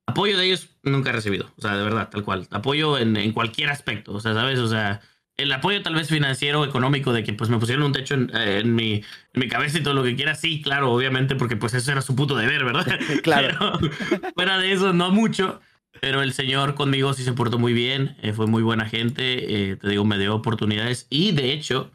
apoyo 0.06 0.36
de 0.36 0.46
ellos 0.46 0.70
nunca 0.82 1.10
he 1.10 1.12
recibido, 1.12 1.52
o 1.56 1.60
sea, 1.60 1.76
de 1.76 1.84
verdad, 1.84 2.08
tal 2.10 2.24
cual, 2.24 2.46
apoyo 2.50 2.98
en, 2.98 3.16
en 3.16 3.32
cualquier 3.32 3.70
aspecto, 3.70 4.12
o 4.12 4.20
sea, 4.20 4.34
sabes, 4.34 4.58
o 4.58 4.68
sea, 4.68 5.00
el 5.36 5.52
apoyo 5.52 5.82
tal 5.82 5.94
vez 5.94 6.08
financiero, 6.08 6.64
económico, 6.64 7.12
de 7.12 7.24
que 7.24 7.32
pues 7.32 7.50
me 7.50 7.58
pusieron 7.58 7.84
un 7.84 7.92
techo 7.92 8.14
en, 8.14 8.30
eh, 8.34 8.60
en 8.60 8.74
mi, 8.74 8.94
en 8.94 9.40
mi 9.40 9.48
cabeza 9.48 9.78
y 9.78 9.82
todo 9.82 9.94
lo 9.94 10.04
que 10.04 10.14
quiera, 10.14 10.34
sí, 10.34 10.60
claro, 10.62 10.92
obviamente, 10.92 11.36
porque 11.36 11.56
pues 11.56 11.74
eso 11.74 11.90
era 11.92 12.02
su 12.02 12.14
puto 12.14 12.36
deber, 12.36 12.64
¿verdad? 12.64 12.86
Claro. 13.22 13.78
Pero 14.10 14.32
fuera 14.34 14.58
de 14.58 14.72
eso, 14.72 14.92
no 14.92 15.10
mucho. 15.10 15.60
Pero 16.00 16.22
el 16.22 16.32
señor 16.32 16.74
conmigo 16.74 17.12
sí 17.12 17.22
se 17.22 17.34
portó 17.34 17.58
muy 17.58 17.74
bien, 17.74 18.16
eh, 18.22 18.32
fue 18.32 18.46
muy 18.46 18.62
buena 18.62 18.88
gente, 18.88 19.70
eh, 19.72 19.76
te 19.76 19.88
digo, 19.88 20.04
me 20.04 20.18
dio 20.18 20.34
oportunidades 20.34 21.06
y 21.10 21.32
de 21.32 21.52
hecho, 21.52 21.92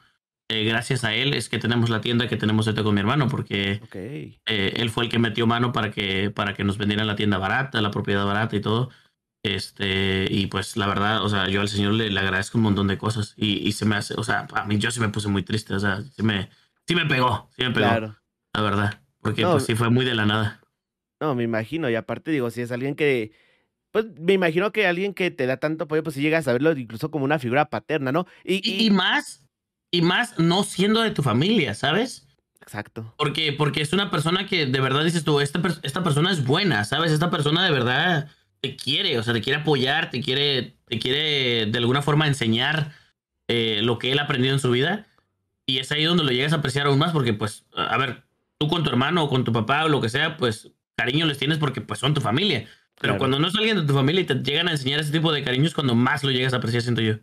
eh, 0.50 0.64
gracias 0.64 1.04
a 1.04 1.14
él 1.14 1.34
es 1.34 1.50
que 1.50 1.60
tenemos 1.60 1.90
la 1.90 2.02
tienda 2.02 2.28
que 2.28 2.38
tenemos 2.38 2.68
ahorita 2.68 2.84
con 2.84 2.94
mi 2.96 3.02
hermano, 3.02 3.28
porque 3.28 3.80
Ok. 3.84 3.96
eh, 3.96 4.40
él 4.46 4.90
fue 4.90 5.04
el 5.06 5.10
que 5.10 5.20
metió 5.20 5.46
mano 5.48 5.72
para 5.74 5.92
que, 5.92 6.30
para 6.32 6.54
que 6.54 6.64
nos 6.64 6.78
vendieran 6.78 7.08
la 7.08 7.16
tienda 7.16 7.38
barata, 7.38 7.82
la 7.82 7.92
propiedad 7.92 8.26
barata 8.26 8.56
y 8.56 8.62
todo. 8.62 8.90
Este, 9.44 10.28
y 10.30 10.48
pues 10.48 10.76
la 10.78 10.88
verdad, 10.88 11.24
o 11.24 11.30
sea, 11.30 11.48
yo 11.48 11.62
al 11.62 11.70
señor 11.70 11.94
le, 11.94 12.10
le 12.10 12.20
agradezco 12.20 12.58
un 12.58 12.66
montón 12.66 12.88
de 12.88 12.98
cosas 12.98 13.34
y, 13.38 13.66
y 13.68 13.72
se 13.74 13.86
me 13.86 13.96
hace, 13.96 14.14
o 14.18 14.24
sea, 14.24 14.48
a 14.54 14.66
mí 14.66 14.78
yo 14.78 14.92
sí 14.92 15.00
me 15.00 15.10
puse 15.10 15.28
muy 15.30 15.44
triste, 15.44 15.74
o 15.74 15.80
sea, 15.80 16.02
sí 16.02 16.24
me, 16.24 16.50
sí 16.88 16.96
me 16.96 17.06
pegó, 17.06 17.50
sí 17.56 17.64
me 17.64 17.72
pegó, 17.72 17.88
Claro. 17.88 18.16
la 18.54 18.62
verdad, 18.62 19.02
porque 19.22 19.44
No, 19.44 19.52
pues 19.54 19.66
sí 19.66 19.76
fue 19.76 19.90
muy 19.90 20.06
de 20.06 20.16
la 20.16 20.26
nada. 20.26 20.60
No, 21.22 21.34
me 21.34 21.44
imagino. 21.44 21.90
Y 21.90 21.96
aparte, 21.96 22.32
digo, 22.32 22.50
si 22.52 22.62
es 22.62 22.72
alguien 22.72 22.96
que. 22.96 23.32
Pues 23.92 24.06
me 24.20 24.34
imagino 24.34 24.72
que 24.72 24.86
alguien 24.86 25.14
que 25.14 25.32
te 25.32 25.46
da 25.48 25.58
tanto 25.58 25.86
apoyo, 25.86 26.04
pues 26.04 26.16
si 26.16 26.22
llegas 26.22 26.48
a 26.48 26.54
verlo 26.54 26.72
incluso 26.74 27.10
como 27.10 27.26
una 27.26 27.40
figura 27.40 27.70
paterna, 27.70 28.12
¿no? 28.12 28.28
Y, 28.44 28.56
Y, 28.64 28.86
y 28.86 28.90
más, 28.92 29.47
y 29.91 30.02
más 30.02 30.38
no 30.39 30.63
siendo 30.63 31.02
de 31.02 31.12
tu 31.12 31.23
familia, 31.23 31.73
¿sabes? 31.73 32.28
Exacto. 32.62 33.13
Porque, 33.17 33.54
porque 33.54 33.82
es 33.82 33.93
una 33.93 34.12
persona 34.12 34.45
que 34.45 34.65
de 34.65 34.80
verdad 34.82 35.04
dices 35.04 35.23
tú, 35.23 35.39
esta, 35.39 35.62
esta 35.84 36.04
persona 36.04 36.32
es 36.32 36.43
buena, 36.43 36.84
¿sabes? 36.84 37.12
Esta 37.12 37.30
persona 37.30 37.63
de 37.63 37.71
verdad 37.71 38.30
te 38.60 38.76
quiere, 38.76 39.17
o 39.17 39.23
sea, 39.23 39.34
te 39.34 39.41
quiere 39.41 39.62
apoyar, 39.62 40.10
te 40.10 40.21
quiere, 40.21 40.76
te 40.88 41.00
quiere 41.00 41.67
de 41.67 41.78
alguna 41.78 42.02
forma 42.02 42.28
enseñar 42.28 42.91
eh, 43.47 43.80
lo 43.84 43.97
que 44.00 44.12
él 44.12 44.19
ha 44.19 44.23
aprendido 44.23 44.54
en 44.54 44.60
su 44.60 44.69
vida. 44.71 45.08
Y 45.65 45.80
es 45.80 45.91
ahí 45.91 46.04
donde 46.04 46.23
lo 46.23 46.32
llegas 46.32 46.54
a 46.54 46.58
apreciar 46.58 46.88
aún 46.88 47.00
más, 47.00 47.12
porque 47.12 47.34
pues, 47.34 47.65
a 47.76 47.97
ver, 47.97 48.23
tú 48.58 48.67
con 48.67 48.84
tu 48.84 48.89
hermano 48.89 49.23
o 49.23 49.30
con 49.30 49.43
tu 49.43 49.52
papá 49.54 49.86
o 49.86 49.89
lo 49.89 50.02
que 50.02 50.10
sea, 50.10 50.36
pues 50.38 50.71
cariño 50.95 51.26
les 51.26 51.38
tienes 51.38 51.58
porque 51.58 51.80
pues 51.82 52.00
son 52.00 52.13
tu 52.13 52.21
familia. 52.21 52.67
Pero 53.00 53.13
Claro. 53.13 53.17
cuando 53.19 53.39
no 53.39 53.47
es 53.47 53.56
alguien 53.56 53.78
de 53.78 53.84
tu 53.84 53.93
familia 53.93 54.21
y 54.21 54.26
te 54.26 54.36
llegan 54.36 54.67
a 54.67 54.71
enseñar 54.71 55.00
ese 55.00 55.12
tipo 55.12 55.32
de 55.32 55.43
cariños, 55.43 55.73
cuando 55.73 55.93
más 55.93 56.23
lo 56.23 56.32
llegas 56.32 56.54
a 56.54 56.58
apreciar, 56.58 56.82
siento 56.82 57.02
yo. 57.02 57.15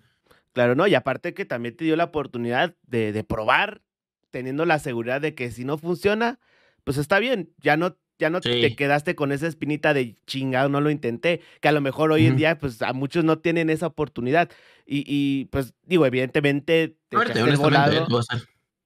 Claro, 0.55 0.77
¿no? 0.77 0.87
Y 0.87 0.95
aparte 0.95 1.35
que 1.35 1.45
también 1.45 1.77
te 1.77 1.85
dio 1.85 1.97
la 1.97 2.05
oportunidad 2.05 2.77
de, 2.87 3.12
de 3.12 3.25
probar, 3.25 3.83
teniendo 4.31 4.64
la 4.64 4.79
seguridad 4.79 5.21
de 5.21 5.35
que 5.35 5.51
si 5.51 5.64
no 5.64 5.79
funciona, 5.79 6.38
pues 6.85 6.97
está 6.97 7.19
bien. 7.19 7.53
Ya 7.59 7.77
no, 7.77 7.97
ya 8.19 8.31
no 8.31 8.40
te 8.40 8.77
quedaste 8.77 9.17
con 9.17 9.33
esa 9.33 9.49
espinita 9.49 9.93
de 9.93 10.17
chingado, 10.27 10.69
no 10.69 10.81
lo 10.81 10.90
intenté. 10.90 11.40
Que 11.61 11.69
a 11.69 11.73
lo 11.73 11.81
mejor 11.81 12.12
hoy 12.12 12.27
en 12.27 12.37
día, 12.37 12.57
pues 12.59 12.83
a 12.83 12.93
muchos 12.93 13.25
no 13.25 13.40
tienen 13.40 13.69
esa 13.69 13.88
oportunidad. 13.88 14.49
Y, 14.87 15.05
y 15.07 15.47
pues 15.47 15.75
digo, 15.83 16.07
evidentemente 16.07 16.97
te 17.09 17.17
Fuerte, 17.17 17.43
volado. 17.57 18.07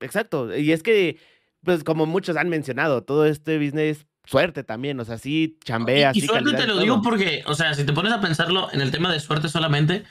Exacto. 0.01 0.57
Y 0.57 0.73
es 0.73 0.83
que, 0.83 1.19
pues 1.63 1.85
como 1.85 2.07
muchos 2.07 2.37
han 2.37 2.49
mencionado, 2.49 3.05
todo 3.05 3.27
este 3.27 3.59
business 3.59 4.07
suerte 4.25 4.65
también, 4.65 4.99
o 5.01 5.05
sea, 5.05 5.19
sí 5.19 5.59
chambeas. 5.65 6.17
Y, 6.17 6.21
y 6.21 6.23
suerte 6.23 6.55
te 6.55 6.67
lo 6.67 6.79
digo 6.79 7.03
porque, 7.03 7.43
o 7.47 7.55
sea, 7.55 7.75
si 7.75 7.85
te 7.85 7.93
pones 7.93 8.13
a 8.13 8.21
pensarlo 8.21 8.69
en 8.73 8.81
el 8.81 8.91
tema 8.91 9.13
de 9.13 9.21
suerte 9.21 9.49
solamente, 9.49 10.05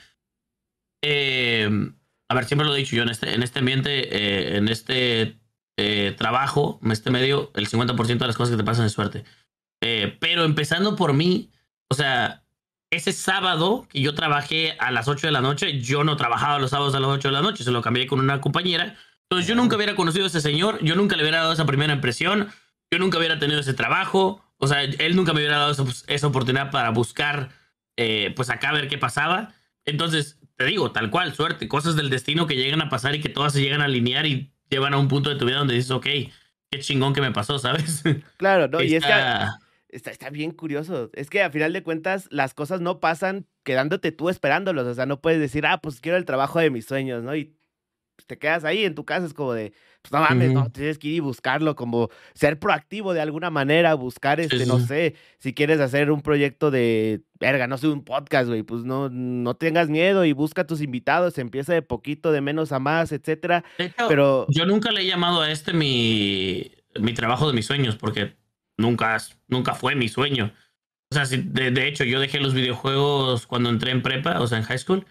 eh, 1.02 1.68
a 2.28 2.34
ver, 2.34 2.44
siempre 2.44 2.66
lo 2.66 2.74
he 2.74 2.78
dicho 2.78 2.96
yo, 2.96 3.02
en 3.02 3.08
este, 3.08 3.34
en 3.34 3.42
este 3.42 3.58
ambiente, 3.60 4.16
eh, 4.16 4.56
en 4.56 4.68
este 4.68 5.38
eh, 5.76 6.14
trabajo, 6.16 6.80
en 6.82 6.92
este 6.92 7.10
medio, 7.10 7.50
el 7.54 7.68
50% 7.68 8.18
de 8.18 8.26
las 8.26 8.36
cosas 8.36 8.52
que 8.52 8.58
te 8.58 8.64
pasan 8.64 8.86
es 8.86 8.92
suerte. 8.92 9.24
pero 9.80 10.44
empezando 10.44 10.96
por 10.96 11.12
mí, 11.12 11.50
o 11.88 11.94
sea, 11.94 12.44
ese 12.90 13.12
sábado 13.12 13.86
que 13.90 14.00
yo 14.00 14.14
trabajé 14.14 14.76
a 14.78 14.90
las 14.90 15.08
8 15.08 15.26
de 15.26 15.32
la 15.32 15.40
noche, 15.40 15.80
yo 15.80 16.04
no 16.04 16.16
trabajaba 16.16 16.58
los 16.58 16.70
sábados 16.70 16.94
a 16.94 17.00
las 17.00 17.10
8 17.10 17.28
de 17.28 17.32
la 17.32 17.42
noche, 17.42 17.64
se 17.64 17.70
lo 17.70 17.82
cambié 17.82 18.06
con 18.06 18.20
una 18.20 18.40
compañera. 18.40 18.96
Entonces 19.30 19.46
yo 19.46 19.54
nunca 19.54 19.76
hubiera 19.76 19.94
conocido 19.94 20.24
a 20.24 20.28
ese 20.28 20.40
señor, 20.40 20.82
yo 20.82 20.94
nunca 20.94 21.16
le 21.16 21.22
hubiera 21.22 21.38
dado 21.38 21.52
esa 21.52 21.66
primera 21.66 21.92
impresión, 21.92 22.48
yo 22.90 22.98
nunca 22.98 23.18
hubiera 23.18 23.38
tenido 23.38 23.60
ese 23.60 23.74
trabajo, 23.74 24.42
o 24.56 24.66
sea, 24.66 24.82
él 24.82 25.16
nunca 25.16 25.32
me 25.32 25.40
hubiera 25.40 25.58
dado 25.58 25.72
esa, 26.08 26.26
oportunidad 26.26 26.70
para 26.70 26.90
buscar, 26.90 27.50
eh, 27.96 28.32
pues 28.34 28.48
acá 28.48 28.72
ver 28.72 28.88
qué 28.88 28.96
pasaba. 28.96 29.54
Entonces, 29.84 30.38
te 30.58 30.64
digo, 30.64 30.90
tal 30.90 31.08
cual, 31.08 31.32
suerte, 31.34 31.68
cosas 31.68 31.94
del 31.94 32.10
destino 32.10 32.48
que 32.48 32.56
llegan 32.56 32.82
a 32.82 32.88
pasar 32.88 33.14
y 33.14 33.20
que 33.20 33.28
todas 33.28 33.52
se 33.52 33.62
llegan 33.62 33.80
a 33.80 33.84
alinear 33.84 34.26
y 34.26 34.52
llevan 34.68 34.92
a 34.92 34.98
un 34.98 35.06
punto 35.06 35.30
de 35.30 35.36
tu 35.36 35.46
vida 35.46 35.58
donde 35.58 35.74
dices, 35.74 35.92
ok, 35.92 36.04
qué 36.04 36.80
chingón 36.80 37.14
que 37.14 37.20
me 37.20 37.30
pasó, 37.30 37.60
¿sabes? 37.60 38.02
Claro, 38.38 38.66
no, 38.66 38.82
y 38.82 38.96
es 38.96 39.04
que 39.04 39.12
está, 39.88 40.10
está 40.10 40.30
bien 40.30 40.50
curioso. 40.50 41.10
Es 41.14 41.30
que 41.30 41.44
a 41.44 41.50
final 41.50 41.72
de 41.72 41.84
cuentas 41.84 42.26
las 42.32 42.54
cosas 42.54 42.80
no 42.80 42.98
pasan 42.98 43.46
quedándote 43.62 44.10
tú 44.10 44.30
esperándolos. 44.30 44.84
O 44.88 44.94
sea, 44.94 45.06
no 45.06 45.20
puedes 45.20 45.38
decir, 45.38 45.64
ah, 45.64 45.80
pues 45.80 46.00
quiero 46.00 46.18
el 46.18 46.24
trabajo 46.24 46.58
de 46.58 46.70
mis 46.70 46.86
sueños, 46.86 47.22
¿no? 47.22 47.36
Y 47.36 47.56
te 48.26 48.36
quedas 48.36 48.64
ahí 48.64 48.84
en 48.84 48.96
tu 48.96 49.04
casa, 49.04 49.26
es 49.26 49.34
como 49.34 49.52
de, 49.52 49.72
pues 50.02 50.12
no 50.12 50.20
mames, 50.20 50.52
no, 50.52 50.70
tienes 50.70 50.98
que 50.98 51.08
ir 51.08 51.14
y 51.16 51.20
buscarlo, 51.20 51.76
como 51.76 52.08
ser 52.34 52.58
proactivo 52.58 53.12
de 53.12 53.20
alguna 53.20 53.50
manera, 53.50 53.94
buscar, 53.94 54.40
este, 54.40 54.64
no 54.66 54.78
sé, 54.78 55.14
si 55.38 55.54
quieres 55.54 55.80
hacer 55.80 56.10
un 56.10 56.22
proyecto 56.22 56.70
de, 56.70 57.22
verga, 57.40 57.66
no 57.66 57.78
sé, 57.78 57.88
un 57.88 58.04
podcast, 58.04 58.48
güey, 58.48 58.62
pues 58.62 58.84
no, 58.84 59.08
no 59.10 59.54
tengas 59.54 59.88
miedo 59.88 60.24
y 60.24 60.32
busca 60.32 60.62
a 60.62 60.66
tus 60.66 60.80
invitados, 60.80 61.38
empieza 61.38 61.74
de 61.74 61.82
poquito, 61.82 62.32
de 62.32 62.40
menos 62.40 62.72
a 62.72 62.78
más, 62.78 63.12
etcétera. 63.12 63.64
pero 64.08 64.46
yo 64.50 64.66
nunca 64.66 64.92
le 64.92 65.02
he 65.02 65.06
llamado 65.06 65.42
a 65.42 65.50
este 65.50 65.72
mi, 65.72 66.70
mi 67.00 67.12
trabajo 67.12 67.48
de 67.48 67.54
mis 67.54 67.66
sueños, 67.66 67.96
porque 67.96 68.36
nunca, 68.76 69.18
nunca 69.48 69.74
fue 69.74 69.94
mi 69.94 70.08
sueño. 70.08 70.52
O 71.10 71.14
sea, 71.14 71.24
de, 71.24 71.70
de, 71.70 71.88
hecho, 71.88 72.04
yo 72.04 72.20
dejé 72.20 72.38
los 72.38 72.54
videojuegos 72.54 73.46
cuando 73.46 73.70
entré 73.70 73.92
en 73.92 74.02
prepa, 74.02 74.40
o 74.40 74.46
sea, 74.46 74.58
en 74.58 74.64
high 74.64 74.78
school. 74.78 75.06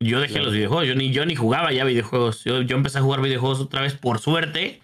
Yo 0.00 0.20
dejé 0.20 0.40
los 0.40 0.52
videojuegos, 0.52 0.86
yo 0.86 0.94
ni, 0.94 1.10
yo 1.10 1.24
ni 1.24 1.34
jugaba 1.34 1.72
ya 1.72 1.84
videojuegos. 1.84 2.44
Yo, 2.44 2.60
yo 2.62 2.76
empecé 2.76 2.98
a 2.98 3.02
jugar 3.02 3.20
videojuegos 3.22 3.60
otra 3.60 3.82
vez 3.82 3.94
por 3.94 4.18
suerte. 4.18 4.82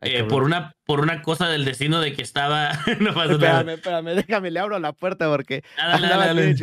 Eh, 0.00 0.24
por, 0.24 0.42
una, 0.42 0.76
por 0.84 1.00
una 1.00 1.22
cosa 1.22 1.48
del 1.48 1.64
destino 1.64 2.00
de 2.00 2.12
que 2.12 2.22
estaba. 2.22 2.72
no 3.00 3.14
pasa 3.14 3.32
espérame, 3.32 3.70
espérame, 3.70 4.14
déjame, 4.14 4.50
le 4.50 4.60
abro 4.60 4.78
la 4.78 4.92
puerta 4.92 5.28
porque. 5.28 5.64
Ah, 5.78 5.98
dale, 5.98 6.54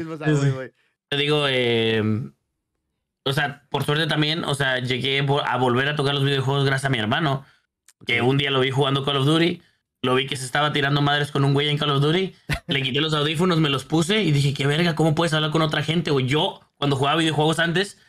Te 1.10 1.18
digo, 1.18 1.46
eh, 1.50 2.04
o 3.26 3.34
sea, 3.34 3.64
por 3.70 3.84
suerte 3.84 4.08
también, 4.08 4.44
o 4.44 4.56
sea, 4.56 4.80
llegué 4.80 5.26
a 5.46 5.58
volver 5.58 5.90
a 5.90 5.96
tocar 5.96 6.14
los 6.14 6.24
videojuegos 6.24 6.66
gracias 6.66 6.86
a 6.86 6.90
mi 6.90 7.00
hermano, 7.00 7.46
que 8.06 8.22
un 8.22 8.38
día 8.38 8.52
lo 8.52 8.60
vi 8.60 8.72
jugando 8.72 9.04
Call 9.04 9.18
of 9.18 9.26
Duty 9.26 9.62
lo 10.04 10.16
vi 10.16 10.26
que 10.26 10.36
se 10.36 10.46
estaba 10.46 10.74
tirando 10.74 11.02
madres 11.02 11.32
con 11.32 11.46
un 11.46 11.54
güey 11.54 11.70
en 11.70 11.78
Call 11.78 11.92
of 11.92 12.02
Duty. 12.02 12.34
Le 12.68 12.82
quité 12.82 13.02
los 13.02 13.14
audífonos, 13.14 13.60
me 13.60 13.70
los 13.70 13.86
puse 13.86 14.24
y 14.24 14.32
dije, 14.32 14.54
qué 14.54 14.66
verga, 14.66 14.96
¿cómo 14.96 15.14
puedes 15.14 15.34
hablar 15.34 15.52
con 15.52 15.62
otra 15.62 15.84
gente? 15.84 16.10
O 16.12 16.20
yo, 16.20 16.62
cuando 16.82 16.96
jugaba 16.96 17.20
videojuegos 17.20 17.60
antes, 17.60 18.00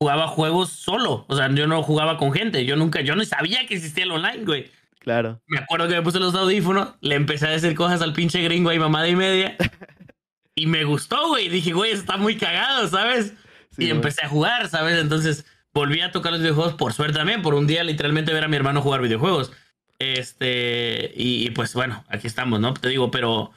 jugaba 0.00 0.26
juegos 0.26 0.70
solo. 0.70 1.24
O 1.28 1.36
sea, 1.36 1.48
yo 1.54 1.68
no 1.68 1.80
jugaba 1.84 2.18
con 2.18 2.32
gente. 2.32 2.64
Yo 2.64 2.74
nunca, 2.74 3.02
yo 3.02 3.14
no 3.14 3.24
sabía 3.24 3.64
que 3.68 3.76
existía 3.76 4.02
el 4.02 4.10
online, 4.10 4.44
güey. 4.44 4.68
Claro. 4.98 5.40
Me 5.46 5.60
acuerdo 5.60 5.86
que 5.86 5.94
me 5.94 6.02
puse 6.02 6.18
los 6.18 6.34
audífonos, 6.34 6.88
le 7.02 7.14
empecé 7.14 7.46
a 7.46 7.50
decir 7.50 7.76
cosas 7.76 8.02
al 8.02 8.14
pinche 8.14 8.42
gringo 8.42 8.70
ahí, 8.70 8.80
mamada 8.80 9.06
y 9.06 9.14
media. 9.14 9.56
y 10.56 10.66
me 10.66 10.82
gustó, 10.82 11.28
güey. 11.28 11.48
Dije, 11.48 11.72
güey, 11.72 11.92
está 11.92 12.16
muy 12.16 12.36
cagado, 12.36 12.88
¿sabes? 12.88 13.32
y 13.78 13.90
empecé 13.90 14.24
a 14.24 14.28
jugar, 14.28 14.68
¿sabes? 14.68 14.98
Entonces 14.98 15.46
volví 15.72 16.00
a 16.00 16.10
tocar 16.10 16.32
los 16.32 16.40
videojuegos 16.40 16.74
por 16.74 16.94
suerte 16.94 17.18
también, 17.18 17.42
por 17.42 17.54
un 17.54 17.68
día 17.68 17.84
literalmente 17.84 18.32
ver 18.32 18.42
a 18.42 18.48
mi 18.48 18.56
hermano 18.56 18.82
jugar 18.82 19.02
videojuegos. 19.02 19.52
Este, 20.00 21.12
y, 21.14 21.50
pues 21.50 21.74
bueno, 21.74 22.04
aquí 22.08 22.26
estamos, 22.26 22.58
¿no? 22.58 22.74
Te 22.74 22.88
digo, 22.88 23.12
pero, 23.12 23.52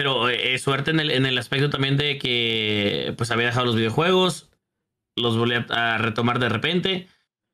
pero 0.00 0.30
eh, 0.30 0.58
suerte 0.58 0.92
en 0.92 0.98
el, 0.98 1.10
en 1.10 1.26
el 1.26 1.36
aspecto 1.36 1.68
también 1.68 1.98
de 1.98 2.16
que 2.16 3.12
pues 3.18 3.30
había 3.30 3.48
dejado 3.48 3.66
los 3.66 3.76
videojuegos, 3.76 4.48
los 5.14 5.36
volví 5.36 5.56
a, 5.68 5.98
retomar 5.98 6.38
de 6.38 6.48
repente 6.48 7.06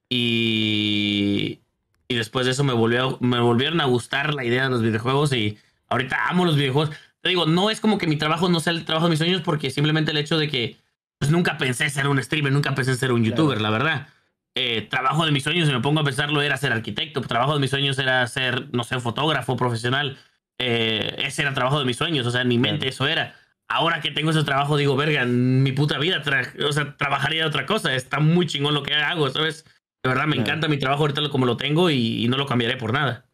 y, 0.09 1.59
y 2.06 2.14
después 2.14 2.46
de 2.46 2.52
eso 2.52 2.62
me, 2.62 2.72
volvió, 2.72 3.18
me 3.20 3.40
volvieron 3.40 3.80
a 3.80 3.87
gustar 3.87 4.32
la 4.32 4.44
idea 4.44 4.62
de 4.62 4.70
los 4.70 4.80
videojuegos 4.80 5.32
y 5.32 5.59
ahorita 5.88 6.28
amo 6.28 6.44
los 6.44 6.54
videojuegos. 6.54 6.94
Te 7.20 7.30
digo, 7.30 7.46
no 7.46 7.68
es 7.68 7.80
como 7.80 7.98
que 7.98 8.06
mi 8.06 8.14
trabajo 8.14 8.48
no 8.48 8.61
sea 8.61 8.74
el 8.74 8.85
trabajo 8.85 9.06
de 9.06 9.11
mis 9.11 9.18
sueños 9.18 9.42
porque 9.42 9.70
simplemente 9.70 10.12
el 10.12 10.18
hecho 10.18 10.38
de 10.38 10.46
que 10.46 10.76
pues 11.18 11.32
nunca 11.32 11.59
pensé 11.59 11.90
ser 11.90 12.06
un 12.06 12.22
streamer, 12.22 12.52
nunca 12.52 12.76
pensé 12.76 12.94
ser 12.94 13.11
un 13.11 13.24
youtuber, 13.24 13.61
la 13.61 13.70
verdad. 13.70 14.06
Eh, 14.54 14.87
trabajo 14.88 15.26
de 15.26 15.32
mis 15.32 15.42
sueños, 15.42 15.66
si 15.66 15.74
me 15.74 15.80
pongo 15.80 15.98
a 15.98 16.04
pensarlo, 16.04 16.40
era 16.42 16.56
ser 16.59 16.72
arquitecto. 16.72 17.22
Trabajo 17.22 17.54
de 17.54 17.59
mis 17.59 17.70
sueños 17.70 17.98
era 17.98 18.24
ser, 18.28 18.72
no 18.72 18.85
sé, 18.85 19.00
fotógrafo 19.00 19.56
profesional. 19.56 20.16
Eh, 20.59 21.16
ese 21.19 21.42
era 21.42 21.51
el 21.51 21.55
trabajo 21.55 21.79
de 21.79 21.85
mis 21.85 21.97
sueños, 21.97 22.27
o 22.27 22.31
sea, 22.31 22.42
en 22.42 22.49
mi 22.49 22.59
mente 22.59 22.88
eso 22.88 23.07
era. 23.07 23.35
Ahora 23.69 24.01
que 24.01 24.11
tengo 24.11 24.31
ese 24.31 24.45
trabajo, 24.45 24.77
digo, 24.77 24.97
verga, 24.97 25.23
en 25.23 25.62
mi 25.62 25.73
puta 25.73 25.99
vida, 25.99 26.23
o 26.66 26.73
sea, 26.73 26.97
trabajaría 26.97 27.42
de 27.42 27.49
otra 27.49 27.66
cosa. 27.66 27.95
Está 27.95 28.21
muy 28.21 28.47
chingón 28.47 28.75
lo 28.75 28.83
que 28.83 28.95
hago, 28.95 29.29
¿sabes? 29.31 29.64
De 30.03 30.09
verdad, 30.09 30.27
me 30.27 30.37
encanta 30.37 30.69
mi 30.69 30.79
trabajo 30.79 31.03
ahorita 31.03 31.29
como 31.31 31.47
lo 31.47 31.57
tengo 31.57 31.90
y 31.90 32.27
no 32.29 32.37
lo 32.37 32.47
cambiaré 32.47 32.77
por 32.77 32.92
nada. 32.92 33.27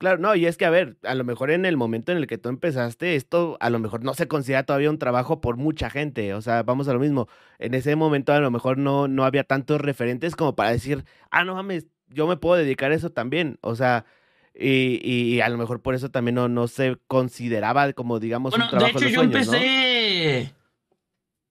Claro, 0.00 0.16
no, 0.16 0.34
y 0.34 0.46
es 0.46 0.56
que, 0.56 0.64
a 0.64 0.70
ver, 0.70 0.96
a 1.02 1.14
lo 1.14 1.24
mejor 1.24 1.50
en 1.50 1.66
el 1.66 1.76
momento 1.76 2.10
en 2.10 2.16
el 2.16 2.26
que 2.26 2.38
tú 2.38 2.48
empezaste, 2.48 3.16
esto 3.16 3.58
a 3.60 3.68
lo 3.68 3.78
mejor 3.78 4.02
no 4.02 4.14
se 4.14 4.28
considera 4.28 4.62
todavía 4.62 4.88
un 4.88 4.98
trabajo 4.98 5.42
por 5.42 5.58
mucha 5.58 5.90
gente. 5.90 6.32
O 6.32 6.40
sea, 6.40 6.62
vamos 6.62 6.88
a 6.88 6.94
lo 6.94 7.00
mismo. 7.00 7.28
En 7.58 7.74
ese 7.74 7.94
momento 7.96 8.32
a 8.32 8.40
lo 8.40 8.50
mejor 8.50 8.78
no, 8.78 9.08
no 9.08 9.26
había 9.26 9.44
tantos 9.44 9.78
referentes 9.78 10.36
como 10.36 10.56
para 10.56 10.70
decir, 10.70 11.04
ah, 11.30 11.44
no 11.44 11.54
mames, 11.54 11.86
yo 12.08 12.26
me 12.26 12.38
puedo 12.38 12.56
dedicar 12.56 12.92
a 12.92 12.94
eso 12.94 13.10
también. 13.10 13.58
O 13.60 13.74
sea, 13.76 14.06
y, 14.54 15.00
y 15.02 15.40
a 15.40 15.48
lo 15.48 15.58
mejor 15.58 15.80
por 15.80 15.94
eso 15.94 16.10
también 16.10 16.34
no, 16.34 16.48
no 16.48 16.68
se 16.68 16.96
consideraba 17.06 17.92
como, 17.92 18.20
digamos, 18.20 18.54
un 18.54 18.68
trabajo. 18.68 18.98
De 18.98 19.06
hecho, 19.06 19.08
yo 19.08 19.22
empecé. 19.22 20.52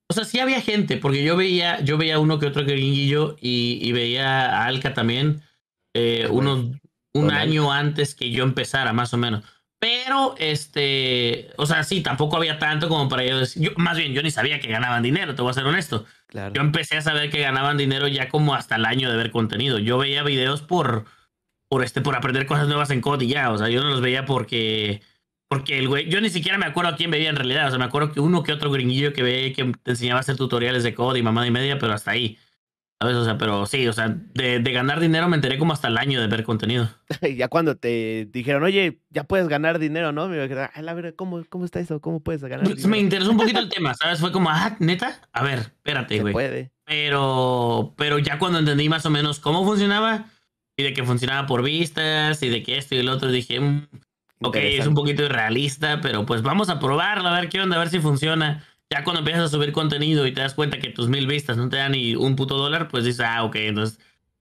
O 0.07 0.13
sea, 0.13 0.25
sí 0.25 0.39
había 0.39 0.61
gente, 0.61 0.97
porque 0.97 1.23
yo 1.23 1.37
veía, 1.37 1.81
yo 1.81 1.97
veía 1.97 2.19
uno 2.19 2.39
que 2.39 2.47
otro 2.47 2.63
gringuillo 2.63 3.35
y, 3.39 3.79
y 3.81 3.91
veía 3.91 4.57
a 4.57 4.65
Alca 4.65 4.93
también. 4.93 5.41
Eh, 5.93 6.27
unos 6.31 6.65
un 7.13 7.31
año 7.31 7.71
antes 7.71 8.15
que 8.15 8.31
yo 8.31 8.43
empezara, 8.43 8.93
más 8.93 9.13
o 9.13 9.17
menos. 9.17 9.43
Pero, 9.79 10.35
este, 10.37 11.49
o 11.57 11.65
sea, 11.65 11.83
sí, 11.83 12.01
tampoco 12.01 12.35
había 12.35 12.59
tanto 12.59 12.89
como 12.89 13.07
para 13.07 13.25
yo 13.25 13.39
decir, 13.39 13.63
yo, 13.63 13.71
más 13.77 13.97
bien, 13.97 14.13
yo 14.13 14.21
ni 14.21 14.29
sabía 14.29 14.59
que 14.59 14.67
ganaban 14.67 15.03
dinero, 15.03 15.35
te 15.35 15.41
voy 15.41 15.51
a 15.51 15.53
ser 15.53 15.65
honesto. 15.65 16.05
Yo 16.31 16.61
empecé 16.61 16.97
a 16.97 17.01
saber 17.01 17.29
que 17.29 17.39
ganaban 17.39 17.77
dinero 17.77 18.07
ya 18.07 18.29
como 18.29 18.53
hasta 18.53 18.75
el 18.75 18.85
año 18.85 19.09
de 19.09 19.17
ver 19.17 19.31
contenido. 19.31 19.79
Yo 19.79 19.97
veía 19.97 20.21
videos 20.23 20.61
por, 20.61 21.05
por, 21.69 21.83
este, 21.83 22.01
por 22.01 22.15
aprender 22.15 22.45
cosas 22.45 22.67
nuevas 22.67 22.89
en 22.89 22.99
code 22.99 23.25
y 23.25 23.29
ya, 23.29 23.51
o 23.51 23.57
sea, 23.57 23.69
yo 23.69 23.81
no 23.81 23.89
los 23.89 24.01
veía 24.01 24.25
porque, 24.25 25.01
porque 25.47 25.77
el 25.77 25.87
güey, 25.87 26.09
yo 26.09 26.19
ni 26.19 26.29
siquiera 26.29 26.57
me 26.57 26.65
acuerdo 26.65 26.91
a 26.91 26.95
quién 26.95 27.11
veía 27.11 27.29
en 27.29 27.35
realidad, 27.35 27.67
o 27.67 27.69
sea, 27.69 27.79
me 27.79 27.85
acuerdo 27.85 28.11
que 28.11 28.19
uno 28.19 28.43
que 28.43 28.51
otro 28.51 28.71
gringuillo 28.71 29.13
que 29.13 29.23
veía 29.23 29.53
que 29.53 29.71
te 29.83 29.91
enseñaba 29.91 30.17
a 30.17 30.21
hacer 30.21 30.35
tutoriales 30.35 30.83
de 30.83 30.95
code 30.95 31.19
y 31.19 31.23
mamá 31.23 31.47
y 31.47 31.51
media, 31.51 31.79
pero 31.79 31.93
hasta 31.93 32.11
ahí. 32.11 32.37
¿Sabes? 33.01 33.15
O 33.15 33.23
sea, 33.23 33.37
pero 33.37 33.65
sí, 33.65 33.87
o 33.87 33.93
sea, 33.93 34.09
de, 34.09 34.59
ganar 34.59 34.99
dinero 34.99 35.29
me 35.29 35.37
enteré 35.37 35.57
como 35.57 35.71
hasta 35.71 35.87
el 35.87 35.97
año 35.97 36.19
de 36.19 36.27
ver 36.27 36.43
contenido. 36.43 36.89
ya 37.37 37.47
cuando 37.47 37.77
te 37.77 38.27
dijeron, 38.29 38.61
oye, 38.63 38.99
ya 39.09 39.23
puedes 39.23 39.47
ganar 39.47 39.79
dinero, 39.79 40.11
¿no? 40.11 40.27
Me 40.27 40.37
dije, 40.37 40.59
a 40.73 40.93
ver, 40.93 41.15
¿cómo, 41.15 41.45
¿cómo 41.47 41.63
está 41.63 41.79
eso? 41.79 42.01
¿Cómo 42.01 42.19
puedes 42.19 42.43
ganar 42.43 42.67
dinero? 42.67 42.89
Me 42.89 42.99
interesó 42.99 43.31
un 43.31 43.37
poquito 43.37 43.59
el 43.59 43.69
tema, 43.73 43.93
¿sabes? 43.93 44.19
Fue 44.19 44.33
como, 44.33 44.49
ah, 44.49 44.75
neta, 44.79 45.21
a 45.31 45.43
ver, 45.43 45.59
espérate, 45.59 46.19
güey. 46.19 46.33
puede. 46.33 46.71
Pero, 46.83 47.93
pero 47.95 48.19
ya 48.19 48.37
cuando 48.37 48.59
entendí 48.59 48.89
más 48.89 49.05
o 49.05 49.09
menos 49.09 49.39
cómo 49.39 49.63
funcionaba 49.63 50.25
y 50.79 50.83
de 50.83 50.93
que 50.93 51.03
funcionaba 51.03 51.45
por 51.45 51.61
vistas 51.61 52.41
y 52.41 52.47
de 52.47 52.63
que 52.63 52.77
esto 52.77 52.95
y 52.95 52.99
el 52.99 53.09
otro, 53.09 53.29
dije, 53.29 53.59
mm, 53.59 53.87
ok, 54.41 54.55
es 54.55 54.87
un 54.87 54.95
poquito 54.95 55.23
irrealista, 55.23 55.99
pero 55.99 56.25
pues 56.25 56.41
vamos 56.41 56.69
a 56.69 56.79
probarlo, 56.79 57.27
a 57.27 57.37
ver 57.37 57.49
qué 57.49 57.59
onda, 57.59 57.75
a 57.75 57.79
ver 57.79 57.89
si 57.89 57.99
funciona 57.99 58.65
ya 58.89 59.03
cuando 59.03 59.19
empiezas 59.19 59.43
a 59.43 59.49
subir 59.49 59.73
contenido 59.73 60.25
y 60.25 60.31
te 60.31 60.39
das 60.39 60.53
cuenta 60.53 60.79
que 60.79 60.89
tus 60.89 61.09
mil 61.09 61.27
vistas 61.27 61.57
no 61.57 61.67
te 61.67 61.75
dan 61.75 61.91
ni 61.91 62.15
un 62.15 62.37
puto 62.37 62.57
dólar, 62.57 62.87
pues 62.87 63.03
dices, 63.03 63.25
ah, 63.25 63.43
ok, 63.43 63.55
entonces 63.57 63.99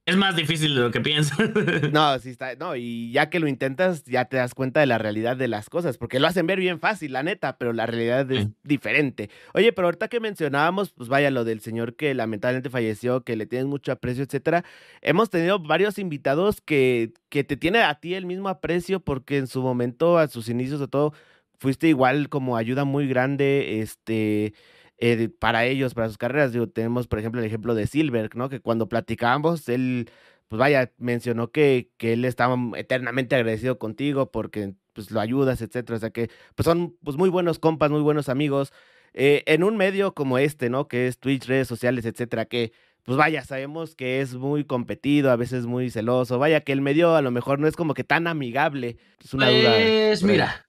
es 0.09 0.17
más 0.17 0.35
difícil 0.35 0.75
de 0.75 0.81
lo 0.81 0.91
que 0.91 1.03
piensas. 1.03 1.39
no, 1.93 2.19
sí 2.19 2.31
está, 2.31 2.55
no, 2.55 2.75
y 2.77 3.13
ya 3.13 3.29
que 3.29 3.41
lo 3.41 3.47
intentas, 3.47 4.05
ya 4.05 4.25
te 4.25 4.39
das 4.39 4.55
cuenta 4.55 4.81
de 4.81 4.87
la 4.87 4.97
realidad 4.97 5.37
de 5.37 5.49
las 5.49 5.69
cosas, 5.69 5.99
porque 5.99 6.19
lo 6.19 6.27
hacen 6.27 6.47
ver 6.47 6.59
bien 6.59 6.81
fácil, 6.81 7.13
la 7.13 7.23
neta, 7.23 7.59
pero 7.59 7.75
la 7.75 7.85
realidad 7.85 8.31
es 8.33 8.49
diferente. 8.63 9.29
Oye, 9.53 9.71
pero 9.75 9.89
ahorita 9.89 10.09
que 10.09 10.19
mencionábamos, 10.19 10.93
pues 10.93 11.11
vaya, 11.11 11.31
lo 11.31 11.45
del 11.45 11.61
señor 11.61 11.95
que 11.95 12.15
lamentablemente 12.15 12.71
falleció, 12.71 13.23
que 13.23 13.37
le 13.37 13.45
tienes 13.45 13.67
mucho 13.67 13.93
aprecio, 13.93 14.25
etcétera, 14.25 14.65
hemos 15.03 15.29
tenido 15.29 15.59
varios 15.59 15.99
invitados 15.99 16.63
que, 16.63 17.13
que 17.29 17.45
te 17.45 17.59
tienen 17.59 17.83
a 17.83 18.01
ti 18.01 18.15
el 18.15 18.25
mismo 18.25 18.49
aprecio, 18.49 19.01
porque 19.01 19.37
en 19.37 19.47
su 19.47 19.61
momento, 19.61 20.17
a 20.17 20.29
sus 20.29 20.49
inicios 20.49 20.81
de 20.81 20.89
todo, 20.89 21.13
fuiste 21.59 21.87
igual 21.87 22.31
como 22.31 22.57
ayuda 22.57 22.85
muy 22.85 23.07
grande 23.09 23.81
este, 23.81 24.55
eh, 24.99 25.29
para 25.29 25.65
ellos, 25.65 25.95
para 25.95 26.09
sus 26.09 26.19
carreras. 26.19 26.53
Digo, 26.53 26.69
tenemos, 26.69 27.07
por 27.07 27.19
ejemplo, 27.19 27.41
el 27.41 27.47
ejemplo 27.47 27.75
de 27.75 27.87
Silver, 27.87 28.35
¿no? 28.37 28.49
Que 28.49 28.61
cuando 28.61 28.89
platicábamos, 28.89 29.69
él, 29.69 30.11
pues 30.49 30.59
vaya, 30.59 30.93
mencionó 30.99 31.51
que, 31.51 31.91
que 31.97 32.15
él 32.15 32.25
estaba 32.25 32.57
eternamente 32.77 33.37
agradecido 33.37 33.79
contigo 33.79 34.31
porque 34.31 34.75
pues 34.93 35.11
lo 35.11 35.21
ayudas, 35.21 35.63
etcétera. 35.63 35.97
O 35.97 36.01
sea 36.01 36.11
que 36.11 36.31
pues 36.55 36.65
son 36.65 36.97
pues 37.05 37.17
muy 37.17 37.31
buenos 37.31 37.59
compas, 37.59 37.91
muy 37.91 38.01
buenos 38.01 38.29
amigos. 38.29 38.73
Eh, 39.15 39.43
en 39.47 39.65
un 39.65 39.77
medio 39.77 40.15
como 40.15 40.39
este, 40.39 40.71
¿no? 40.71 40.89
Que 40.89 41.07
es 41.07 41.19
Twitch, 41.19 41.47
redes 41.47 41.69
sociales, 41.69 42.05
etcétera, 42.05 42.47
que 42.47 42.73
pues 43.05 43.17
vaya, 43.17 43.43
sabemos 43.43 43.95
que 43.95 44.21
es 44.21 44.35
muy 44.35 44.65
competido, 44.65 45.31
a 45.31 45.37
veces 45.37 45.65
muy 45.67 45.91
celoso. 45.91 46.39
Vaya, 46.39 46.61
que 46.61 46.73
el 46.73 46.83
medio 46.83 47.15
a 47.15 47.23
lo 47.23 47.31
mejor 47.31 47.59
no 47.59 47.67
es 47.67 47.75
como 47.75 47.95
que 47.95 48.05
tan 48.05 48.27
amigable. 48.27 48.99
Es 49.25 49.33
una 49.33 49.49
duda. 49.49 49.73
Pues 49.77 50.23
mira. 50.23 50.68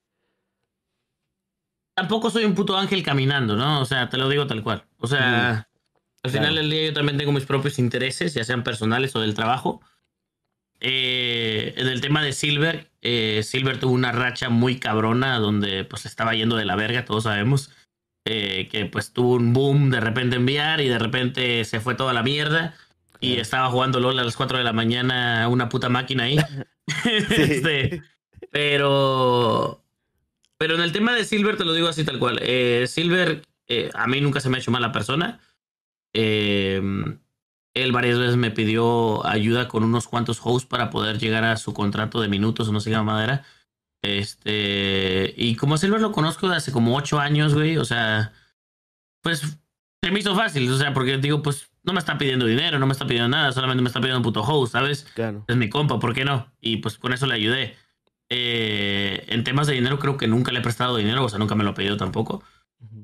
Tampoco 2.00 2.30
soy 2.30 2.46
un 2.46 2.54
puto 2.54 2.78
ángel 2.78 3.02
caminando, 3.02 3.56
¿no? 3.56 3.82
O 3.82 3.84
sea, 3.84 4.08
te 4.08 4.16
lo 4.16 4.30
digo 4.30 4.46
tal 4.46 4.62
cual. 4.62 4.84
O 4.96 5.06
sea, 5.06 5.68
al 6.22 6.30
final 6.30 6.54
del 6.54 6.70
día 6.70 6.86
yo 6.86 6.94
también 6.94 7.18
tengo 7.18 7.30
mis 7.30 7.44
propios 7.44 7.78
intereses, 7.78 8.32
ya 8.32 8.42
sean 8.42 8.64
personales 8.64 9.14
o 9.16 9.20
del 9.20 9.34
trabajo. 9.34 9.82
Eh, 10.80 11.74
en 11.76 11.88
el 11.88 12.00
tema 12.00 12.22
de 12.22 12.32
Silver, 12.32 12.90
eh, 13.02 13.42
Silver 13.44 13.78
tuvo 13.78 13.92
una 13.92 14.12
racha 14.12 14.48
muy 14.48 14.78
cabrona 14.78 15.38
donde 15.38 15.84
pues 15.84 16.06
estaba 16.06 16.32
yendo 16.32 16.56
de 16.56 16.64
la 16.64 16.74
verga, 16.74 17.04
todos 17.04 17.24
sabemos. 17.24 17.70
Eh, 18.24 18.68
que 18.72 18.86
pues 18.86 19.12
tuvo 19.12 19.34
un 19.34 19.52
boom 19.52 19.90
de 19.90 20.00
repente 20.00 20.36
enviar 20.36 20.80
y 20.80 20.88
de 20.88 20.98
repente 20.98 21.66
se 21.66 21.80
fue 21.80 21.96
toda 21.96 22.14
la 22.14 22.22
mierda 22.22 22.76
y 23.20 23.34
estaba 23.40 23.68
jugando 23.68 24.00
LOL 24.00 24.18
a 24.18 24.24
las 24.24 24.36
4 24.36 24.56
de 24.56 24.64
la 24.64 24.72
mañana 24.72 25.46
una 25.48 25.68
puta 25.68 25.90
máquina 25.90 26.24
ahí. 26.24 26.38
este, 27.04 28.02
pero, 28.50 29.84
pero 30.60 30.74
en 30.74 30.82
el 30.82 30.92
tema 30.92 31.14
de 31.14 31.24
Silver 31.24 31.56
te 31.56 31.64
lo 31.64 31.72
digo 31.72 31.88
así 31.88 32.04
tal 32.04 32.18
cual. 32.18 32.38
Eh, 32.42 32.84
Silver 32.86 33.42
a 33.94 34.06
mí 34.06 34.20
nunca 34.20 34.40
se 34.40 34.50
me 34.50 34.58
ha 34.58 34.60
hecho 34.60 34.70
mala 34.70 34.92
persona. 34.92 35.40
él 36.12 37.92
varias 37.92 38.18
veces 38.18 38.36
me 38.36 38.50
pidió 38.50 39.24
ayuda 39.26 39.68
con 39.68 39.84
unos 39.84 40.06
cuantos 40.06 40.38
hosts 40.44 40.68
para 40.68 40.90
poder 40.90 41.18
llegar 41.18 41.44
a 41.44 41.56
su 41.56 41.72
contrato 41.72 42.20
de 42.20 42.28
minutos 42.28 42.68
o 42.68 42.72
no 42.72 42.80
sé 42.80 42.90
qué 42.90 42.98
madera. 42.98 43.42
Este, 44.02 45.32
y 45.34 45.56
como 45.56 45.78
Silver 45.78 46.02
lo 46.02 46.12
conozco 46.12 46.48
de 46.48 46.56
hace 46.56 46.72
como 46.72 46.94
ocho 46.94 47.18
años, 47.18 47.54
güey, 47.54 47.78
o 47.78 47.86
sea, 47.86 48.34
pues 49.22 49.40
se 50.02 50.10
me 50.10 50.20
hizo 50.20 50.34
fácil, 50.34 50.70
o 50.70 50.76
sea, 50.76 50.92
porque 50.92 51.16
digo, 51.16 51.42
pues 51.42 51.70
no 51.84 51.94
me 51.94 52.00
está 52.00 52.18
pidiendo 52.18 52.44
dinero, 52.44 52.78
no 52.78 52.86
me 52.86 52.92
está 52.92 53.06
pidiendo 53.06 53.28
nada, 53.28 53.52
solamente 53.52 53.82
me 53.82 53.88
está 53.88 54.00
pidiendo 54.00 54.18
un 54.18 54.24
puto 54.24 54.42
host, 54.42 54.72
¿sabes? 54.72 55.06
Claro. 55.14 55.44
Es 55.48 55.56
mi 55.56 55.70
compa, 55.70 55.98
¿por 55.98 56.14
qué 56.14 56.24
no? 56.24 56.52
Y 56.60 56.78
pues 56.78 56.98
con 56.98 57.12
eso 57.12 57.26
le 57.26 57.34
ayudé. 57.34 57.76
Eh, 58.30 59.24
en 59.28 59.44
temas 59.44 59.66
de 59.66 59.74
dinero 59.74 59.98
creo 59.98 60.16
que 60.16 60.28
nunca 60.28 60.52
le 60.52 60.60
he 60.60 60.62
prestado 60.62 60.96
dinero, 60.96 61.24
o 61.24 61.28
sea, 61.28 61.38
nunca 61.38 61.54
me 61.54 61.64
lo 61.64 61.70
ha 61.70 61.74
pedido 61.74 61.96
tampoco. 61.96 62.42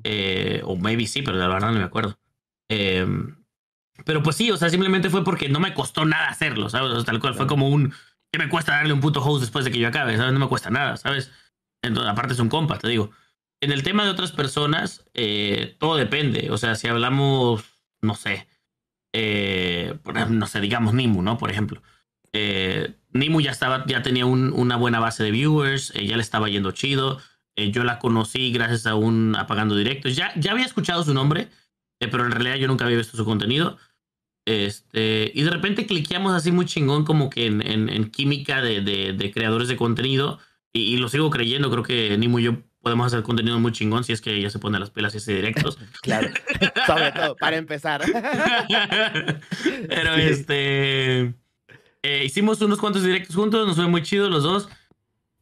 Eh, 0.03 0.61
o 0.63 0.75
maybe 0.75 1.05
sí, 1.05 1.21
pero 1.21 1.37
la 1.37 1.47
verdad 1.47 1.71
no 1.71 1.79
me 1.79 1.83
acuerdo. 1.83 2.17
Em, 2.69 3.35
pero 4.05 4.23
pues 4.23 4.35
sí, 4.35 4.51
o 4.51 4.57
sea, 4.57 4.69
simplemente 4.69 5.09
fue 5.09 5.23
porque 5.23 5.49
no 5.49 5.59
me 5.59 5.73
costó 5.73 6.05
nada 6.05 6.29
hacerlo, 6.29 6.69
¿sabes? 6.69 6.91
O 6.91 6.95
sea, 6.95 7.03
tal 7.03 7.19
cual, 7.19 7.35
fue 7.35 7.47
como 7.47 7.69
un, 7.69 7.93
¿Qué 8.31 8.39
me 8.39 8.49
cuesta 8.49 8.73
darle 8.73 8.93
un 8.93 8.99
puto 8.99 9.23
host 9.23 9.41
después 9.41 9.65
de 9.65 9.71
que 9.71 9.79
yo 9.79 9.87
acabe? 9.87 10.17
¿Sabes? 10.17 10.33
No 10.33 10.39
me 10.39 10.47
cuesta 10.47 10.69
nada, 10.69 10.97
¿sabes? 10.97 11.31
Entonces, 11.81 12.11
aparte 12.11 12.33
es 12.33 12.39
un 12.39 12.49
compa, 12.49 12.77
te 12.77 12.87
digo. 12.87 13.11
En 13.61 13.71
el 13.71 13.83
tema 13.83 14.03
de 14.03 14.11
otras 14.11 14.31
personas, 14.31 15.09
eh, 15.13 15.75
todo 15.79 15.95
depende. 15.95 16.51
O 16.51 16.57
sea, 16.57 16.75
si 16.75 16.87
hablamos, 16.87 17.63
no 18.01 18.15
sé, 18.15 18.47
eh, 19.13 19.97
no 20.29 20.47
sé, 20.47 20.59
digamos 20.61 20.93
Nimu, 20.93 21.21
¿no? 21.21 21.37
Por 21.37 21.51
ejemplo. 21.51 21.81
Eh, 22.39 22.93
Nimu 23.13 23.41
ya 23.41 23.51
estaba, 23.51 23.83
ya 23.87 24.03
tenía 24.03 24.27
una 24.27 24.75
buena 24.75 24.99
base 24.99 25.23
de 25.23 25.31
viewers, 25.31 25.91
ya 25.93 26.15
le 26.15 26.21
estaba 26.21 26.49
yendo 26.49 26.71
chido. 26.71 27.19
yo 27.55 27.83
la 27.83 27.97
conocí 27.97 28.51
gracias 28.51 28.85
a 28.85 28.93
un 28.93 29.35
apagando 29.35 29.75
directos. 29.75 30.15
Ya, 30.15 30.31
ya 30.35 30.51
había 30.51 30.65
escuchado 30.65 31.03
su 31.03 31.15
nombre, 31.15 31.47
pero 31.99 32.25
en 32.25 32.31
realidad 32.31 32.57
yo 32.57 32.67
nunca 32.67 32.85
había 32.85 32.97
visto 32.97 33.17
su 33.17 33.25
contenido. 33.25 33.77
Este, 34.45 35.31
y 35.33 35.41
de 35.41 35.49
repente 35.49 35.87
cliqueamos 35.87 36.33
así 36.33 36.51
muy 36.51 36.65
chingón 36.65 37.05
como 37.05 37.29
que 37.29 37.47
en, 37.47 37.61
en, 37.61 38.11
química 38.11 38.61
de, 38.61 38.81
de, 38.81 39.31
creadores 39.31 39.67
de 39.67 39.77
contenido. 39.77 40.39
Y, 40.71 40.97
lo 40.97 41.09
sigo 41.09 41.31
creyendo, 41.31 41.71
creo 41.71 41.83
que 41.83 42.15
Nimo 42.17 42.37
y 42.37 42.43
yo 42.43 42.57
podemos 42.81 43.07
hacer 43.07 43.23
contenido 43.23 43.59
muy 43.59 43.71
chingón 43.71 44.03
si 44.03 44.13
es 44.13 44.21
que 44.21 44.39
ya 44.39 44.51
se 44.51 44.59
pone 44.59 44.79
las 44.79 44.91
pelas 44.91 45.15
y 45.15 45.17
hace 45.17 45.33
directos. 45.33 45.79
claro, 46.03 46.29
sobre 46.85 47.11
todo, 47.13 47.35
para 47.35 47.57
empezar. 47.57 48.03
Pero 49.89 50.13
este... 50.13 51.33
Eh, 52.07 52.23
hicimos 52.25 52.61
unos 52.61 52.79
cuantos 52.79 53.03
directos 53.03 53.35
juntos, 53.35 53.67
nos 53.67 53.75
fue 53.75 53.87
muy 53.87 54.01
chido 54.01 54.29
los 54.29 54.43
dos. 54.43 54.69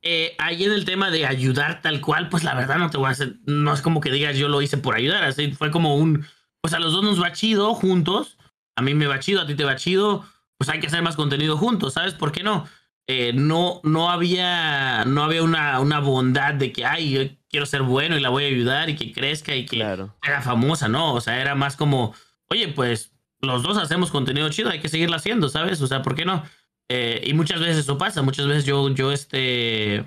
Eh, 0.01 0.35
ahí 0.39 0.63
en 0.63 0.71
el 0.71 0.85
tema 0.85 1.11
de 1.11 1.25
ayudar 1.25 1.81
tal 1.81 2.01
cual, 2.01 2.29
pues 2.29 2.43
la 2.43 2.55
verdad 2.55 2.77
no 2.77 2.89
te 2.89 2.97
voy 2.97 3.07
a 3.07 3.11
hacer, 3.11 3.35
no 3.45 3.73
es 3.73 3.81
como 3.81 4.01
que 4.01 4.11
digas 4.11 4.37
yo 4.37 4.47
lo 4.47 4.61
hice 4.61 4.77
por 4.77 4.95
ayudar, 4.95 5.23
así 5.23 5.51
fue 5.51 5.71
como 5.71 5.95
un, 5.95 6.25
pues 6.61 6.73
a 6.73 6.79
los 6.79 6.91
dos 6.91 7.03
nos 7.03 7.21
va 7.21 7.31
chido 7.31 7.73
juntos 7.73 8.37
a 8.75 8.81
mí 8.81 8.93
me 8.93 9.07
va 9.07 9.19
chido, 9.19 9.41
a 9.41 9.47
ti 9.47 9.55
te 9.55 9.63
va 9.63 9.75
chido, 9.75 10.25
pues 10.57 10.69
hay 10.69 10.79
que 10.79 10.87
hacer 10.87 11.01
más 11.01 11.15
contenido 11.15 11.57
juntos, 11.57 11.93
¿sabes? 11.93 12.13
¿Por 12.13 12.31
qué 12.31 12.43
no? 12.43 12.65
Eh, 13.07 13.33
no, 13.33 13.79
no 13.83 14.09
había, 14.09 15.05
no 15.05 15.23
había 15.23 15.43
una, 15.43 15.79
una 15.79 15.99
bondad 15.99 16.55
de 16.55 16.71
que, 16.71 16.85
ay, 16.85 17.11
yo 17.11 17.21
quiero 17.49 17.65
ser 17.65 17.83
bueno 17.83 18.17
y 18.17 18.19
la 18.19 18.29
voy 18.29 18.45
a 18.45 18.47
ayudar 18.47 18.89
y 18.89 18.95
que 18.95 19.13
crezca 19.13 19.55
y 19.55 19.65
que 19.65 19.83
haga 19.83 20.41
famosa, 20.41 20.87
¿no? 20.87 21.13
O 21.13 21.21
sea, 21.21 21.39
era 21.39 21.55
más 21.55 21.75
como, 21.75 22.13
oye, 22.49 22.67
pues 22.69 23.14
los 23.45 23.63
dos 23.63 23.77
hacemos 23.77 24.11
contenido 24.11 24.49
chido, 24.49 24.69
hay 24.69 24.79
que 24.79 24.89
seguirlo 24.89 25.15
haciendo, 25.15 25.49
¿sabes? 25.49 25.81
O 25.81 25.87
sea, 25.87 26.01
¿por 26.01 26.15
qué 26.15 26.25
no? 26.25 26.43
Eh, 26.89 27.23
y 27.25 27.33
muchas 27.33 27.59
veces 27.59 27.77
eso 27.77 27.97
pasa, 27.97 28.21
muchas 28.21 28.47
veces 28.47 28.65
yo, 28.65 28.89
yo 28.89 29.11
este, 29.11 30.05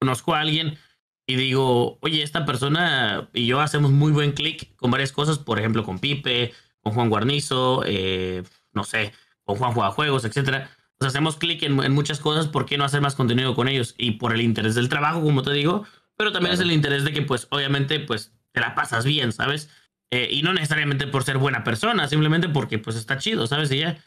conozco 0.00 0.34
a 0.34 0.40
alguien 0.40 0.78
y 1.26 1.36
digo, 1.36 1.98
oye, 2.00 2.22
esta 2.22 2.44
persona 2.44 3.28
y 3.32 3.46
yo 3.46 3.60
hacemos 3.60 3.90
muy 3.90 4.12
buen 4.12 4.32
clic 4.32 4.74
con 4.76 4.90
varias 4.90 5.12
cosas, 5.12 5.38
por 5.38 5.58
ejemplo, 5.58 5.84
con 5.84 5.98
Pipe, 5.98 6.52
con 6.80 6.92
Juan 6.92 7.08
Guarnizo, 7.08 7.82
eh, 7.86 8.42
no 8.72 8.84
sé, 8.84 9.12
con 9.44 9.56
Juan 9.56 9.72
Juegos, 9.92 10.24
etcétera. 10.24 10.70
Pues 10.98 11.08
hacemos 11.08 11.36
clic 11.36 11.62
en, 11.62 11.92
muchas 11.92 12.20
cosas, 12.20 12.48
¿por 12.48 12.66
qué 12.66 12.76
no 12.76 12.84
hacer 12.84 13.00
más 13.00 13.14
contenido 13.14 13.54
con 13.54 13.68
ellos? 13.68 13.94
Y 13.96 14.12
por 14.12 14.34
el 14.34 14.42
interés 14.42 14.74
del 14.74 14.88
trabajo, 14.88 15.22
como 15.22 15.42
te 15.42 15.52
digo, 15.52 15.84
pero 16.16 16.32
también 16.32 16.54
es 16.54 16.60
el 16.60 16.72
interés 16.72 17.04
de 17.04 17.12
que, 17.12 17.22
pues, 17.22 17.48
obviamente, 17.50 18.00
pues, 18.00 18.34
te 18.52 18.60
la 18.60 18.74
pasas 18.74 19.04
bien, 19.04 19.32
¿sabes? 19.32 19.70
Eh, 20.10 20.28
y 20.30 20.42
no 20.42 20.52
necesariamente 20.52 21.06
por 21.06 21.24
ser 21.24 21.38
buena 21.38 21.62
persona, 21.62 22.08
simplemente 22.08 22.48
porque, 22.48 22.78
pues, 22.78 22.96
está 22.96 23.18
chido, 23.18 23.46
¿sabes? 23.46 23.70
Y 23.70 23.78
ya, 23.78 23.98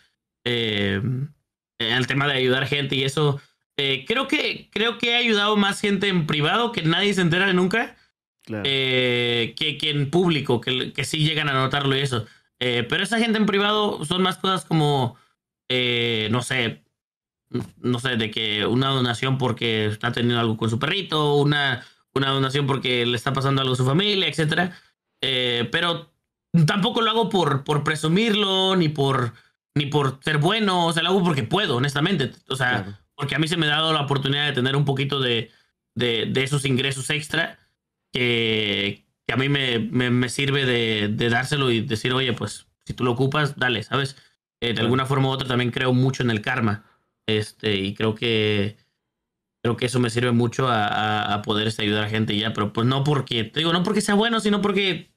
eh, 0.44 1.02
el 1.80 2.08
tema 2.08 2.28
de 2.28 2.34
ayudar 2.34 2.68
gente 2.68 2.96
y 2.96 3.04
eso, 3.04 3.42
creo, 3.76 4.28
que, 4.28 4.70
creo 4.72 4.98
que 4.98 5.12
he 5.12 5.16
ayudado 5.16 5.56
más 5.56 5.80
gente 5.80 6.08
en 6.08 6.28
privado 6.28 6.72
que 6.72 6.82
nadie 6.84 7.14
se 7.14 7.22
entera 7.22 7.48
de 7.48 7.54
nunca, 7.54 7.96
que, 8.46 9.54
que 9.56 9.90
en 9.90 10.10
público, 10.10 10.60
que, 10.60 10.92
que 10.92 11.06
sí 11.06 11.20
llegan 11.20 11.50
a 11.50 11.54
notarlo 11.54 11.96
y 11.96 12.02
eso. 12.02 12.26
Eh, 12.66 12.86
pero 12.88 13.04
esa 13.04 13.20
gente 13.20 13.38
en 13.38 13.46
privado 13.46 14.06
son 14.06 14.22
más 14.22 14.38
cosas 14.38 14.64
como, 14.64 15.18
eh, 15.68 16.30
no 16.32 16.42
sé, 16.42 16.82
no 17.82 18.00
sé, 18.00 18.16
de 18.16 18.32
que 18.32 18.66
una 18.66 18.88
donación 18.88 19.38
porque 19.38 19.88
está 19.88 20.14
teniendo 20.14 20.40
algo 20.40 20.56
con 20.56 20.70
su 20.70 20.80
perrito, 20.80 21.36
una, 21.36 21.86
una 22.14 22.30
donación 22.30 22.66
porque 22.66 23.06
le 23.06 23.18
está 23.18 23.34
pasando 23.34 23.62
algo 23.62 23.74
a 23.74 23.76
su 23.76 23.86
familia, 23.86 24.30
etc. 24.30 24.72
Eh, 25.26 25.70
pero 25.72 26.14
tampoco 26.68 27.02
lo 27.02 27.10
hago 27.10 27.30
por, 27.30 27.64
por 27.64 27.86
presumirlo, 27.86 28.76
ni 28.76 28.90
por, 28.90 29.34
ni 29.74 29.86
por 29.86 30.20
ser 30.22 30.38
bueno, 30.38 30.88
o 30.88 30.92
sea, 30.92 31.02
lo 31.02 31.10
hago 31.10 31.24
porque 31.24 31.44
puedo, 31.44 31.78
honestamente. 31.78 32.34
O 32.50 32.58
sea, 32.58 33.00
porque 33.16 33.36
a 33.36 33.40
mí 33.40 33.48
se 33.48 33.56
me 33.56 33.68
ha 33.68 33.70
dado 33.70 33.94
la 33.94 34.02
oportunidad 34.02 34.46
de 34.46 34.52
tener 34.52 34.76
un 34.76 34.84
poquito 34.84 35.22
de, 35.22 35.50
de, 35.96 36.26
de 36.26 36.44
esos 36.44 36.66
ingresos 36.66 37.10
extra 37.10 37.58
que, 38.12 39.06
que 39.26 39.34
a 39.34 39.38
mí 39.38 39.48
me, 39.48 39.80
me, 39.80 40.28
sirve 40.28 40.66
de, 40.66 41.08
de, 41.08 41.30
dárselo 41.30 41.72
y 41.72 41.80
decir, 41.80 42.12
oye, 42.12 42.34
pues 42.34 42.68
si 42.86 42.94
tú 42.94 43.06
lo 43.06 43.12
ocupas, 43.12 43.58
dale, 43.58 43.82
¿sabes? 43.84 44.18
Eh, 44.62 44.74
de 44.74 44.82
alguna 44.82 45.06
forma 45.06 45.30
u 45.30 45.32
otra 45.32 45.48
también 45.48 45.72
creo 45.72 45.94
mucho 45.94 46.22
en 46.22 46.32
el 46.32 46.42
karma. 46.42 46.84
Este, 47.28 47.78
y 47.78 47.94
creo 47.96 48.14
que 48.14 48.76
creo 49.64 49.78
que 49.78 49.86
eso 49.86 50.02
me 50.02 50.10
sirve 50.10 50.34
mucho 50.34 50.68
a, 50.68 51.34
a, 51.34 51.42
poder 51.42 51.68
este, 51.68 51.84
ayudar 51.84 52.04
a 52.04 52.10
gente 52.10 52.36
ya, 52.36 52.52
pero 52.52 52.74
pues 52.74 52.86
no 52.86 53.06
porque, 53.06 53.46
te 53.46 53.62
digo, 53.62 53.72
no 53.72 53.84
porque 53.84 54.02
sea 54.02 54.16
bueno, 54.16 54.42
sino 54.42 54.62
porque 54.62 55.13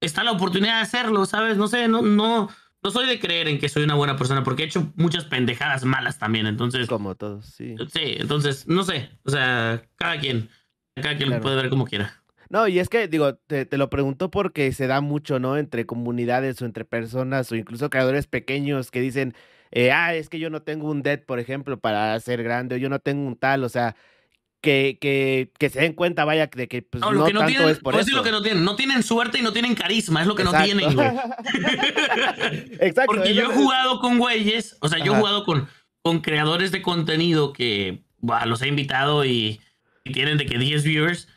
está 0.00 0.24
la 0.24 0.32
oportunidad 0.32 0.76
de 0.76 0.82
hacerlo, 0.82 1.26
¿sabes? 1.26 1.56
No 1.56 1.68
sé, 1.68 1.88
no, 1.88 2.02
no, 2.02 2.48
no 2.82 2.90
soy 2.90 3.06
de 3.06 3.18
creer 3.18 3.48
en 3.48 3.58
que 3.58 3.68
soy 3.68 3.84
una 3.84 3.94
buena 3.94 4.16
persona, 4.16 4.42
porque 4.42 4.62
he 4.62 4.66
hecho 4.66 4.92
muchas 4.96 5.24
pendejadas 5.24 5.84
malas 5.84 6.18
también, 6.18 6.46
entonces. 6.46 6.88
Como 6.88 7.14
todos, 7.14 7.46
sí. 7.46 7.74
Sí, 7.92 8.16
entonces, 8.18 8.66
no 8.68 8.84
sé, 8.84 9.10
o 9.24 9.30
sea, 9.30 9.82
cada 9.96 10.18
quien, 10.18 10.48
cada 10.94 11.16
quien 11.16 11.40
puede 11.40 11.56
ver 11.56 11.70
como 11.70 11.86
quiera. 11.86 12.22
No, 12.50 12.66
y 12.66 12.78
es 12.78 12.88
que, 12.88 13.08
digo, 13.08 13.34
te, 13.34 13.66
te, 13.66 13.76
lo 13.76 13.90
pregunto 13.90 14.30
porque 14.30 14.72
se 14.72 14.86
da 14.86 15.02
mucho, 15.02 15.38
¿no? 15.38 15.58
Entre 15.58 15.84
comunidades 15.84 16.62
o 16.62 16.64
entre 16.64 16.86
personas 16.86 17.52
o 17.52 17.56
incluso 17.56 17.90
creadores 17.90 18.26
pequeños 18.26 18.90
que 18.90 19.00
dicen, 19.00 19.34
eh, 19.70 19.92
ah, 19.92 20.14
es 20.14 20.30
que 20.30 20.38
yo 20.38 20.48
no 20.48 20.62
tengo 20.62 20.90
un 20.90 21.02
dead, 21.02 21.24
por 21.24 21.40
ejemplo, 21.40 21.78
para 21.78 22.18
ser 22.20 22.42
grande, 22.42 22.76
o 22.76 22.78
yo 22.78 22.88
no 22.88 23.00
tengo 23.00 23.26
un 23.26 23.36
tal, 23.36 23.64
o 23.64 23.68
sea, 23.68 23.96
que, 24.60 24.98
que, 25.00 25.52
que 25.58 25.70
se 25.70 25.80
den 25.80 25.92
cuenta, 25.92 26.24
vaya, 26.24 26.48
de 26.48 26.68
que 26.68 26.82
pues, 26.82 27.00
no, 27.00 27.12
no, 27.12 27.24
tanto 27.24 27.46
tienen, 27.46 27.68
es 27.68 27.78
por 27.78 27.94
eso. 27.94 28.16
lo 28.16 28.22
que 28.22 28.30
no 28.30 28.42
tienen. 28.42 28.64
No 28.64 28.76
tienen 28.76 29.02
suerte 29.02 29.38
y 29.38 29.42
no 29.42 29.52
tienen 29.52 29.74
carisma, 29.74 30.22
es 30.22 30.26
lo 30.26 30.34
que 30.34 30.44
no 30.44 30.52
tienen, 30.62 30.94
güey. 30.94 31.08
Exacto. 32.80 33.12
Porque 33.12 33.34
yo 33.34 33.42
he 33.42 33.54
jugado 33.54 34.00
con 34.00 34.18
güeyes, 34.18 34.76
o 34.80 34.88
sea, 34.88 34.98
yo 34.98 35.14
he 35.14 35.18
jugado 35.18 35.44
con, 35.44 35.68
con 36.02 36.20
creadores 36.20 36.72
de 36.72 36.82
contenido 36.82 37.52
que 37.52 38.02
los 38.46 38.62
he 38.62 38.68
invitado 38.68 39.24
y, 39.24 39.60
y 40.04 40.12
tienen 40.12 40.38
de 40.38 40.46
que 40.46 40.58
10 40.58 40.82
viewers 40.82 41.28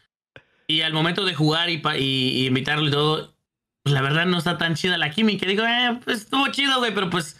y 0.67 0.81
al 0.81 0.93
momento 0.93 1.25
de 1.25 1.35
jugar 1.35 1.69
y, 1.69 1.81
y, 1.97 2.47
invitarlo 2.47 2.87
y 2.87 2.91
todo, 2.91 3.35
pues 3.83 3.93
la 3.93 4.01
verdad 4.01 4.25
no 4.25 4.37
está 4.37 4.57
tan 4.57 4.75
chida 4.75 4.97
la 4.97 5.11
química. 5.11 5.45
Digo, 5.45 5.63
eh, 5.63 5.99
pues 6.03 6.21
estuvo 6.21 6.47
chido, 6.47 6.79
güey, 6.79 6.93
pero 6.93 7.09
pues, 7.09 7.39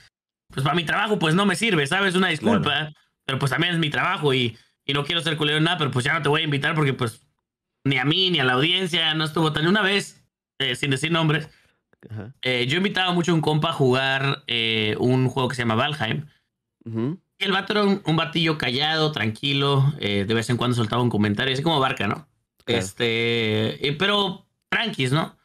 pues 0.50 0.64
para 0.64 0.76
mi 0.76 0.84
trabajo, 0.84 1.18
pues 1.18 1.34
no 1.34 1.46
me 1.46 1.56
sirve, 1.56 1.88
¿sabes? 1.88 2.16
Una 2.16 2.28
disculpa, 2.28 2.92
pero 3.26 3.40
pues 3.40 3.52
también 3.52 3.74
es 3.74 3.80
mi 3.80 3.90
trabajo 3.90 4.34
y, 4.34 4.58
y 4.92 4.94
no 4.94 5.06
quiero 5.06 5.22
ser 5.22 5.38
culero 5.38 5.58
en 5.58 5.64
nada, 5.64 5.78
pero 5.78 5.89
pues 5.89 6.04
ya 6.04 6.14
no 6.14 6.22
te 6.22 6.28
voy 6.28 6.42
a 6.42 6.44
invitar 6.44 6.76
porque 6.76 6.94
pues 6.94 7.26
ni 7.86 7.98
a 7.98 8.04
mí 8.04 8.30
ni 8.30 8.39
a 8.39 8.44
la 8.44 8.54
audiencia 8.54 9.14
no 9.14 9.24
estuvo 9.24 9.54
tan 9.54 9.66
una 9.68 9.82
vez, 9.82 10.22
eh, 10.60 10.76
sin 10.76 10.92
decir 10.92 11.12
nombres. 11.12 11.50
Eh, 12.42 12.66
yo 12.68 12.78
invitaba 12.78 13.14
mucho 13.14 13.32
a 13.32 13.36
un 13.36 13.42
compa 13.42 13.70
a 13.70 13.74
jugar 13.74 14.44
eh, 14.48 14.96
un 15.00 15.30
juego 15.30 15.48
que 15.48 15.56
se 15.56 15.62
llama 15.62 15.76
Valheim. 15.76 16.26
Y 16.84 17.46
el 17.46 17.52
vato 17.54 17.74
era 17.74 17.84
un, 17.84 18.16
batillo 18.18 18.58
callado, 18.58 19.14
tranquilo, 19.14 19.94
de 19.98 20.26
vez 20.26 20.50
en 20.50 20.58
cuando 20.58 20.76
soltaba 20.76 21.02
un 21.02 21.10
comentario, 21.10 21.54
así 21.54 21.64
como 21.64 21.80
Barca, 21.80 22.08
¿no? 22.08 22.28
Este, 22.68 23.96
pero 23.98 24.46
tranquis, 24.70 25.12
¿no? 25.12 25.36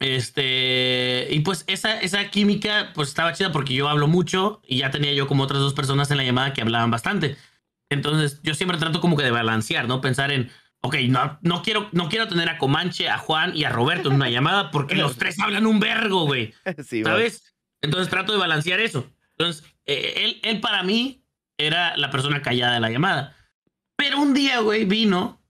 Este, 0.00 1.28
y 1.30 1.40
pues 1.40 1.64
esa, 1.66 2.00
esa 2.00 2.28
química 2.30 2.90
pues 2.94 3.10
estaba 3.10 3.34
chida 3.34 3.52
porque 3.52 3.74
yo 3.74 3.88
hablo 3.88 4.08
mucho 4.08 4.62
y 4.66 4.78
ya 4.78 4.90
tenía 4.90 5.12
yo 5.12 5.26
como 5.26 5.44
otras 5.44 5.60
dos 5.60 5.74
personas 5.74 6.10
en 6.10 6.16
la 6.16 6.24
llamada 6.24 6.54
que 6.54 6.62
hablaban 6.62 6.90
bastante. 6.90 7.36
Entonces 7.90 8.40
yo 8.42 8.54
siempre 8.54 8.78
trato 8.78 9.00
como 9.00 9.16
que 9.16 9.24
de 9.24 9.30
balancear, 9.30 9.86
¿no? 9.86 10.00
Pensar 10.00 10.30
en, 10.30 10.50
ok, 10.80 10.96
no, 11.08 11.38
no, 11.42 11.62
quiero, 11.62 11.88
no 11.92 12.08
quiero 12.08 12.28
tener 12.28 12.48
a 12.48 12.58
Comanche, 12.58 13.08
a 13.08 13.18
Juan 13.18 13.56
y 13.56 13.64
a 13.64 13.70
Roberto 13.70 14.08
en 14.08 14.14
una 14.14 14.30
llamada 14.30 14.70
porque 14.70 14.94
los 14.94 15.16
tres 15.16 15.38
hablan 15.40 15.66
un 15.66 15.80
vergo, 15.80 16.24
güey. 16.24 16.54
¿Sabes? 17.04 17.54
Entonces 17.82 18.08
trato 18.08 18.32
de 18.32 18.38
balancear 18.38 18.80
eso. 18.80 19.10
Entonces, 19.36 19.64
eh, 19.86 20.14
él, 20.16 20.40
él 20.42 20.60
para 20.60 20.82
mí 20.82 21.24
era 21.58 21.96
la 21.96 22.10
persona 22.10 22.42
callada 22.42 22.74
de 22.74 22.80
la 22.80 22.90
llamada. 22.90 23.36
Pero 23.96 24.20
un 24.20 24.32
día, 24.32 24.60
güey, 24.60 24.84
vino, 24.84 25.42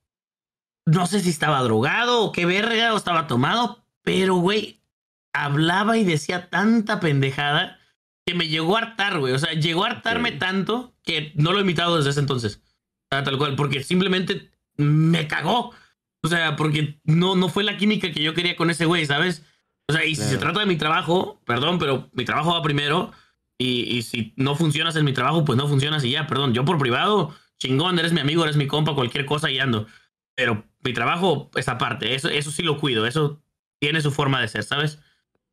no 0.87 1.07
sé 1.07 1.21
si 1.21 1.31
estaba 1.31 1.63
drogado 1.63 2.25
o 2.25 2.33
qué 2.33 2.47
verga 2.47 2.95
o 2.95 2.97
estaba 2.97 3.27
tomado, 3.27 3.85
pero, 4.03 4.37
güey, 4.37 4.83
hablaba 5.33 5.97
y 5.99 6.05
decía 6.05 6.51
tanta 6.51 7.01
pendejada 7.01 7.79
que 8.27 8.35
me 8.35 8.49
llegó 8.49 8.77
a 8.77 8.81
hartar, 8.81 9.19
güey. 9.19 9.33
O 9.33 9.39
sea, 9.39 9.53
llegó 9.53 9.85
a 9.85 9.89
hartarme 9.89 10.33
tanto 10.33 10.95
que 11.11 11.33
no 11.35 11.53
lo 11.53 11.59
he 11.59 11.63
imitado 11.63 11.97
desde 11.97 12.11
ese 12.11 12.21
entonces. 12.21 12.63
Tal 13.09 13.37
cual, 13.39 13.57
porque 13.57 13.83
simplemente 13.83 14.51
me 14.77 15.27
cagó. 15.27 15.73
O 16.23 16.29
sea, 16.29 16.57
porque 16.57 17.01
no, 17.05 17.35
no 17.35 17.49
fue 17.49 17.65
la 17.65 17.77
química 17.77 18.13
que 18.13 18.23
yo 18.23 18.35
quería 18.35 18.57
con 18.57 18.71
ese 18.71 18.85
güey, 18.85 19.07
¿sabes? 19.07 19.45
O 19.89 19.93
sea, 19.93 20.05
y 20.05 20.15
si 20.15 20.23
se 20.23 20.39
trata 20.39 20.61
de 20.61 20.67
mi 20.67 20.77
trabajo, 20.77 21.41
perdón, 21.45 21.79
pero 21.79 22.09
mi 22.13 22.25
trabajo 22.25 22.53
va 22.53 22.63
primero. 22.63 23.13
Y, 23.59 23.97
y, 23.97 24.03
si 24.03 24.33
no 24.37 24.55
funcionas 24.55 24.97
en 24.97 25.05
mi 25.05 25.13
trabajo, 25.13 25.45
pues 25.45 25.59
no 25.59 25.67
funcionas 25.67 26.05
y 26.05 26.13
ya, 26.13 26.27
perdón. 26.27 26.55
Yo 26.55 26.65
por 26.65 26.79
privado, 26.79 27.35
chingón, 27.59 27.99
eres 27.99 28.13
mi 28.13 28.21
amigo, 28.21 28.45
eres 28.45 28.57
mi 28.57 28.67
compa, 28.67 28.95
cualquier 28.95 29.27
cosa 29.27 29.51
y 29.51 29.59
ando. 29.59 29.87
Pero 30.35 30.65
mi 30.83 30.93
trabajo 30.93 31.51
es 31.57 31.69
aparte, 31.69 32.15
eso, 32.15 32.29
eso 32.29 32.51
sí 32.51 32.63
lo 32.63 32.79
cuido, 32.79 33.07
eso 33.07 33.43
tiene 33.81 34.01
su 34.01 34.11
forma 34.11 34.41
de 34.41 34.49
ser, 34.49 34.63
¿sabes? 34.63 35.01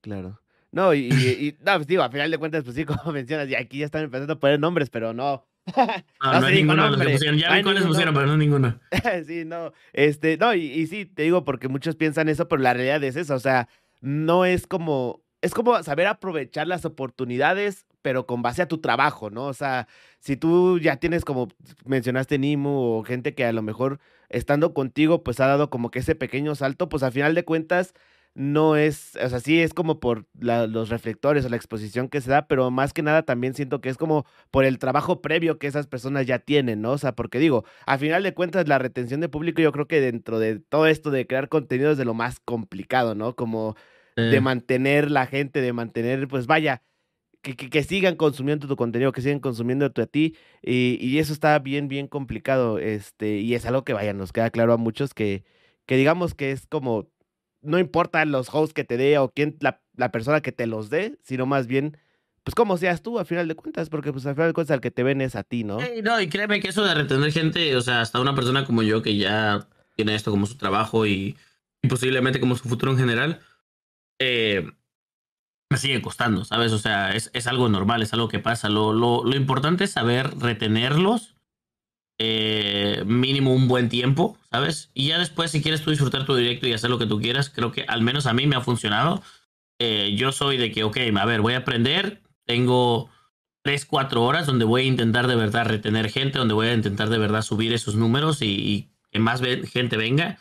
Claro. 0.02 0.40
No, 0.72 0.94
y, 0.94 1.10
y, 1.12 1.58
no, 1.66 1.76
pues 1.76 1.88
digo, 1.88 2.04
a 2.04 2.10
final 2.10 2.32
de 2.32 2.38
cuentas, 2.38 2.64
pues 2.64 2.76
sí, 2.76 2.86
como 2.86 3.12
mencionas, 3.12 3.50
y 3.50 3.56
aquí 3.56 3.80
ya 3.80 3.86
están 3.86 4.04
empezando 4.04 4.34
a 4.34 4.40
poner 4.40 4.60
nombres, 4.60 4.90
pero 4.90 5.14
no. 5.14 5.46
No, 6.24 6.42
no, 6.42 6.50
ninguno 6.50 6.90
los 6.90 7.04
pusieron. 7.04 7.38
Ya 7.38 7.54
vi 7.56 7.64
cuáles 7.64 7.84
pusieron, 7.84 8.14
pero 8.14 8.26
no 8.26 8.38
ninguno. 8.38 8.80
sí, 9.26 9.44
no. 9.46 9.74
Este, 9.94 10.38
no, 10.38 10.54
y, 10.54 10.66
y, 10.66 10.88
sí, 10.88 11.06
te 11.06 11.24
digo, 11.24 11.44
porque 11.44 11.68
muchos 11.68 11.96
piensan 11.96 12.30
eso, 12.30 12.48
pero 12.48 12.62
la 12.62 12.74
realidad 12.74 13.04
es 13.04 13.16
eso. 13.16 13.36
O 13.36 13.40
sea, 13.40 13.68
no 14.02 14.46
es 14.46 14.66
como. 14.66 15.22
Es 15.42 15.54
como 15.54 15.82
saber 15.84 16.08
aprovechar 16.08 16.68
las 16.68 16.84
oportunidades, 16.84 17.86
pero 18.02 18.26
con 18.26 18.42
base 18.42 18.64
a 18.64 18.68
tu 18.68 18.80
trabajo, 18.80 19.30
¿no? 19.30 19.46
O 19.46 19.54
sea, 19.54 19.88
si 20.20 20.36
tú 20.36 20.80
ya 20.80 20.96
tienes, 20.96 21.24
como 21.24 21.50
mencionaste, 21.86 22.40
Nimu, 22.40 22.70
o 22.70 23.04
gente 23.04 23.36
que 23.36 23.46
a 23.46 23.54
lo 23.54 23.62
mejor 23.62 24.00
estando 24.30 24.74
contigo, 24.74 25.24
pues 25.24 25.40
ha 25.40 25.48
dado 25.48 25.70
como 25.70 25.92
que 25.92 26.00
ese 26.00 26.16
pequeño 26.16 26.56
salto, 26.56 26.90
pues 26.90 27.04
a 27.04 27.12
final 27.12 27.36
de 27.36 27.46
cuentas 27.46 27.94
no 28.38 28.76
es, 28.76 29.18
o 29.20 29.30
sea, 29.30 29.40
sí 29.40 29.60
es 29.62 29.74
como 29.74 30.00
por 30.00 30.28
los 30.36 30.90
reflectores 30.90 31.44
o 31.44 31.50
la 31.50 31.56
exposición 31.56 32.08
que 32.08 32.22
se 32.22 32.30
da, 32.30 32.48
pero 32.48 32.70
más 32.70 32.94
que 32.94 33.02
nada 33.02 33.24
también 33.24 33.56
siento 33.56 33.82
que 33.82 33.90
es 33.90 33.98
como 33.98 34.28
por 34.52 34.64
el 34.64 34.78
trabajo 34.78 35.24
previo 35.24 35.58
que 35.58 35.66
esas 35.66 35.88
personas 35.88 36.28
ya 36.28 36.38
tienen, 36.38 36.80
¿no? 36.80 36.92
O 36.92 36.98
sea, 37.00 37.14
porque 37.14 37.40
digo, 37.40 37.66
a 37.88 37.98
final 37.98 38.22
de 38.22 38.36
cuentas 38.36 38.68
la 38.68 38.78
retención 38.78 39.22
de 39.22 39.30
público 39.30 39.64
yo 39.64 39.72
creo 39.72 39.88
que 39.88 40.02
dentro 40.02 40.38
de 40.38 40.60
todo 40.60 40.86
esto 40.86 41.10
de 41.10 41.26
crear 41.26 41.50
contenido 41.50 41.92
es 41.92 41.98
de 41.98 42.06
lo 42.06 42.14
más 42.14 42.40
complicado, 42.40 43.16
¿no? 43.16 43.36
Como 43.36 43.76
de 44.16 44.40
mantener 44.40 45.10
la 45.10 45.26
gente, 45.26 45.60
de 45.62 45.74
mantener, 45.74 46.28
pues 46.28 46.46
vaya, 46.46 46.84
que, 47.42 47.56
que, 47.56 47.84
sigan 47.84 48.16
consumiendo 48.16 48.68
tu 48.68 48.76
contenido, 48.76 49.12
que 49.14 49.22
sigan 49.22 49.40
consumiendo 49.40 49.86
a 49.88 50.06
ti, 50.06 50.36
y, 50.62 50.98
y, 51.02 51.20
eso 51.20 51.34
está 51.34 51.58
bien, 51.60 51.88
bien 51.88 52.08
complicado, 52.08 52.80
este, 52.80 53.38
y 53.38 53.54
es 53.56 53.66
algo 53.66 53.84
que, 53.84 53.94
vaya, 53.94 54.14
nos 54.14 54.32
queda 54.34 54.50
claro 54.50 54.74
a 54.74 54.78
muchos 54.78 55.14
que, 55.14 55.44
que 55.86 55.98
digamos 55.98 56.34
que 56.34 56.52
es 56.52 56.66
como 56.68 57.10
no 57.62 57.80
importa 57.80 58.24
los 58.26 58.50
hosts 58.54 58.74
que 58.74 58.84
te 58.84 58.98
dé 58.98 59.18
o 59.18 59.30
quién, 59.30 59.58
la, 59.60 59.82
la, 59.96 60.12
persona 60.12 60.42
que 60.42 60.52
te 60.52 60.68
los 60.68 60.90
dé, 60.90 61.18
sino 61.24 61.46
más 61.46 61.68
bien, 61.68 61.98
pues 62.44 62.56
como 62.56 62.78
seas 62.78 63.02
tú 63.02 63.20
a 63.20 63.26
final 63.26 63.48
de 63.48 63.56
cuentas, 63.56 63.90
porque 63.90 64.12
pues 64.12 64.26
a 64.26 64.34
final 64.34 64.50
de 64.50 64.54
cuentas 64.54 64.76
el 64.76 64.82
que 64.82 64.92
te 64.92 65.04
ven 65.04 65.22
es 65.22 65.36
a 65.36 65.44
ti, 65.44 65.64
¿no? 65.64 65.80
no, 66.04 66.22
y 66.22 66.28
créeme 66.30 66.60
que 66.60 66.70
eso 66.70 66.84
de 66.84 66.94
retener 66.94 67.32
gente, 67.32 67.76
o 67.76 67.82
sea, 67.82 68.02
hasta 68.02 68.20
una 68.20 68.36
persona 68.36 68.66
como 68.66 68.84
yo 68.84 69.02
que 69.02 69.18
ya 69.18 69.68
tiene 69.96 70.16
esto 70.16 70.32
como 70.32 70.46
su 70.46 70.58
trabajo 70.58 71.06
y, 71.06 71.36
posiblemente 71.90 72.40
como 72.40 72.56
su 72.56 72.68
futuro 72.68 72.92
en 72.92 72.98
general, 72.98 73.42
eh, 74.20 74.70
me 75.70 75.78
sigue 75.78 76.02
costando, 76.02 76.46
¿sabes? 76.46 76.72
O 76.72 76.80
sea, 76.80 77.12
es, 77.12 77.30
es, 77.34 77.48
algo 77.48 77.70
normal, 77.70 78.02
es 78.02 78.14
algo 78.14 78.28
que 78.28 78.40
pasa. 78.40 78.70
Lo, 78.70 78.94
lo, 78.94 79.24
lo 79.24 79.36
importante 79.36 79.84
es 79.84 79.92
saber 79.92 80.38
retenerlos 80.38 81.37
eh, 82.20 83.04
mínimo 83.06 83.54
un 83.54 83.68
buen 83.68 83.90
tiempo, 83.90 84.38
¿sabes? 84.52 84.90
Y 84.96 85.10
ya 85.10 85.20
después, 85.20 85.52
si 85.52 85.62
quieres 85.62 85.84
tú 85.84 85.92
disfrutar 85.92 86.26
tu 86.26 86.36
directo 86.36 86.68
y 86.68 86.74
hacer 86.74 86.90
lo 86.90 86.98
que 86.98 87.06
tú 87.06 87.20
quieras, 87.20 87.50
creo 87.50 87.72
que 87.72 87.84
al 87.84 88.02
menos 88.02 88.26
a 88.26 88.34
mí 88.34 88.48
me 88.48 88.56
ha 88.56 88.62
funcionado. 88.62 89.22
Eh, 89.80 90.16
yo 90.18 90.32
soy 90.32 90.58
de 90.58 90.72
que, 90.72 90.84
ok, 90.84 90.98
a 91.16 91.26
ver, 91.26 91.42
voy 91.42 91.54
a 91.54 91.60
aprender, 91.60 92.24
tengo 92.46 93.12
3, 93.64 93.86
4 93.86 94.24
horas 94.24 94.48
donde 94.48 94.66
voy 94.66 94.82
a 94.82 94.86
intentar 94.86 95.28
de 95.28 95.36
verdad 95.36 95.68
retener 95.68 96.10
gente, 96.10 96.40
donde 96.40 96.56
voy 96.56 96.68
a 96.68 96.74
intentar 96.74 97.10
de 97.10 97.20
verdad 97.20 97.44
subir 97.44 97.72
esos 97.74 97.96
números 97.96 98.42
y, 98.42 98.90
que 99.12 99.20
más 99.20 99.42
gente 99.42 99.96
venga. 99.96 100.40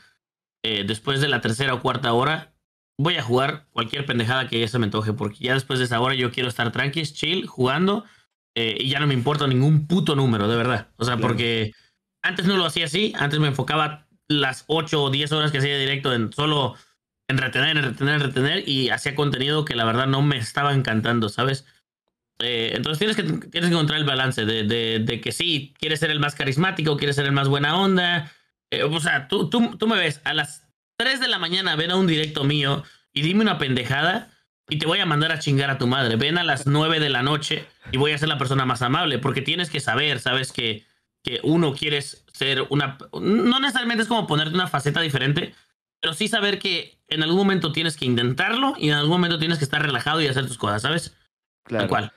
Eh, 0.62 0.84
después 0.86 1.20
de 1.20 1.28
la 1.28 1.42
tercera 1.42 1.74
o 1.74 1.82
cuarta 1.82 2.12
hora, 2.14 2.54
voy 2.98 3.16
a 3.16 3.22
jugar 3.22 3.66
cualquier 3.72 4.06
pendejada 4.06 4.48
que 4.48 4.60
ya 4.60 4.68
se 4.68 4.78
me 4.78 4.86
antoje, 4.86 5.12
porque 5.12 5.44
ya 5.44 5.52
después 5.52 5.78
de 5.78 5.84
esa 5.84 6.00
hora 6.00 6.14
yo 6.14 6.30
quiero 6.30 6.48
estar 6.48 6.72
tranqui, 6.72 7.02
chill, 7.02 7.46
jugando 7.46 8.04
eh, 8.58 8.74
y 8.80 8.88
ya 8.88 9.00
no 9.00 9.06
me 9.06 9.12
importa 9.12 9.46
ningún 9.46 9.86
puto 9.86 10.16
número, 10.16 10.48
de 10.48 10.56
verdad. 10.56 10.88
O 10.96 11.04
sea, 11.04 11.18
porque 11.18 11.72
antes 12.22 12.46
no 12.46 12.56
lo 12.56 12.64
hacía 12.64 12.86
así, 12.86 13.12
antes 13.18 13.38
me 13.38 13.48
enfocaba 13.48 14.08
las 14.28 14.64
8 14.66 15.02
o 15.02 15.10
10 15.10 15.30
horas 15.32 15.52
que 15.52 15.58
hacía 15.58 15.76
directo 15.76 16.14
en 16.14 16.32
solo 16.32 16.74
en 17.28 17.36
retener, 17.36 17.76
en 17.76 17.84
retener, 17.84 18.14
en 18.14 18.20
retener 18.22 18.68
y 18.68 18.88
hacía 18.88 19.14
contenido 19.14 19.66
que 19.66 19.76
la 19.76 19.84
verdad 19.84 20.06
no 20.06 20.22
me 20.22 20.38
estaba 20.38 20.72
encantando, 20.72 21.28
¿sabes? 21.28 21.66
Eh, 22.38 22.72
entonces 22.74 22.98
tienes 22.98 23.16
que, 23.16 23.24
tienes 23.48 23.68
que 23.68 23.74
encontrar 23.74 23.98
el 23.98 24.06
balance 24.06 24.46
de, 24.46 24.64
de, 24.64 25.00
de, 25.00 25.20
que 25.20 25.32
sí, 25.32 25.74
quieres 25.78 26.00
ser 26.00 26.10
el 26.10 26.20
más 26.20 26.34
carismático, 26.34 26.96
quieres 26.96 27.16
ser 27.16 27.26
el 27.26 27.32
más 27.32 27.48
buena 27.48 27.78
onda. 27.78 28.32
Eh, 28.70 28.84
o 28.84 29.00
sea, 29.00 29.28
tú, 29.28 29.50
tú, 29.50 29.76
tú 29.76 29.86
me 29.86 29.98
ves 29.98 30.22
a 30.24 30.32
las 30.32 30.66
3 30.96 31.20
de 31.20 31.28
la 31.28 31.38
mañana, 31.38 31.76
ven 31.76 31.90
a 31.90 31.96
un 31.96 32.06
directo 32.06 32.42
mío 32.44 32.84
y 33.12 33.20
dime 33.20 33.42
una 33.42 33.58
pendejada 33.58 34.30
y 34.68 34.78
te 34.78 34.86
voy 34.86 34.98
a 34.98 35.06
mandar 35.06 35.32
a 35.32 35.38
chingar 35.38 35.70
a 35.70 35.78
tu 35.78 35.86
madre. 35.86 36.16
Ven 36.16 36.38
a 36.38 36.44
las 36.44 36.66
9 36.66 37.00
de 37.00 37.10
la 37.10 37.22
noche 37.22 37.66
y 37.92 37.98
voy 37.98 38.12
a 38.12 38.18
ser 38.18 38.28
la 38.28 38.38
persona 38.38 38.66
más 38.66 38.82
amable, 38.82 39.18
porque 39.18 39.42
tienes 39.42 39.70
que 39.70 39.80
saber, 39.80 40.18
sabes 40.18 40.52
que, 40.52 40.84
que 41.22 41.40
uno 41.42 41.74
quieres 41.74 42.24
ser 42.32 42.66
una... 42.70 42.98
No 43.12 43.60
necesariamente 43.60 44.02
es 44.02 44.08
como 44.08 44.26
ponerte 44.26 44.54
una 44.54 44.66
faceta 44.66 45.00
diferente, 45.00 45.54
pero 46.00 46.14
sí 46.14 46.28
saber 46.28 46.58
que 46.58 46.98
en 47.08 47.22
algún 47.22 47.38
momento 47.38 47.72
tienes 47.72 47.96
que 47.96 48.06
intentarlo 48.06 48.74
y 48.76 48.88
en 48.88 48.94
algún 48.94 49.12
momento 49.12 49.38
tienes 49.38 49.58
que 49.58 49.64
estar 49.64 49.82
relajado 49.82 50.20
y 50.20 50.26
hacer 50.26 50.46
tus 50.46 50.58
cosas, 50.58 50.82
¿sabes? 50.82 51.16
Claro. 51.64 51.82
Tal 51.82 51.88
cual. 51.88 52.12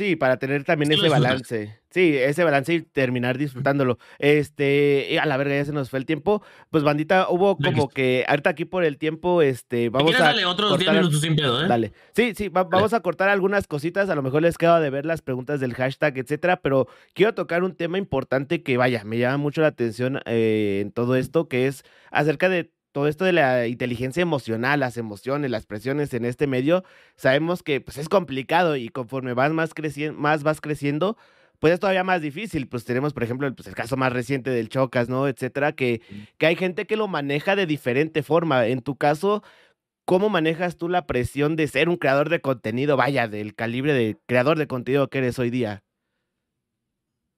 Sí, 0.00 0.16
para 0.16 0.38
tener 0.38 0.64
también 0.64 0.90
ese 0.92 1.10
balance. 1.10 1.78
Sí, 1.90 2.16
ese 2.16 2.42
balance 2.42 2.72
y 2.72 2.80
terminar 2.80 3.36
disfrutándolo. 3.36 3.98
Este, 4.18 5.18
a 5.20 5.26
la 5.26 5.36
verga, 5.36 5.56
ya 5.56 5.66
se 5.66 5.72
nos 5.72 5.90
fue 5.90 5.98
el 5.98 6.06
tiempo. 6.06 6.42
Pues, 6.70 6.82
bandita, 6.82 7.26
hubo 7.28 7.58
como 7.58 7.90
que, 7.90 8.24
ahorita 8.26 8.48
aquí 8.48 8.64
por 8.64 8.82
el 8.82 8.96
tiempo, 8.96 9.42
este, 9.42 9.90
vamos 9.90 10.14
a. 10.14 10.20
Dale 10.20 10.46
otros 10.46 10.78
10 10.78 10.90
minutos 10.90 11.20
sin 11.20 11.36
pedo, 11.36 11.62
¿eh? 11.62 11.68
Dale. 11.68 11.92
Sí, 12.16 12.32
sí, 12.34 12.48
vamos 12.48 12.94
a 12.94 13.00
cortar 13.00 13.28
algunas 13.28 13.66
cositas. 13.66 14.08
A 14.08 14.14
lo 14.14 14.22
mejor 14.22 14.40
les 14.40 14.56
quedo 14.56 14.80
de 14.80 14.88
ver 14.88 15.04
las 15.04 15.20
preguntas 15.20 15.60
del 15.60 15.74
hashtag, 15.74 16.16
etcétera. 16.16 16.62
Pero 16.62 16.88
quiero 17.12 17.34
tocar 17.34 17.62
un 17.62 17.76
tema 17.76 17.98
importante 17.98 18.62
que, 18.62 18.78
vaya, 18.78 19.04
me 19.04 19.18
llama 19.18 19.36
mucho 19.36 19.60
la 19.60 19.66
atención 19.66 20.22
eh, 20.24 20.78
en 20.80 20.92
todo 20.92 21.14
esto, 21.14 21.46
que 21.46 21.66
es 21.66 21.84
acerca 22.10 22.48
de 22.48 22.70
todo 22.92 23.06
esto 23.08 23.24
de 23.24 23.32
la 23.32 23.66
inteligencia 23.66 24.22
emocional, 24.22 24.80
las 24.80 24.96
emociones, 24.96 25.50
las 25.50 25.66
presiones 25.66 26.12
en 26.14 26.24
este 26.24 26.46
medio, 26.46 26.84
sabemos 27.16 27.62
que 27.62 27.80
pues, 27.80 27.98
es 27.98 28.08
complicado 28.08 28.76
y 28.76 28.88
conforme 28.88 29.34
vas 29.34 29.52
más, 29.52 29.74
creciendo, 29.74 30.18
más 30.18 30.42
vas 30.42 30.60
creciendo, 30.60 31.16
pues 31.60 31.74
es 31.74 31.80
todavía 31.80 32.04
más 32.04 32.22
difícil. 32.22 32.68
Pues 32.68 32.84
tenemos, 32.84 33.12
por 33.12 33.22
ejemplo, 33.22 33.52
pues, 33.54 33.68
el 33.68 33.74
caso 33.74 33.96
más 33.96 34.12
reciente 34.12 34.50
del 34.50 34.68
Chocas, 34.68 35.08
¿no? 35.08 35.28
Etcétera, 35.28 35.72
que, 35.72 36.02
que 36.38 36.46
hay 36.46 36.56
gente 36.56 36.86
que 36.86 36.96
lo 36.96 37.06
maneja 37.08 37.56
de 37.56 37.66
diferente 37.66 38.22
forma. 38.22 38.66
En 38.66 38.80
tu 38.82 38.96
caso, 38.96 39.42
¿cómo 40.04 40.28
manejas 40.30 40.76
tú 40.76 40.88
la 40.88 41.06
presión 41.06 41.56
de 41.56 41.68
ser 41.68 41.88
un 41.88 41.96
creador 41.96 42.28
de 42.30 42.40
contenido, 42.40 42.96
vaya, 42.96 43.28
del 43.28 43.54
calibre 43.54 43.92
de 43.94 44.18
creador 44.26 44.58
de 44.58 44.66
contenido 44.66 45.08
que 45.10 45.18
eres 45.18 45.38
hoy 45.38 45.50
día? 45.50 45.82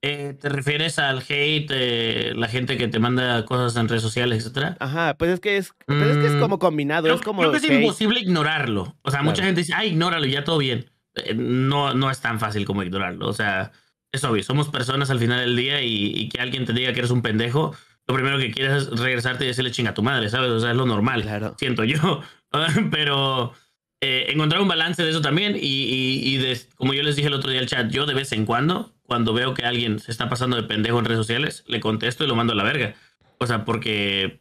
Eh, 0.05 0.35
¿Te 0.41 0.49
refieres 0.49 0.99
al 0.99 1.23
hate, 1.29 1.71
eh, 1.71 2.33
la 2.35 2.49
gente 2.49 2.77
que 2.77 2.89
te 2.89 2.99
manda 2.99 3.45
cosas 3.45 3.77
en 3.77 3.89
redes 3.89 4.03
sociales, 4.03 4.41
etcétera? 4.41 4.77
Ajá, 4.81 5.15
pues 5.15 5.31
es 5.31 5.41
que 5.41 5.57
es, 5.57 5.73
pues 5.87 6.03
es, 6.03 6.17
que 6.17 6.27
es 6.27 6.33
mm, 6.33 6.41
como 6.41 6.59
combinado. 6.59 7.05
Creo, 7.05 7.15
es 7.15 7.23
como 7.23 7.41
creo 7.41 7.53
que 7.53 7.59
es 7.59 7.71
imposible 7.71 8.19
ignorarlo. 8.19 8.97
O 9.03 9.13
sea, 9.13 9.23
mucha 9.23 9.45
gente 9.45 9.61
dice, 9.61 9.75
ah, 9.77 9.85
ignóralo, 9.85 10.27
ya 10.27 10.43
todo 10.43 10.59
bien. 10.59 10.91
Eh, 11.15 11.35
no, 11.35 11.95
no 11.95 12.11
es 12.11 12.21
tan 12.21 12.41
fácil 12.41 12.65
como 12.65 12.83
ignorarlo. 12.83 13.29
O 13.29 13.33
sea, 13.33 13.71
es 14.13 14.25
obvio, 14.25 14.43
somos 14.43 14.69
personas 14.69 15.09
al 15.11 15.19
final 15.19 15.41
del 15.41 15.57
día 15.57 15.83
y, 15.83 16.29
que 16.29 16.41
alguien 16.41 16.65
te 16.65 16.73
diga 16.73 16.93
que 16.93 16.99
eres 16.99 17.11
un 17.11 17.23
pendejo, 17.23 17.75
lo 18.07 18.15
primero 18.15 18.39
que 18.39 18.51
quieres 18.51 18.83
es 18.83 19.01
regresarte 19.01 19.45
y 19.45 19.49
decirle 19.49 19.71
chinga 19.71 19.91
a 19.91 19.95
tu 19.95 20.03
madre, 20.03 20.29
¿sabes? 20.29 20.51
O 20.51 20.61
sea, 20.61 20.73
es 20.73 20.77
lo 20.77 20.87
normal, 20.87 21.23
claro. 21.23 21.55
siento 21.59 21.85
yo. 21.85 22.23
Pero 22.91 23.55
eh, 24.03 24.27
encontrar 24.29 24.61
un 24.61 24.69
balance 24.69 25.03
de 25.03 25.11
eso 25.11 25.23
también 25.23 25.57
y, 25.59 26.37
de, 26.39 26.61
como 26.75 26.93
yo 26.93 27.03
les 27.03 27.17
dije 27.17 27.29
el 27.29 27.35
otro 27.35 27.51
día 27.51 27.61
al 27.61 27.69
chat, 27.69 27.91
yo 27.91 28.05
de 28.05 28.15
vez 28.15 28.33
en 28.33 28.45
cuando, 28.45 28.92
cuando 29.13 29.35
veo 29.35 29.53
que 29.53 29.67
alguien 29.67 29.99
se 29.99 30.11
está 30.11 30.31
pasando 30.31 30.57
de 30.57 30.63
pendejo 30.63 30.99
en 30.99 31.05
redes 31.05 31.19
sociales, 31.19 31.65
le 31.67 31.81
contesto 31.81 32.25
y 32.25 32.27
lo 32.27 32.35
mando 32.35 32.55
a 32.55 32.57
la 32.57 32.63
verga. 32.63 32.95
O 33.37 33.47
sea, 33.47 33.67
porque 33.67 34.41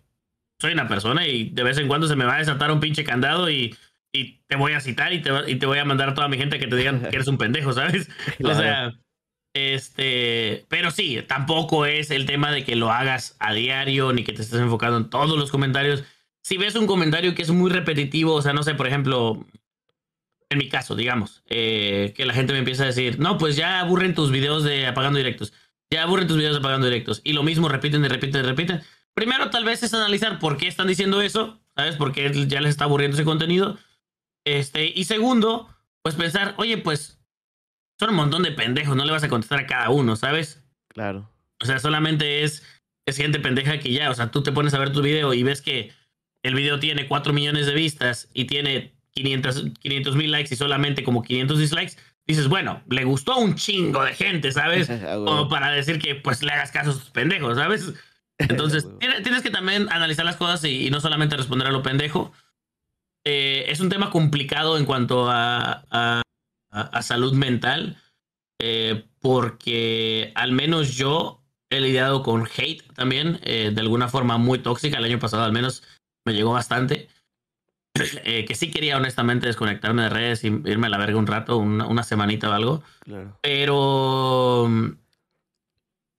soy 0.62 0.72
una 0.72 0.88
persona 0.88 1.28
y 1.28 1.50
de 1.50 1.64
vez 1.64 1.78
en 1.78 1.90
cuando 1.90 2.08
se 2.08 2.16
me 2.16 2.24
va 2.24 2.36
a 2.36 2.40
desatar 2.40 2.72
un 2.72 2.80
pinche 2.80 3.04
candado 3.04 3.52
y, 3.52 3.76
te 4.48 4.56
voy 4.56 4.72
a 4.72 4.80
citar 4.80 5.12
y 5.12 5.22
te, 5.22 5.30
y 5.48 5.56
te 5.58 5.66
voy 5.66 5.80
a 5.80 5.84
mandar 5.84 6.08
a 6.08 6.14
toda 6.14 6.30
mi 6.30 6.38
gente 6.38 6.58
que 6.58 6.68
te 6.68 6.78
digan 6.78 7.02
que 7.02 7.14
eres 7.18 7.28
un 7.28 7.38
pendejo, 7.38 7.74
¿sabes? 7.74 8.10
O 8.46 8.56
sea, 8.56 8.94
este, 9.54 10.66
pero 10.70 10.90
sí, 10.90 11.20
tampoco 11.28 11.86
es 11.86 12.10
el 12.10 12.26
tema 12.26 12.50
de 12.50 12.64
que 12.64 12.78
lo 12.78 12.94
hagas 12.94 13.36
a 13.40 13.52
diario 13.52 14.14
ni 14.14 14.24
que 14.24 14.32
te 14.32 14.42
estés 14.42 14.62
enfocando 14.62 14.96
en 14.96 15.10
todos 15.10 15.38
los 15.38 15.52
comentarios. 15.52 16.06
Si 16.44 16.56
ves 16.56 16.76
un 16.76 16.88
comentario 16.88 17.36
que 17.36 17.42
es 17.42 17.52
muy 17.52 17.70
repetitivo, 17.70 18.36
o 18.36 18.42
sea, 18.42 18.54
no 18.54 18.64
sé, 18.64 18.74
por 18.74 18.88
ejemplo, 18.88 19.46
en 20.52 20.58
mi 20.58 20.68
caso, 20.68 20.96
digamos, 20.96 21.44
eh, 21.48 22.14
que 22.16 22.26
la 22.26 22.34
gente 22.34 22.52
me 22.52 22.60
empieza 22.60 22.84
a 22.84 22.88
decir, 22.88 23.20
no, 23.20 23.38
pues 23.38 23.56
ya 23.56 23.80
aburren 23.80 24.14
tus 24.14 24.32
videos 24.32 24.64
de 24.64 24.86
apagando 24.86 25.18
directos, 25.18 25.54
ya 25.90 26.04
aburren 26.04 26.28
tus 26.28 26.36
videos 26.36 26.54
de 26.54 26.60
apagando 26.60 26.88
directos, 26.88 27.22
y 27.24 27.32
lo 27.32 27.42
mismo 27.42 27.70
repiten 27.70 28.04
y 28.04 28.10
repiten 28.10 28.44
y 28.44 28.48
repiten. 28.48 28.82
Primero, 29.14 29.50
tal 29.50 29.64
vez 29.64 29.82
es 29.82 29.94
analizar 29.94 30.40
por 30.40 30.58
qué 30.58 30.68
están 30.68 30.88
diciendo 30.88 31.22
eso, 31.22 31.62
¿sabes? 31.76 31.96
Porque 31.96 32.48
ya 32.48 32.60
les 32.60 32.72
está 32.72 32.84
aburriendo 32.84 33.16
ese 33.16 33.24
contenido. 33.24 33.78
Este, 34.46 34.92
y 34.94 35.06
segundo, 35.06 35.70
pues 36.04 36.16
pensar, 36.16 36.54
oye, 36.58 36.78
pues 36.78 37.22
son 37.98 38.10
un 38.10 38.18
montón 38.18 38.44
de 38.44 38.52
pendejos, 38.52 38.96
no 38.98 39.06
le 39.06 39.12
vas 39.12 39.24
a 39.24 39.30
contestar 39.30 39.62
a 39.62 39.68
cada 39.68 39.90
uno, 39.90 40.18
¿sabes? 40.18 40.66
Claro. 40.90 41.32
O 41.62 41.66
sea, 41.66 41.80
solamente 41.80 42.44
es, 42.44 42.66
es 43.06 43.16
gente 43.16 43.40
pendeja 43.40 43.80
que 43.80 43.94
ya, 43.94 44.10
o 44.10 44.14
sea, 44.14 44.32
tú 44.32 44.44
te 44.44 44.52
pones 44.52 44.74
a 44.74 44.80
ver 44.80 44.92
tu 44.92 45.02
video 45.02 45.34
y 45.34 45.44
ves 45.44 45.62
que 45.62 45.94
el 46.44 46.56
video 46.56 46.78
tiene 46.80 47.08
4 47.08 47.32
millones 47.32 47.68
de 47.68 47.74
vistas 47.74 48.30
y 48.34 48.46
tiene 48.46 49.01
500 49.14 50.16
mil 50.16 50.32
likes 50.32 50.54
y 50.54 50.58
solamente 50.58 51.04
como 51.04 51.22
500 51.22 51.60
dislikes, 51.60 51.98
dices, 52.26 52.48
bueno, 52.48 52.82
le 52.90 53.04
gustó 53.04 53.38
un 53.38 53.56
chingo 53.56 54.04
de 54.04 54.14
gente, 54.14 54.52
¿sabes? 54.52 54.90
Como 55.14 55.50
para 55.50 55.72
decir 55.72 56.00
que 56.00 56.16
pues 56.16 56.42
le 56.44 56.52
hagas 56.52 56.72
caso 56.72 56.92
a 56.92 56.94
sus 56.94 57.10
pendejos, 57.10 57.58
¿sabes? 57.58 57.94
Entonces, 58.38 58.88
tienes 59.00 59.44
que 59.44 59.52
también 59.52 59.88
analizar 59.92 60.26
las 60.26 60.38
cosas 60.38 60.64
y, 60.64 60.90
no 60.90 61.00
solamente 61.00 61.38
responder 61.38 61.68
a 61.68 61.72
lo 61.72 61.84
pendejo. 61.84 62.32
Eh, 63.24 63.66
es 63.68 63.80
un 63.80 63.90
tema 63.90 64.10
complicado 64.10 64.78
en 64.78 64.86
cuanto 64.86 65.30
a, 65.30 65.84
a, 66.72 67.02
salud 67.04 67.34
mental, 67.34 68.02
eh, 68.60 69.06
porque 69.20 70.32
al 70.34 70.54
menos 70.54 70.96
yo 70.96 71.44
he 71.70 71.80
lidiado 71.80 72.24
con 72.24 72.48
hate 72.48 72.82
también, 72.94 73.40
eh, 73.44 73.72
de 73.74 73.82
alguna 73.82 74.08
forma 74.08 74.38
muy 74.38 74.60
tóxica. 74.60 74.98
El 74.98 75.06
año 75.06 75.20
pasado 75.20 75.44
al 75.44 75.52
menos 75.52 75.84
me 76.26 76.34
llegó 76.34 76.52
bastante. 76.52 77.10
que 78.24 78.56
sí 78.56 78.72
quería 78.72 78.98
honestamente 78.98 79.48
desconectarme 79.48 80.04
de 80.04 80.10
redes 80.10 80.44
y 80.44 80.48
irme 80.48 80.88
a 80.88 80.90
la 80.90 80.98
verga 80.98 81.18
un 81.18 81.28
rato, 81.28 81.58
una, 81.58 81.88
una 81.88 82.04
semanita 82.04 82.50
o 82.50 82.54
algo. 82.54 82.84
Pero 83.42 84.70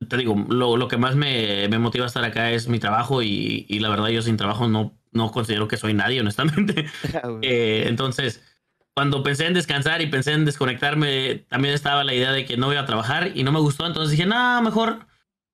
te 0.08 0.16
digo, 0.16 0.34
lo, 0.48 0.76
lo 0.76 0.88
que 0.88 0.96
más 0.96 1.16
me, 1.16 1.68
me, 1.68 1.78
motiva 1.78 2.04
a 2.04 2.08
estar 2.08 2.24
acá 2.24 2.50
es 2.50 2.68
mi 2.68 2.78
trabajo 2.78 3.22
y, 3.22 3.66
y, 3.68 3.78
la 3.78 3.88
verdad 3.88 4.08
yo 4.08 4.22
sin 4.22 4.36
trabajo 4.36 4.68
no, 4.68 4.98
no 5.12 5.30
considero 5.30 5.68
que 5.68 5.76
soy 5.76 5.94
nadie, 5.94 6.20
honestamente. 6.20 6.86
Ah, 7.14 7.38
eh, 7.42 7.84
entonces, 7.86 8.42
cuando 8.94 9.22
pensé 9.22 9.46
en 9.46 9.54
descansar 9.54 10.02
y 10.02 10.06
pensé 10.06 10.32
en 10.32 10.44
desconectarme, 10.44 11.46
también 11.48 11.74
estaba 11.74 12.04
la 12.04 12.14
idea 12.14 12.32
de 12.32 12.44
que 12.44 12.56
no 12.56 12.72
iba 12.72 12.82
a 12.82 12.86
trabajar 12.86 13.32
y 13.34 13.42
no 13.44 13.52
me 13.52 13.60
gustó, 13.60 13.86
entonces 13.86 14.10
dije, 14.10 14.26
no, 14.26 14.62
mejor, 14.62 15.06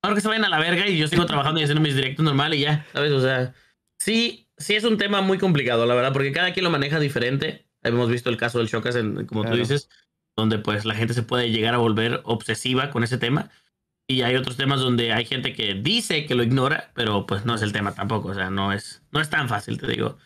mejor 0.02 0.14
que 0.14 0.20
se 0.20 0.28
vayan 0.28 0.44
a 0.44 0.48
la 0.48 0.58
verga 0.58 0.86
y 0.86 0.98
yo 0.98 1.08
sigo 1.08 1.26
trabajando 1.26 1.60
y 1.60 1.64
haciendo 1.64 1.82
mis 1.82 1.94
directos 1.94 2.24
normales 2.24 2.58
y 2.58 2.62
ya, 2.62 2.86
¿sabes? 2.92 3.12
O 3.12 3.20
sea, 3.20 3.54
sí, 3.98 4.47
sí 4.58 4.74
es 4.74 4.84
un 4.84 4.98
tema 4.98 5.20
muy 5.20 5.38
complicado, 5.38 5.86
la 5.86 5.94
verdad, 5.94 6.12
porque 6.12 6.32
cada 6.32 6.52
quien 6.52 6.64
lo 6.64 6.70
maneja 6.70 6.98
diferente. 7.00 7.66
Hemos 7.82 8.10
visto 8.10 8.28
el 8.30 8.36
caso 8.36 8.58
del 8.58 8.68
Chocas, 8.68 8.96
como 9.26 9.44
tú 9.44 9.56
dices, 9.56 9.88
donde 10.36 10.58
pues 10.58 10.84
la 10.84 10.94
gente 10.94 11.14
se 11.14 11.22
puede 11.22 11.50
llegar 11.50 11.74
a 11.74 11.78
volver 11.78 12.20
obsesiva 12.24 12.90
con 12.90 13.04
ese 13.04 13.18
tema. 13.18 13.50
Y 14.10 14.22
hay 14.22 14.36
otros 14.36 14.56
temas 14.56 14.80
donde 14.80 15.12
hay 15.12 15.26
gente 15.26 15.52
que 15.52 15.74
dice 15.74 16.24
que 16.24 16.34
lo 16.34 16.42
ignora, 16.42 16.90
pero 16.94 17.26
pues 17.26 17.44
no 17.44 17.54
es 17.54 17.62
el 17.62 17.72
tema 17.72 17.94
tampoco. 17.94 18.28
O 18.28 18.34
sea, 18.34 18.50
no 18.50 18.72
es, 18.72 19.02
no 19.12 19.20
es 19.20 19.28
tan 19.28 19.48
fácil, 19.48 19.78
te 19.78 19.86
digo. 19.86 20.16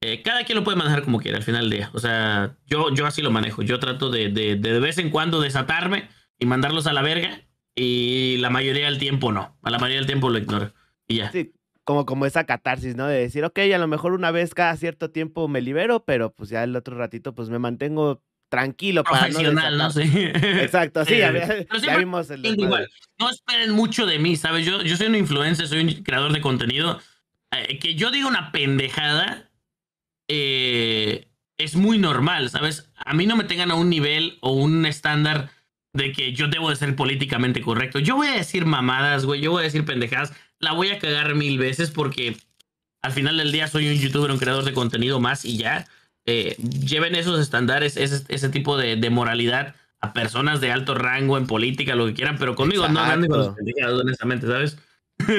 Eh, 0.00 0.22
cada 0.22 0.44
quien 0.44 0.58
lo 0.58 0.64
puede 0.64 0.78
manejar 0.78 1.04
como 1.04 1.20
quiera 1.20 1.38
al 1.38 1.44
final 1.44 1.62
del 1.68 1.78
día. 1.78 1.90
O 1.92 2.00
sea, 2.00 2.56
yo, 2.66 2.92
yo 2.92 3.06
así 3.06 3.22
lo 3.22 3.30
manejo. 3.30 3.62
Yo 3.62 3.78
trato 3.78 4.10
de, 4.10 4.30
de, 4.30 4.56
de, 4.56 4.80
vez 4.80 4.98
en 4.98 5.10
cuando 5.10 5.40
desatarme 5.40 6.08
y 6.38 6.46
mandarlos 6.46 6.86
a 6.86 6.92
la 6.92 7.02
verga. 7.02 7.42
Y 7.76 8.38
la 8.38 8.50
mayoría 8.50 8.86
del 8.86 8.98
tiempo 8.98 9.30
no. 9.30 9.56
A 9.62 9.70
la 9.70 9.78
mayoría 9.78 9.98
del 9.98 10.06
tiempo 10.06 10.28
lo 10.28 10.38
ignoro. 10.38 10.72
Y 11.06 11.16
ya. 11.16 11.30
Sí, 11.30 11.52
como, 11.90 12.06
como 12.06 12.24
esa 12.24 12.44
catarsis, 12.44 12.94
¿no? 12.94 13.08
De 13.08 13.18
decir, 13.18 13.44
ok, 13.44 13.58
a 13.74 13.78
lo 13.78 13.88
mejor 13.88 14.12
una 14.12 14.30
vez 14.30 14.54
cada 14.54 14.76
cierto 14.76 15.10
tiempo 15.10 15.48
me 15.48 15.60
libero, 15.60 16.04
pero 16.04 16.32
pues 16.32 16.48
ya 16.48 16.62
el 16.62 16.76
otro 16.76 16.96
ratito 16.96 17.34
pues 17.34 17.48
me 17.50 17.58
mantengo 17.58 18.22
tranquilo 18.48 19.02
para 19.02 19.28
no, 19.28 19.70
¿no? 19.72 19.90
Sí. 19.90 20.02
Exacto, 20.14 21.04
sí, 21.04 21.14
eh, 21.14 21.66
ya, 21.82 21.96
vimos 21.98 22.30
el 22.30 22.46
igual. 22.46 22.88
No 23.18 23.28
esperen 23.28 23.72
mucho 23.72 24.06
de 24.06 24.20
mí, 24.20 24.36
¿sabes? 24.36 24.64
Yo, 24.64 24.82
yo 24.82 24.96
soy 24.96 25.08
un 25.08 25.16
influencer, 25.16 25.66
soy 25.66 25.80
un 25.80 26.04
creador 26.04 26.32
de 26.32 26.40
contenido. 26.40 27.00
Eh, 27.50 27.80
que 27.80 27.96
yo 27.96 28.12
diga 28.12 28.28
una 28.28 28.52
pendejada 28.52 29.50
eh, 30.28 31.26
es 31.58 31.74
muy 31.74 31.98
normal, 31.98 32.50
¿sabes? 32.50 32.88
A 33.04 33.14
mí 33.14 33.26
no 33.26 33.34
me 33.34 33.42
tengan 33.42 33.72
a 33.72 33.74
un 33.74 33.90
nivel 33.90 34.38
o 34.42 34.52
un 34.52 34.86
estándar 34.86 35.50
de 35.92 36.12
que 36.12 36.34
yo 36.34 36.46
debo 36.46 36.70
de 36.70 36.76
ser 36.76 36.94
políticamente 36.94 37.60
correcto. 37.60 37.98
Yo 37.98 38.14
voy 38.14 38.28
a 38.28 38.36
decir 38.36 38.64
mamadas, 38.64 39.26
güey, 39.26 39.40
yo 39.40 39.50
voy 39.50 39.62
a 39.62 39.64
decir 39.64 39.84
pendejadas. 39.84 40.32
La 40.60 40.72
voy 40.72 40.90
a 40.90 40.98
cagar 40.98 41.34
mil 41.34 41.58
veces 41.58 41.90
porque 41.90 42.36
al 43.02 43.12
final 43.12 43.36
del 43.36 43.52
día 43.52 43.66
soy 43.66 43.88
un 43.88 43.94
youtuber, 43.94 44.30
un 44.30 44.38
creador 44.38 44.64
de 44.64 44.72
contenido 44.72 45.20
más 45.20 45.44
y 45.44 45.56
ya. 45.56 45.86
Eh, 46.26 46.56
lleven 46.56 47.14
esos 47.14 47.40
estándares, 47.40 47.96
ese, 47.96 48.24
ese 48.28 48.48
tipo 48.50 48.76
de, 48.76 48.96
de, 48.96 49.10
moralidad 49.10 49.74
a 50.00 50.12
personas 50.12 50.60
de 50.60 50.70
alto 50.70 50.94
rango 50.94 51.38
en 51.38 51.46
política, 51.46 51.94
lo 51.94 52.06
que 52.06 52.14
quieran, 52.14 52.36
pero 52.38 52.54
conmigo 52.54 52.86
no 52.88 53.00
anden 53.00 53.30
con 53.30 53.38
los 53.38 54.00
honestamente, 54.00 54.46
¿sabes? 54.46 54.78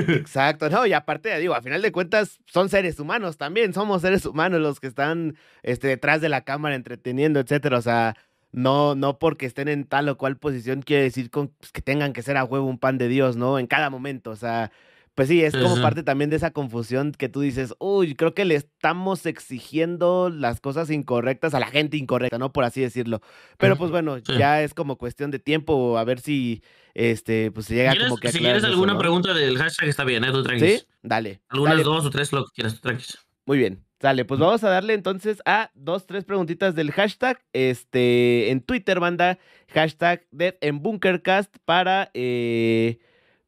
Exacto, 0.09 0.69
no, 0.69 0.86
y 0.86 0.93
aparte, 0.93 1.38
digo, 1.39 1.53
a 1.53 1.61
final 1.61 1.82
de 1.82 1.91
cuentas 1.91 2.39
son 2.45 2.69
seres 2.69 2.99
humanos 2.99 3.38
también, 3.38 3.74
somos 3.74 4.01
seres 4.01 4.26
humanos 4.26 4.59
los 4.59 4.80
que 4.80 4.88
están 4.88 5.36
este, 5.63 5.88
detrás 5.88 6.22
de 6.22 6.30
la 6.30 6.41
cámara 6.41 6.76
entreteniendo, 6.76 7.39
etcétera, 7.39 7.78
o 7.78 7.82
sea, 7.82 8.15
no, 8.51 8.95
no 8.95 9.17
porque 9.17 9.45
estén 9.45 9.67
en 9.67 9.86
tal 9.86 10.09
o 10.09 10.17
cual 10.17 10.38
posición 10.38 10.82
quiere 10.82 11.03
decir 11.03 11.30
con, 11.30 11.49
pues, 11.49 11.72
que 11.72 11.82
tengan 11.82 12.13
que 12.13 12.22
ser 12.22 12.38
a 12.38 12.43
huevo 12.43 12.65
un 12.65 12.80
pan 12.80 12.97
de 12.97 13.07
Dios, 13.07 13.38
¿no? 13.38 13.59
En 13.59 13.67
cada 13.67 13.89
momento, 13.89 14.32
o 14.32 14.36
sea, 14.36 14.72
pues 15.16 15.28
sí, 15.28 15.43
es 15.43 15.55
como 15.55 15.82
parte 15.82 16.03
también 16.03 16.30
de 16.30 16.38
esa 16.38 16.51
confusión 16.51 17.12
que 17.12 17.28
tú 17.28 17.41
dices, 17.41 17.74
uy, 17.80 18.16
creo 18.16 18.34
que 18.34 18.45
le 18.45 18.55
estamos 18.55 19.26
exigiendo 19.26 20.30
las 20.30 20.62
cosas 20.62 20.89
incorrectas 20.89 21.53
a 21.53 21.59
la 21.59 21.68
gente 21.68 21.97
incorrecta, 21.97 22.38
¿no? 22.38 22.53
Por 22.53 22.64
así 22.64 22.82
decirlo. 22.82 23.22
Pero 23.57 23.78
pues 23.78 23.91
bueno, 23.91 24.18
ya 24.18 24.64
es 24.64 24.74
como 24.74 24.97
cuestión 24.97 25.30
de 25.30 25.39
tiempo, 25.39 25.97
a 25.97 26.03
ver 26.05 26.20
si 26.22 26.64
este, 26.93 27.51
pues 27.51 27.66
se 27.66 27.76
llega 27.76 27.95
como 27.97 28.18
que 28.18 28.32
Si 28.32 28.39
quieres 28.39 28.64
alguna 28.64 28.97
pregunta 28.97 29.34
del 29.34 29.57
hashtag 29.57 29.89
está 29.89 30.03
bien, 30.03 30.24
¿eh? 30.24 30.32
Tú. 30.32 30.43
Sí, 30.59 30.82
dale. 31.01 31.41
Algunas 31.49 31.84
dos 31.84 32.05
o 32.05 32.09
tres, 32.09 32.32
lo 32.32 32.45
que 32.45 32.51
quieras, 32.55 32.80
tranquilo. 32.80 33.20
Muy 33.45 33.57
bien. 33.57 33.84
Dale, 33.99 34.26
pues 34.26 34.39
vamos 34.39 34.64
a 34.64 34.70
darle 34.70 34.95
entonces 34.95 35.43
a 35.45 35.70
dos, 35.76 36.07
tres 36.07 36.26
preguntitas 36.26 36.74
del 36.74 36.91
hashtag. 36.91 37.39
Este, 37.53 38.49
en 38.49 38.62
Twitter, 38.62 38.99
banda, 38.99 39.38
hashtag 39.68 40.26
Dead 40.32 40.55
en 40.62 40.82
Bunkercast 40.82 41.55
para 41.66 42.09
eh, 42.16 42.97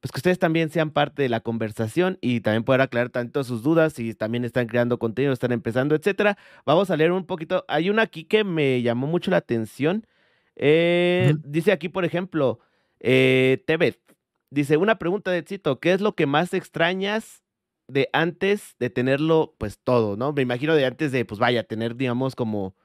pues 0.04 0.12
que 0.12 0.18
ustedes 0.18 0.38
también 0.38 0.70
sean 0.70 0.92
parte 0.92 1.22
de 1.22 1.30
la 1.30 1.40
conversación 1.40 2.18
y 2.20 2.42
también 2.42 2.66
poder 2.66 2.82
aclarar 2.82 3.10
tanto 3.10 3.42
sus 3.46 3.64
dudas, 3.64 3.94
si 3.94 4.14
también 4.14 4.44
están 4.44 4.68
creando 4.68 5.00
contenido, 5.00 5.32
están 5.32 5.54
empezando, 5.54 5.96
etcétera. 5.96 6.38
Vamos 6.66 6.90
a 6.90 6.98
leer 6.98 7.14
un 7.14 7.26
poquito. 7.26 7.64
Hay 7.70 7.90
una 7.90 8.02
aquí 8.02 8.26
que 8.26 8.44
me 8.44 8.82
llamó 8.82 9.08
mucho 9.08 9.32
la 9.32 9.38
atención. 9.38 10.06
Eh, 10.58 11.36
dice 11.46 11.72
aquí, 11.72 11.88
por 11.88 12.04
ejemplo, 12.04 12.60
eh, 13.00 13.64
Tebet. 13.66 13.98
Dice, 14.50 14.76
una 14.76 15.00
pregunta 15.00 15.32
de 15.32 15.42
Cito, 15.44 15.80
¿qué 15.80 15.94
es 15.94 16.02
lo 16.02 16.16
que 16.16 16.26
más 16.26 16.54
extrañas 16.54 17.42
de 17.88 18.10
antes 18.12 18.76
de 18.80 18.90
tenerlo, 18.90 19.56
pues 19.58 19.80
todo, 19.82 20.18
¿no? 20.18 20.34
Me 20.34 20.42
imagino 20.42 20.76
de 20.76 20.86
antes 20.86 21.14
de, 21.14 21.24
pues 21.24 21.40
vaya, 21.40 21.64
tener, 21.64 21.96
digamos, 21.96 22.36
como 22.36 22.76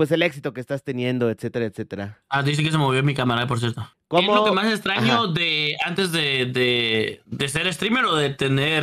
pues 0.00 0.12
el 0.12 0.22
éxito 0.22 0.54
que 0.54 0.62
estás 0.62 0.82
teniendo, 0.82 1.28
etcétera, 1.28 1.66
etcétera. 1.66 2.22
Ah, 2.30 2.42
dice 2.42 2.62
que 2.62 2.70
se 2.70 2.78
movió 2.78 3.02
mi 3.02 3.12
cámara, 3.12 3.46
por 3.46 3.60
cierto. 3.60 3.86
¿Qué 4.08 4.20
es 4.20 4.26
lo 4.26 4.46
que 4.46 4.52
más 4.52 4.72
extraño 4.72 5.26
de 5.26 5.76
antes 5.84 6.10
de, 6.10 6.46
de, 6.46 7.20
de, 7.26 7.48
ser 7.50 7.70
streamer 7.70 8.06
o 8.06 8.16
de 8.16 8.30
tener... 8.30 8.82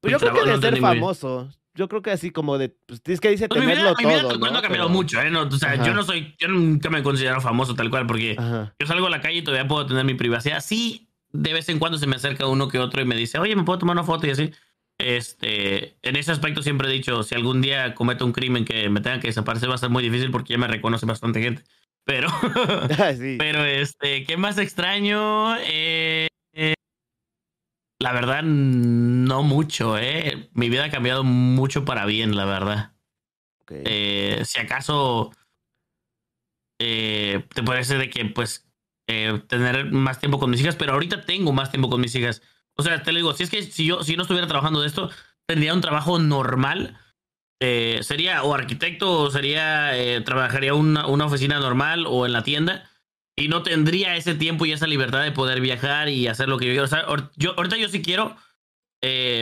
Pues 0.00 0.10
yo 0.10 0.18
creo 0.18 0.34
que 0.34 0.50
de 0.50 0.60
ser 0.60 0.80
famoso. 0.80 1.48
Yo 1.74 1.88
creo 1.88 2.02
que 2.02 2.10
así 2.10 2.32
como 2.32 2.58
de, 2.58 2.70
pues 2.70 3.00
tienes 3.04 3.20
que 3.20 3.30
dice 3.30 3.46
pues 3.48 3.60
tenerlo 3.60 3.94
mi 3.96 4.04
vida, 4.04 4.22
todo, 4.22 4.36
¿no? 4.36 4.58
ha 4.58 4.62
cambiado 4.62 4.88
mucho, 4.88 5.22
¿eh? 5.22 5.30
No, 5.30 5.42
o 5.42 5.50
sea, 5.52 5.80
yo 5.80 5.94
no 5.94 6.02
soy, 6.02 6.34
yo 6.40 6.48
nunca 6.48 6.90
me 6.90 7.04
considero 7.04 7.40
famoso 7.40 7.76
tal 7.76 7.88
cual, 7.88 8.08
porque 8.08 8.34
yo 8.80 8.86
salgo 8.88 9.06
a 9.06 9.10
la 9.10 9.20
calle 9.20 9.38
y 9.38 9.42
todavía 9.42 9.68
puedo 9.68 9.86
tener 9.86 10.04
mi 10.04 10.14
privacidad. 10.14 10.60
Sí, 10.60 11.08
de 11.30 11.52
vez 11.52 11.68
en 11.68 11.78
cuando 11.78 11.98
se 11.98 12.08
me 12.08 12.16
acerca 12.16 12.48
uno 12.48 12.66
que 12.66 12.80
otro 12.80 13.00
y 13.00 13.04
me 13.04 13.14
dice, 13.14 13.38
oye, 13.38 13.54
¿me 13.54 13.62
puedo 13.62 13.78
tomar 13.78 13.94
una 13.94 14.02
foto? 14.02 14.26
Y 14.26 14.30
así. 14.30 14.50
Este, 15.00 15.96
en 16.02 16.16
ese 16.16 16.32
aspecto 16.32 16.62
siempre 16.62 16.88
he 16.88 16.92
dicho, 16.92 17.22
si 17.22 17.34
algún 17.34 17.60
día 17.62 17.94
cometo 17.94 18.26
un 18.26 18.32
crimen 18.32 18.64
que 18.64 18.88
me 18.90 19.00
tenga 19.00 19.20
que 19.20 19.28
desaparecer 19.28 19.70
va 19.70 19.74
a 19.74 19.78
ser 19.78 19.90
muy 19.90 20.02
difícil 20.02 20.30
porque 20.30 20.52
ya 20.52 20.58
me 20.58 20.68
reconoce 20.68 21.06
bastante 21.06 21.42
gente. 21.42 21.62
Pero, 22.04 22.28
pero 23.38 23.64
este, 23.64 24.24
¿qué 24.24 24.36
más 24.36 24.58
extraño? 24.58 25.56
Eh, 25.58 26.28
eh, 26.52 26.74
la 27.98 28.12
verdad, 28.12 28.42
no 28.42 29.42
mucho, 29.42 29.98
¿eh? 29.98 30.48
Mi 30.52 30.68
vida 30.68 30.84
ha 30.84 30.90
cambiado 30.90 31.24
mucho 31.24 31.84
para 31.84 32.06
bien, 32.06 32.36
la 32.36 32.44
verdad. 32.44 32.92
Eh, 33.68 34.42
si 34.44 34.58
acaso 34.58 35.30
eh, 36.80 37.46
te 37.54 37.62
parece 37.62 37.98
de 37.98 38.10
que, 38.10 38.24
pues, 38.24 38.66
tener 39.48 39.90
más 39.90 40.18
tiempo 40.18 40.38
con 40.38 40.50
mis 40.50 40.60
hijas, 40.60 40.76
pero 40.76 40.92
ahorita 40.92 41.24
tengo 41.24 41.52
más 41.52 41.70
tiempo 41.70 41.90
con 41.90 42.00
mis 42.00 42.14
hijas. 42.14 42.42
O 42.80 42.82
sea, 42.82 43.02
te 43.02 43.12
lo 43.12 43.18
digo, 43.18 43.32
si 43.34 43.44
es 43.44 43.50
que 43.50 43.62
si 43.62 43.86
yo, 43.86 44.02
si 44.02 44.16
no 44.16 44.22
estuviera 44.22 44.46
trabajando 44.46 44.80
de 44.80 44.88
esto, 44.88 45.10
tendría 45.46 45.74
un 45.74 45.80
trabajo 45.80 46.18
normal. 46.18 46.98
sería 47.60 48.42
o 48.42 48.54
arquitecto 48.54 49.22
o 49.22 49.30
sería, 49.30 49.92
trabajaría 50.24 50.74
una, 50.74 51.06
una 51.06 51.26
oficina 51.26 51.58
normal 51.58 52.06
o 52.06 52.26
en 52.26 52.32
la 52.32 52.42
tienda 52.42 52.90
y 53.36 53.48
no 53.48 53.62
tendría 53.62 54.16
ese 54.16 54.34
tiempo 54.34 54.66
y 54.66 54.72
esa 54.72 54.86
libertad 54.86 55.22
de 55.22 55.32
poder 55.32 55.60
viajar 55.60 56.08
y 56.08 56.26
hacer 56.26 56.48
lo 56.48 56.58
que 56.58 56.66
yo 56.66 56.72
quiero. 56.72 56.84
O 56.84 56.88
sea, 56.88 57.06
yo, 57.36 57.54
ahorita 57.56 57.76
yo 57.76 57.88
sí 57.88 58.02
quiero, 58.02 58.36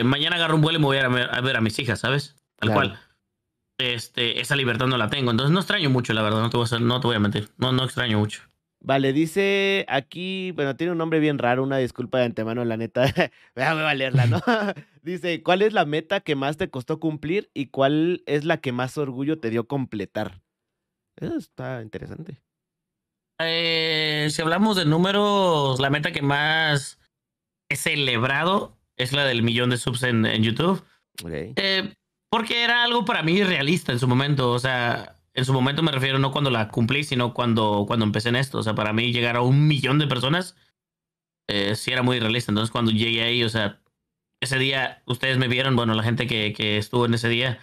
mañana 0.03 0.35
agarro 0.35 0.55
un 0.55 0.61
vuelo 0.61 0.79
y 0.79 0.81
me 0.81 0.85
voy 0.85 0.97
a, 0.97 1.07
ver 1.41 1.57
a 1.57 1.61
mis 1.61 1.79
hijas, 1.79 1.99
¿sabes? 1.99 2.35
Tal 2.57 2.73
cual 2.73 2.99
este, 3.79 4.41
esa 4.41 4.55
libertad 4.55 4.87
no 4.87 4.97
la 4.97 5.09
tengo. 5.09 5.31
Entonces 5.31 5.51
no 5.51 5.59
extraño 5.59 5.89
mucho, 5.89 6.13
la 6.13 6.21
verdad, 6.21 6.41
no 6.41 6.49
te 6.49 6.57
voy 6.57 6.67
a, 6.69 6.79
no 6.79 6.99
te 6.99 7.07
voy 7.07 7.15
a 7.15 7.19
mentir. 7.19 7.49
No, 7.57 7.71
no 7.71 7.83
extraño 7.83 8.19
mucho. 8.19 8.43
Vale, 8.81 9.11
dice 9.11 9.85
aquí, 9.89 10.51
bueno, 10.51 10.75
tiene 10.75 10.93
un 10.93 10.97
nombre 10.97 11.19
bien 11.19 11.37
raro, 11.37 11.63
una 11.63 11.77
disculpa 11.77 12.19
de 12.19 12.25
antemano, 12.25 12.63
la 12.63 12.77
neta. 12.77 13.03
Voy 13.55 13.63
a 13.63 13.93
leerla, 13.93 14.25
¿no? 14.25 14.41
dice, 15.03 15.43
¿cuál 15.43 15.61
es 15.61 15.73
la 15.73 15.85
meta 15.85 16.21
que 16.21 16.35
más 16.35 16.57
te 16.57 16.69
costó 16.69 16.99
cumplir 16.99 17.49
y 17.53 17.67
cuál 17.67 18.23
es 18.25 18.45
la 18.45 18.57
que 18.57 18.71
más 18.71 18.97
orgullo 18.97 19.39
te 19.39 19.49
dio 19.49 19.67
completar? 19.67 20.41
Eso 21.17 21.35
está 21.35 21.81
interesante. 21.81 22.41
Eh, 23.41 24.27
si 24.29 24.41
hablamos 24.41 24.77
de 24.77 24.85
números, 24.85 25.79
la 25.79 25.89
meta 25.89 26.11
que 26.11 26.21
más 26.21 26.99
he 27.69 27.75
celebrado 27.75 28.77
es 28.97 29.13
la 29.13 29.25
del 29.25 29.43
millón 29.43 29.69
de 29.69 29.77
subs 29.77 30.03
en, 30.03 30.25
YouTube. 30.41 30.83
Okay. 31.23 31.53
Eh, 31.57 31.93
porque 32.29 32.63
era 32.63 32.83
algo 32.83 33.05
para 33.05 33.23
mí 33.23 33.43
realista 33.43 33.91
en 33.91 33.99
su 33.99 34.07
momento. 34.07 34.51
O 34.51 34.59
sea, 34.59 35.15
en 35.33 35.45
su 35.45 35.53
momento 35.53 35.83
me 35.83 35.91
refiero 35.91 36.19
no 36.19 36.31
cuando 36.31 36.49
la 36.49 36.69
cumplí, 36.69 37.03
sino 37.03 37.33
cuando, 37.33 37.85
cuando 37.87 38.05
empecé 38.05 38.29
en 38.29 38.35
esto. 38.35 38.59
O 38.59 38.63
sea, 38.63 38.75
para 38.75 38.93
mí 38.93 39.11
llegar 39.11 39.35
a 39.35 39.41
un 39.41 39.67
millón 39.67 39.99
de 39.99 40.07
personas 40.07 40.55
eh, 41.47 41.75
sí 41.75 41.91
era 41.91 42.03
muy 42.03 42.19
realista. 42.19 42.51
Entonces, 42.51 42.71
cuando 42.71 42.91
llegué 42.91 43.23
ahí, 43.23 43.43
o 43.43 43.49
sea, 43.49 43.81
ese 44.41 44.57
día 44.59 45.03
ustedes 45.05 45.37
me 45.37 45.47
vieron, 45.47 45.75
bueno, 45.75 45.93
la 45.93 46.03
gente 46.03 46.27
que, 46.27 46.53
que 46.53 46.77
estuvo 46.77 47.05
en 47.05 47.13
ese 47.13 47.29
día, 47.29 47.59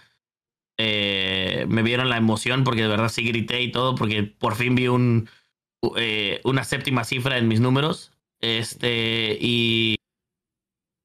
eh, 0.78 1.66
me 1.68 1.82
vieron 1.82 2.08
la 2.08 2.16
emoción 2.18 2.64
porque 2.64 2.82
de 2.82 2.88
verdad 2.88 3.08
sí 3.08 3.24
grité 3.24 3.62
y 3.62 3.72
todo, 3.72 3.94
porque 3.94 4.22
por 4.24 4.56
fin 4.56 4.74
vi 4.74 4.88
un, 4.88 5.28
eh, 5.96 6.40
una 6.44 6.64
séptima 6.64 7.04
cifra 7.04 7.38
en 7.38 7.48
mis 7.48 7.60
números. 7.60 8.12
Este, 8.40 9.38
y 9.40 9.96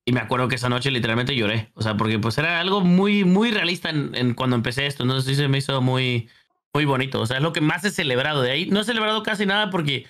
y 0.06 0.14
me 0.14 0.20
acuerdo 0.20 0.48
que 0.48 0.56
esa 0.56 0.70
noche 0.70 0.92
literalmente 0.92 1.36
lloré. 1.36 1.72
O 1.76 1.82
sea, 1.82 1.96
porque 1.96 2.20
pues 2.20 2.38
era 2.38 2.60
algo 2.60 2.82
muy, 2.82 3.24
muy 3.24 3.52
realista 3.52 3.90
en, 3.90 4.34
cuando 4.34 4.56
empecé 4.56 4.88
esto. 4.88 5.04
Entonces 5.04 5.26
sí 5.26 5.36
se 5.36 5.48
me 5.48 5.60
hizo 5.60 5.82
muy, 5.82 6.30
muy 6.74 6.86
bonito. 6.86 7.22
O 7.22 7.26
sea, 7.26 7.38
es 7.38 7.44
lo 7.44 7.54
que 7.54 7.62
más 7.62 7.84
he 7.84 7.92
celebrado 7.92 8.42
de 8.42 8.52
ahí. 8.52 8.66
No 8.68 8.82
he 8.82 8.84
celebrado 8.84 9.24
casi 9.24 9.46
nada 9.46 9.70
porque 9.70 10.08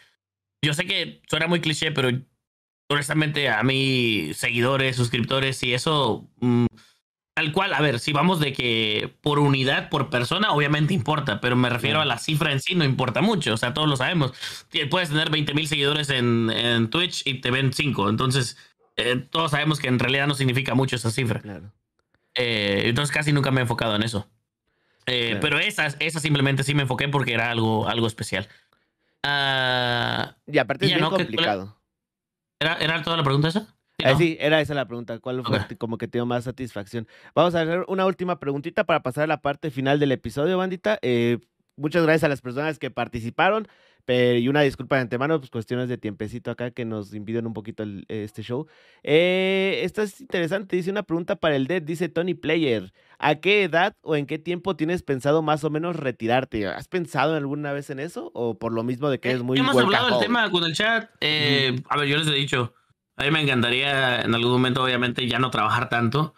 yo 0.62 0.74
sé 0.74 0.86
que 0.86 1.22
suena 1.28 1.48
muy 1.48 1.62
cliché, 1.62 1.92
pero 1.92 2.10
honestamente 2.90 3.50
a 3.50 3.64
mí, 3.64 4.32
seguidores, 4.34 4.96
suscriptores 4.96 5.64
y 5.64 5.74
eso, 5.74 6.30
mm, 6.40 6.66
tal 7.34 7.52
cual, 7.52 7.74
a 7.74 7.82
ver, 7.82 8.00
si 8.00 8.12
vamos 8.14 8.40
de 8.40 8.54
que 8.54 9.14
por 9.22 9.40
unidad, 9.40 9.90
por 9.90 10.10
persona, 10.10 10.52
obviamente 10.52 10.94
importa, 10.94 11.42
pero 11.42 11.56
me 11.56 11.70
refiero 11.70 12.02
a 12.02 12.06
la 12.06 12.20
cifra 12.20 12.52
en 12.52 12.60
sí, 12.60 12.76
no 12.76 12.84
importa 12.84 13.22
mucho, 13.22 13.54
o 13.54 13.58
sea, 13.58 13.74
todos 13.74 13.90
lo 13.90 13.98
sabemos. 13.98 14.34
Puedes 14.90 15.10
tener 15.10 15.30
20 15.30 15.54
mil 15.54 15.68
seguidores 15.68 16.10
en, 16.10 16.50
en 16.52 16.90
Twitch 16.90 17.26
y 17.26 17.36
te 17.42 17.50
ven 17.50 17.74
5, 17.74 18.10
entonces 18.10 18.58
eh, 18.98 19.16
todos 19.30 19.52
sabemos 19.52 19.80
que 19.80 19.88
en 19.88 20.00
realidad 20.00 20.28
no 20.28 20.36
significa 20.36 20.76
mucho 20.76 20.96
esa 20.98 21.12
cifra. 21.12 21.42
Eh, 22.36 22.84
entonces 22.86 23.14
casi 23.14 23.32
nunca 23.32 23.52
me 23.52 23.62
he 23.62 23.64
enfocado 23.64 23.96
en 23.96 24.04
eso. 24.04 24.30
Eh, 25.06 25.38
pero 25.42 25.60
esa, 25.60 25.88
esa 26.00 26.20
simplemente 26.20 26.64
sí 26.64 26.74
me 26.74 26.84
enfoqué 26.84 27.08
porque 27.08 27.34
era 27.34 27.52
algo, 27.52 27.88
algo 27.88 28.08
especial. 28.08 28.48
Ah, 29.24 30.36
y 30.48 30.58
aparte 30.58 30.86
es 30.86 30.94
bien 30.96 31.10
complicado. 31.10 31.78
¿Era, 32.60 32.76
¿Era 32.76 33.02
toda 33.02 33.18
la 33.18 33.24
pregunta 33.24 33.48
esa? 33.48 33.76
Sí, 34.18 34.38
era 34.40 34.62
esa 34.62 34.74
la 34.74 34.88
pregunta. 34.88 35.20
¿Cuál 35.20 35.44
fue 35.44 35.78
como 35.78 35.98
que 35.98 36.08
te 36.08 36.18
dio 36.18 36.26
más 36.26 36.44
satisfacción? 36.44 37.08
Vamos 37.36 37.54
a 37.54 37.62
hacer 37.62 37.86
una 37.88 38.06
última 38.06 38.40
preguntita 38.40 38.84
para 38.84 39.04
pasar 39.04 39.26
a 39.26 39.28
la 39.28 39.42
parte 39.42 39.70
final 39.70 40.00
del 40.00 40.12
episodio, 40.12 40.58
bandita. 40.58 41.00
muchas 41.76 42.04
gracias 42.04 42.24
a 42.24 42.30
las 42.30 42.42
personas 42.42 42.80
que 42.80 42.90
participaron. 42.90 43.68
Pero, 44.06 44.38
y 44.40 44.48
una 44.48 44.62
disculpa 44.62 44.96
de 44.96 45.04
antemano, 45.04 45.40
pues 45.40 45.50
cuestiones 45.50 45.90
de 45.90 45.98
tiempecito 45.98 46.52
acá 46.52 46.72
que 46.72 46.86
nos 46.86 47.14
impiden 47.14 47.48
un 47.48 47.54
poquito 47.54 47.84
este 48.08 48.44
show. 48.44 48.68
Eh, 49.04 49.82
esto 49.84 50.02
es 50.02 50.22
interesante, 50.22 50.76
dice 50.76 50.92
una 50.92 51.04
pregunta 51.04 51.36
para 51.36 51.56
el 51.56 51.68
Dead, 51.68 51.82
dice 51.82 52.10
Tony 52.10 52.34
Player. 52.34 52.94
¿A 53.20 53.36
qué 53.36 53.64
edad 53.64 53.96
o 54.02 54.16
en 54.16 54.26
qué 54.26 54.40
tiempo 54.40 54.76
tienes 54.76 55.04
pensado 55.04 55.44
más 55.44 55.64
o 55.64 55.70
menos 55.70 55.96
retirarte? 55.96 56.66
¿Has 56.68 56.88
pensado 56.88 57.36
alguna 57.36 57.72
vez 57.72 57.90
en 57.92 58.00
eso? 58.00 58.32
¿O 58.34 58.58
por 58.58 58.74
lo 58.74 58.84
mismo 58.84 59.10
de 59.10 59.20
que 59.20 59.30
eh, 59.30 59.34
es 59.34 59.44
muy 59.44 59.60
Hemos 59.60 59.78
hablado 59.78 60.10
del 60.10 60.20
tema 60.20 60.50
con 60.50 60.64
el 60.64 60.74
chat. 60.74 61.10
Eh, 61.22 61.80
a 61.88 61.98
ver, 61.98 62.08
yo 62.08 62.18
les 62.18 62.28
he 62.28 62.34
dicho, 62.34 62.74
a 63.18 63.24
mí 63.24 63.32
me 63.32 63.42
encantaría 63.42 64.22
en 64.22 64.34
algún 64.34 64.52
momento, 64.52 64.84
obviamente, 64.84 65.28
ya 65.28 65.38
no 65.38 65.52
trabajar 65.52 65.90
tanto, 65.90 66.34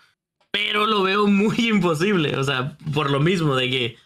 pero 0.52 0.86
lo 0.86 1.04
veo 1.04 1.28
muy 1.28 1.56
imposible. 1.70 2.36
O 2.38 2.44
sea, 2.44 2.78
por 2.94 3.10
lo 3.10 3.22
mismo 3.22 3.56
de 3.56 3.70
que 3.70 3.98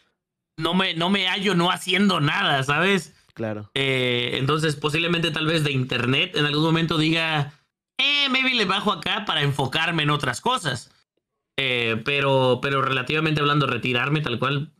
no 0.58 0.74
me, 0.74 0.94
no 0.94 1.10
me 1.10 1.28
hallo 1.28 1.56
no 1.56 1.72
haciendo 1.72 2.20
nada, 2.20 2.62
¿sabes? 2.64 3.16
Claro. 3.38 3.70
Eh, 3.76 4.32
entonces, 4.34 4.76
posiblemente 4.76 5.30
tal 5.30 5.46
vez 5.46 5.64
de 5.64 5.72
internet 5.72 6.36
en 6.36 6.48
algún 6.48 6.64
momento 6.64 6.98
diga, 6.98 7.54
eh, 8.00 8.30
maybe 8.32 8.56
le 8.56 8.66
bajo 8.66 8.92
acá 8.92 9.26
para 9.28 9.44
enfocarme 9.44 10.02
en 10.02 10.10
otras 10.10 10.42
cosas. 10.42 10.90
Eh, 11.56 12.02
pero, 12.04 12.58
pero 12.64 12.82
relativamente 12.82 13.40
hablando, 13.40 13.68
retirarme 13.68 14.22
tal 14.22 14.40
cual, 14.40 14.74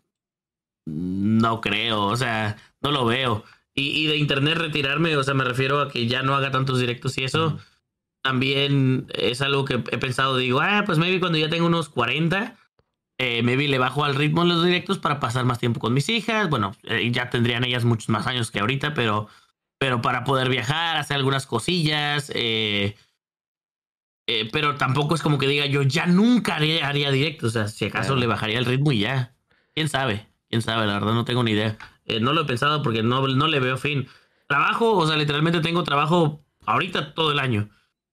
no 0.88 1.62
creo, 1.62 2.02
o 2.06 2.18
sea, 2.18 2.58
no 2.82 2.90
lo 2.90 3.06
veo. 3.06 3.44
Y, 3.76 4.08
de 4.08 4.18
internet 4.18 4.58
retirarme, 4.58 5.16
o 5.18 5.24
sea, 5.24 5.36
me 5.36 5.44
refiero 5.44 5.80
a 5.80 5.92
que 5.92 6.08
ya 6.08 6.24
no 6.24 6.34
haga 6.34 6.50
tantos 6.50 6.80
directos 6.80 7.16
y 7.20 7.26
eso. 7.26 7.60
También 8.24 9.06
es 9.14 9.42
algo 9.42 9.66
que 9.66 9.76
he 9.76 10.00
pensado, 10.00 10.36
digo, 10.36 10.62
ah, 10.62 10.82
pues 10.84 10.98
maybe 10.98 11.20
cuando 11.20 11.38
ya 11.38 11.48
tengo 11.48 11.68
unos 11.68 11.90
40, 11.90 12.58
eh, 13.20 13.42
maybe 13.42 13.68
le 13.68 13.80
bajo 13.80 14.04
al 14.04 14.16
ritmo 14.16 14.44
en 14.44 14.50
los 14.50 14.64
directos 14.64 15.00
para 15.00 15.20
pasar 15.20 15.46
más 15.46 15.60
tiempo 15.60 15.80
con 15.80 15.94
mis 15.94 16.08
hijas. 16.10 16.50
Bueno, 16.50 16.76
eh, 16.84 17.10
ya 17.12 17.30
tendrían 17.30 17.64
ellas 17.64 17.84
muchos 17.84 18.10
más 18.10 18.28
años 18.28 18.52
que 18.52 18.60
ahorita, 18.60 18.94
pero, 18.94 19.28
pero 19.80 20.02
para 20.02 20.24
poder 20.24 20.50
viajar, 20.50 20.98
hacer 20.98 21.18
algunas 21.18 21.48
cosillas. 21.48 22.32
Eh, 22.36 22.96
eh, 24.28 24.50
pero 24.52 24.76
tampoco 24.76 25.16
es 25.16 25.22
como 25.22 25.38
que 25.38 25.48
diga 25.48 25.66
yo 25.66 25.82
ya 25.84 26.06
nunca 26.06 26.56
haría, 26.56 26.88
haría 26.88 27.12
directos. 27.12 27.50
O 27.50 27.52
sea, 27.52 27.68
si 27.68 27.86
acaso 27.86 28.16
le 28.16 28.28
bajaría 28.28 28.60
el 28.60 28.66
ritmo 28.66 28.92
y 28.92 29.00
ya. 29.00 29.34
¿Quién 29.74 29.90
sabe? 29.90 30.28
¿Quién 30.50 30.62
sabe? 30.62 30.86
La 30.86 30.94
verdad 30.94 31.14
no 31.14 31.26
tengo 31.26 31.44
ni 31.44 31.52
idea. 31.52 31.78
no 32.22 32.34
lo 32.34 32.42
he 32.42 32.46
pensado 32.46 32.84
porque 32.84 33.04
no, 33.04 33.28
no 33.28 33.48
le 33.48 33.60
veo 33.60 33.78
fin. 33.78 34.08
Trabajo, 34.48 34.96
o 34.96 35.08
sea, 35.08 35.18
literalmente 35.18 35.60
tengo 35.62 35.84
trabajo 35.84 36.44
ahorita 36.66 37.14
todo 37.14 37.32
el 37.32 37.40
año. 37.40 37.70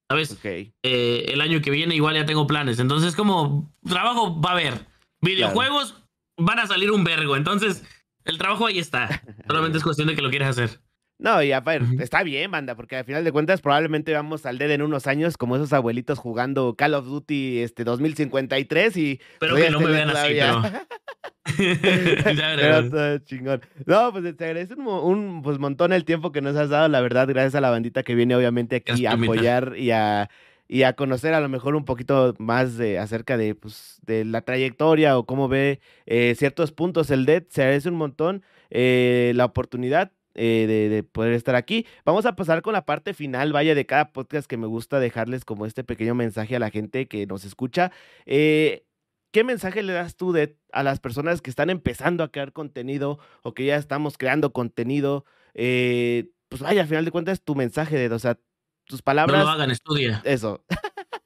¿Sabes? 0.08 0.38
el 0.82 1.40
año 1.40 1.62
que 1.62 1.70
viene 1.70 1.94
igual 1.94 2.14
ya 2.14 2.26
tengo 2.26 2.46
planes. 2.46 2.78
Entonces, 2.78 3.16
como 3.16 3.74
trabajo 3.86 4.40
va 4.40 4.50
a 4.50 4.52
haber. 4.52 4.93
Videojuegos 5.24 6.02
van 6.36 6.58
a 6.58 6.66
salir 6.66 6.90
un 6.90 7.04
vergo, 7.04 7.36
entonces 7.36 7.84
el 8.24 8.38
trabajo 8.38 8.66
ahí 8.66 8.78
está. 8.78 9.22
Solamente 9.46 9.78
es 9.78 9.84
cuestión 9.84 10.08
de 10.08 10.14
que 10.14 10.22
lo 10.22 10.30
quieras 10.30 10.50
hacer. 10.50 10.80
No, 11.16 11.42
y 11.42 11.52
a 11.52 11.60
ver, 11.60 11.82
está 12.00 12.24
bien, 12.24 12.50
banda, 12.50 12.74
porque 12.74 12.96
al 12.96 13.04
final 13.04 13.22
de 13.22 13.30
cuentas 13.30 13.60
probablemente 13.60 14.12
vamos 14.12 14.44
al 14.46 14.58
dead 14.58 14.72
en 14.72 14.82
unos 14.82 15.06
años 15.06 15.36
como 15.36 15.54
esos 15.54 15.72
abuelitos 15.72 16.18
jugando 16.18 16.74
Call 16.74 16.94
of 16.94 17.06
Duty 17.06 17.60
este 17.60 17.84
2053 17.84 18.96
y... 18.96 19.20
Pero 19.38 19.54
que 19.54 19.70
no 19.70 19.80
me 19.80 19.92
vean 19.92 20.10
así, 20.10 20.34
pero... 20.34 20.62
pero 22.24 23.18
chingón. 23.18 23.60
No, 23.86 24.10
pues 24.12 24.36
te 24.36 24.44
agradezco 24.44 25.02
un, 25.02 25.42
pues, 25.42 25.58
montón 25.58 25.92
el 25.92 26.04
tiempo 26.04 26.32
que 26.32 26.40
nos 26.40 26.56
has 26.56 26.70
dado, 26.70 26.88
la 26.88 27.00
verdad, 27.00 27.28
gracias 27.28 27.54
a 27.54 27.60
la 27.60 27.70
bandita 27.70 28.02
que 28.02 28.16
viene 28.16 28.34
obviamente 28.34 28.76
aquí 28.76 29.06
a 29.06 29.12
apoyar 29.12 29.74
y 29.76 29.92
a 29.92 30.28
y 30.68 30.82
a 30.82 30.94
conocer 30.94 31.34
a 31.34 31.40
lo 31.40 31.48
mejor 31.48 31.74
un 31.76 31.84
poquito 31.84 32.34
más 32.38 32.76
de, 32.76 32.98
acerca 32.98 33.36
de, 33.36 33.54
pues, 33.54 33.98
de 34.02 34.24
la 34.24 34.42
trayectoria 34.42 35.18
o 35.18 35.26
cómo 35.26 35.48
ve 35.48 35.80
eh, 36.06 36.34
ciertos 36.36 36.72
puntos 36.72 37.10
el 37.10 37.26
DED. 37.26 37.44
Se 37.50 37.62
agradece 37.62 37.88
un 37.90 37.96
montón 37.96 38.42
eh, 38.70 39.32
la 39.36 39.44
oportunidad 39.44 40.12
eh, 40.34 40.66
de, 40.90 41.02
poder 41.02 41.34
estar 41.34 41.54
aquí. 41.54 41.86
Vamos 42.04 42.26
a 42.26 42.34
pasar 42.34 42.62
con 42.62 42.72
la 42.72 42.86
parte 42.86 43.14
final, 43.14 43.52
vaya, 43.52 43.74
de 43.74 43.86
cada 43.86 44.12
podcast 44.12 44.48
que 44.48 44.56
me 44.56 44.66
gusta 44.66 45.00
dejarles 45.00 45.44
como 45.44 45.66
este 45.66 45.84
pequeño 45.84 46.14
mensaje 46.14 46.56
a 46.56 46.58
la 46.58 46.70
gente 46.70 47.06
que 47.08 47.26
nos 47.26 47.44
escucha. 47.44 47.92
¿Qué 48.26 49.42
mensaje 49.44 49.82
le 49.82 49.92
das 49.92 50.16
tú 50.16 50.32
de, 50.32 50.56
a 50.72 50.82
las 50.82 51.00
personas 51.00 51.42
que 51.42 51.50
están 51.50 51.68
empezando 51.68 52.22
a 52.22 52.30
crear 52.30 52.52
contenido 52.52 53.18
o 53.42 53.52
que 53.52 53.64
ya 53.66 53.76
estamos 53.76 54.16
creando 54.16 54.52
contenido? 54.52 55.24
pues 55.54 56.62
vaya, 56.62 56.82
al 56.82 56.88
final 56.88 57.04
de 57.04 57.10
cuentas, 57.10 57.42
tu 57.42 57.54
mensaje 57.54 57.96
de, 57.96 58.14
o 58.14 58.18
sea, 58.18 58.38
tus 58.86 59.02
palabras. 59.02 59.38
No 59.38 59.44
lo 59.44 59.50
hagan, 59.50 59.70
estudia. 59.70 60.20
Eso. 60.24 60.64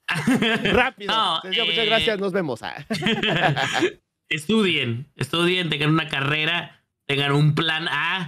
Rápido. 0.63 1.13
muchas 1.43 1.67
eh, 1.67 1.85
gracias, 1.85 2.19
nos 2.19 2.33
vemos. 2.33 2.61
Ah. 2.63 2.85
estudien, 4.29 5.11
estudien, 5.15 5.69
tengan 5.69 5.91
una 5.91 6.07
carrera, 6.07 6.83
tengan 7.05 7.31
un 7.31 7.55
plan 7.55 7.87
A 7.87 8.27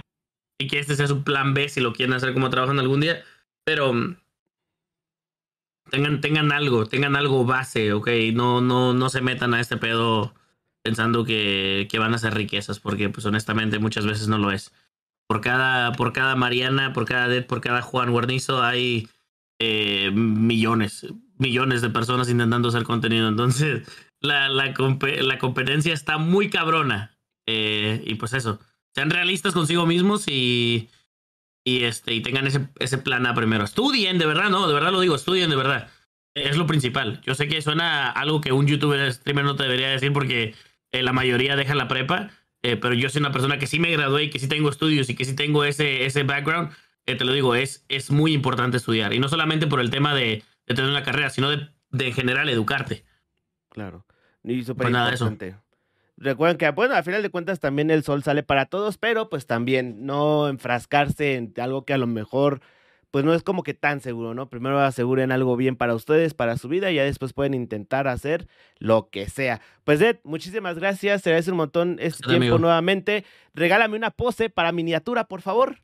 y 0.58 0.66
que 0.66 0.78
este 0.78 0.96
sea 0.96 1.06
su 1.06 1.24
plan 1.24 1.54
B 1.54 1.68
si 1.68 1.80
lo 1.80 1.92
quieren 1.92 2.14
hacer 2.14 2.32
como 2.34 2.50
trabajan 2.50 2.78
algún 2.78 3.00
día, 3.00 3.22
pero 3.64 3.92
mm, 3.92 4.16
tengan, 5.90 6.20
tengan 6.20 6.52
algo, 6.52 6.86
tengan 6.86 7.16
algo 7.16 7.44
base, 7.44 7.92
ok, 7.92 8.08
no, 8.32 8.60
no, 8.60 8.92
no 8.94 9.08
se 9.08 9.20
metan 9.20 9.54
a 9.54 9.60
este 9.60 9.76
pedo 9.76 10.34
pensando 10.82 11.24
que, 11.24 11.88
que 11.90 11.98
van 11.98 12.14
a 12.14 12.18
ser 12.18 12.34
riquezas, 12.34 12.80
porque 12.80 13.08
pues 13.08 13.24
honestamente 13.26 13.78
muchas 13.78 14.06
veces 14.06 14.28
no 14.28 14.38
lo 14.38 14.50
es. 14.50 14.72
Por 15.28 15.40
cada, 15.40 15.92
por 15.92 16.12
cada 16.12 16.34
Mariana, 16.34 16.92
por 16.92 17.06
cada 17.06 17.28
Dead, 17.28 17.46
por 17.46 17.60
cada 17.60 17.80
Juan 17.80 18.10
Guarnizo 18.10 18.62
hay 18.62 19.08
eh, 19.64 20.10
millones, 20.10 21.06
millones 21.38 21.82
de 21.82 21.90
personas 21.90 22.28
intentando 22.28 22.70
hacer 22.70 22.82
contenido. 22.82 23.28
Entonces, 23.28 23.86
la, 24.20 24.48
la, 24.48 24.74
competencia 24.74 25.94
está 25.94 26.18
muy 26.18 26.50
cabrona. 26.50 27.16
Eh, 27.46 28.02
y 28.04 28.16
pues 28.16 28.32
eso, 28.32 28.58
sean 28.92 29.10
realistas 29.10 29.54
consigo 29.54 29.86
mismos 29.86 30.26
y, 30.26 30.88
y, 31.64 31.84
este, 31.84 32.12
y 32.12 32.22
tengan 32.22 32.48
ese, 32.48 32.66
ese 32.80 32.98
plan 32.98 33.24
A 33.24 33.34
primero. 33.34 33.62
Estudien, 33.62 34.18
de 34.18 34.26
verdad, 34.26 34.50
no, 34.50 34.66
de 34.66 34.74
verdad 34.74 34.90
lo 34.90 34.98
digo, 34.98 35.14
estudien 35.14 35.48
de 35.48 35.54
verdad. 35.54 35.88
Es 36.34 36.56
lo 36.56 36.66
principal. 36.66 37.20
Yo 37.20 37.36
sé 37.36 37.46
que 37.46 37.62
suena 37.62 38.10
algo 38.10 38.40
que 38.40 38.50
un 38.50 38.66
youtuber 38.66 39.12
streamer 39.12 39.44
no 39.44 39.54
te 39.54 39.62
debería 39.62 39.90
decir 39.90 40.12
porque 40.12 40.56
eh, 40.90 41.04
la 41.04 41.12
mayoría 41.12 41.54
deja 41.54 41.76
la 41.76 41.86
prepa, 41.86 42.30
pero 42.62 42.94
yo 42.94 43.08
soy 43.10 43.20
una 43.20 43.30
persona 43.30 43.58
que 43.58 43.68
sí 43.68 43.78
me 43.78 43.92
gradué 43.92 44.24
y 44.24 44.30
que 44.30 44.40
sí 44.40 44.48
tengo 44.48 44.70
estudios 44.70 45.08
y 45.08 45.14
que 45.14 45.24
sí 45.24 45.36
tengo 45.36 45.64
ese, 45.64 46.04
ese 46.04 46.24
background. 46.24 46.72
Te 47.04 47.24
lo 47.24 47.32
digo, 47.32 47.54
es, 47.54 47.84
es 47.88 48.10
muy 48.10 48.32
importante 48.32 48.76
estudiar. 48.76 49.12
Y 49.12 49.18
no 49.18 49.28
solamente 49.28 49.66
por 49.66 49.80
el 49.80 49.90
tema 49.90 50.14
de, 50.14 50.42
de 50.66 50.74
tener 50.74 50.90
una 50.90 51.02
carrera, 51.02 51.30
sino 51.30 51.50
de, 51.50 51.68
de 51.90 52.08
en 52.08 52.12
general 52.12 52.48
educarte. 52.48 53.04
Claro. 53.68 54.06
Y 54.44 54.62
súper 54.64 54.90
pues 54.90 55.02
importante. 55.02 55.56
Recuerden 56.16 56.58
que, 56.58 56.70
bueno, 56.70 56.94
al 56.94 57.04
final 57.04 57.22
de 57.22 57.30
cuentas 57.30 57.58
también 57.58 57.90
el 57.90 58.04
sol 58.04 58.22
sale 58.22 58.42
para 58.42 58.66
todos, 58.66 58.98
pero 58.98 59.28
pues 59.28 59.46
también 59.46 60.06
no 60.06 60.48
enfrascarse 60.48 61.34
en 61.34 61.52
algo 61.56 61.84
que 61.84 61.94
a 61.94 61.98
lo 61.98 62.06
mejor 62.06 62.60
pues 63.12 63.26
no 63.26 63.34
es 63.34 63.42
como 63.42 63.62
que 63.62 63.74
tan 63.74 64.00
seguro, 64.00 64.32
¿no? 64.32 64.48
Primero 64.48 64.80
aseguren 64.80 65.32
algo 65.32 65.54
bien 65.54 65.76
para 65.76 65.94
ustedes, 65.94 66.32
para 66.32 66.56
su 66.56 66.68
vida, 66.68 66.90
y 66.90 66.94
ya 66.94 67.04
después 67.04 67.34
pueden 67.34 67.52
intentar 67.52 68.08
hacer 68.08 68.48
lo 68.78 69.10
que 69.10 69.28
sea. 69.28 69.60
Pues 69.84 70.00
Ed, 70.00 70.20
muchísimas 70.24 70.78
gracias, 70.78 71.22
te 71.22 71.28
agradece 71.28 71.50
un 71.50 71.58
montón 71.58 71.98
este 72.00 72.26
tiempo 72.26 72.58
nuevamente. 72.58 73.26
Regálame 73.52 73.96
una 73.96 74.12
pose 74.12 74.48
para 74.48 74.72
miniatura, 74.72 75.24
por 75.24 75.42
favor. 75.42 75.82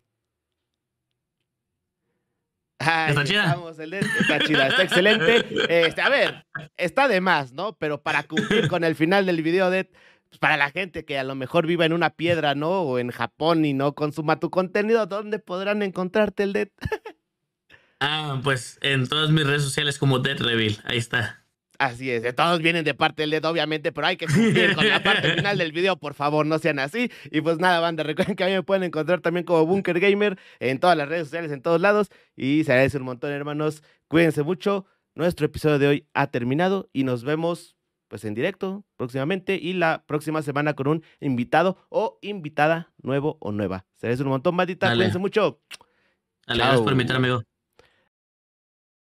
Está 2.79 3.25
chida. 3.25 3.57
está 4.21 4.39
chida, 4.41 4.69
está 4.69 4.83
excelente. 4.83 5.47
Este, 5.69 6.01
a 6.01 6.09
ver, 6.09 6.47
está 6.77 7.09
de 7.09 7.21
más, 7.21 7.53
¿no? 7.53 7.77
Pero 7.77 8.03
para 8.03 8.23
cumplir 8.23 8.69
con 8.69 8.85
el 8.85 8.95
final 8.95 9.27
del 9.27 9.43
video 9.43 9.71
de 9.71 9.91
pues 10.29 10.39
para 10.39 10.57
la 10.57 10.71
gente 10.71 11.05
que 11.05 11.19
a 11.19 11.25
lo 11.25 11.35
mejor 11.35 11.67
viva 11.67 11.87
en 11.87 11.93
una 11.93 12.11
piedra, 12.11 12.55
¿no? 12.55 12.83
O 12.83 12.99
en 12.99 13.11
Japón 13.11 13.65
y 13.65 13.73
no 13.73 13.95
consuma 13.95 14.41
tu 14.41 14.51
contenido, 14.51 15.07
¿dónde 15.07 15.39
podrán 15.39 15.83
encontrarte 15.83 16.43
el 16.43 16.53
Dead? 16.53 16.69
ah, 18.01 18.41
pues 18.45 18.79
en 18.83 19.09
todas 19.09 19.31
mis 19.31 19.47
redes 19.47 19.63
sociales 19.63 19.99
como 19.99 20.19
Dead 20.19 20.39
Reveal, 20.39 20.83
ahí 20.85 20.99
está. 20.99 21.47
Así 21.79 22.11
es, 22.11 22.35
todos 22.35 22.61
vienen 22.61 22.85
de 22.85 22.93
parte 22.93 23.23
del 23.23 23.31
Dead, 23.31 23.45
obviamente, 23.45 23.93
pero 23.93 24.09
hay 24.09 24.17
que 24.17 24.27
cumplir 24.27 24.75
con 24.75 24.89
la 24.89 25.01
parte 25.01 25.35
final 25.35 25.59
del 25.59 25.71
video, 25.71 25.97
por 25.97 26.15
favor, 26.15 26.45
no 26.45 26.59
sean 26.59 26.81
así. 26.81 27.09
Y 27.31 27.41
pues 27.41 27.61
nada, 27.61 27.79
banda, 27.79 28.03
recuerden 28.03 28.35
que 28.35 28.43
a 28.43 28.49
mí 28.49 28.53
me 28.53 28.65
pueden 28.65 28.83
encontrar 28.83 29.21
también 29.21 29.45
como 29.45 29.65
Bunker 29.65 30.01
Gamer 30.01 30.37
en 30.59 30.81
todas 30.81 30.97
las 30.97 31.09
redes 31.09 31.29
sociales, 31.29 31.53
en 31.53 31.63
todos 31.63 31.81
lados. 31.81 32.11
Y 32.35 32.65
se 32.65 32.73
agradece 32.73 32.99
un 32.99 33.05
montón, 33.05 33.31
hermanos. 33.31 33.85
Cuídense 34.09 34.43
mucho. 34.43 34.87
Nuestro 35.15 35.47
episodio 35.47 35.79
de 35.79 35.87
hoy 35.87 36.09
ha 36.15 36.27
terminado 36.33 36.91
y 36.93 37.05
nos 37.05 37.23
vemos 37.23 37.77
pues 38.09 38.25
en 38.25 38.35
directo 38.35 38.85
próximamente 38.97 39.55
y 39.61 39.75
la 39.75 40.05
próxima 40.07 40.43
semana 40.43 40.75
con 40.75 40.89
un 40.89 41.05
invitado 41.21 41.87
o 41.91 42.19
invitada 42.23 42.93
nuevo 43.03 43.37
o 43.41 43.53
nueva. 43.53 43.85
Se 43.97 44.13
un 44.21 44.29
montón, 44.29 44.57
Madita. 44.57 44.93
Cuídense 44.95 45.19
mucho. 45.19 45.61
Dale, 46.47 46.61
gracias 46.61 46.81
por 46.81 46.93
invitarme, 46.93 47.29
amigo. 47.29 47.43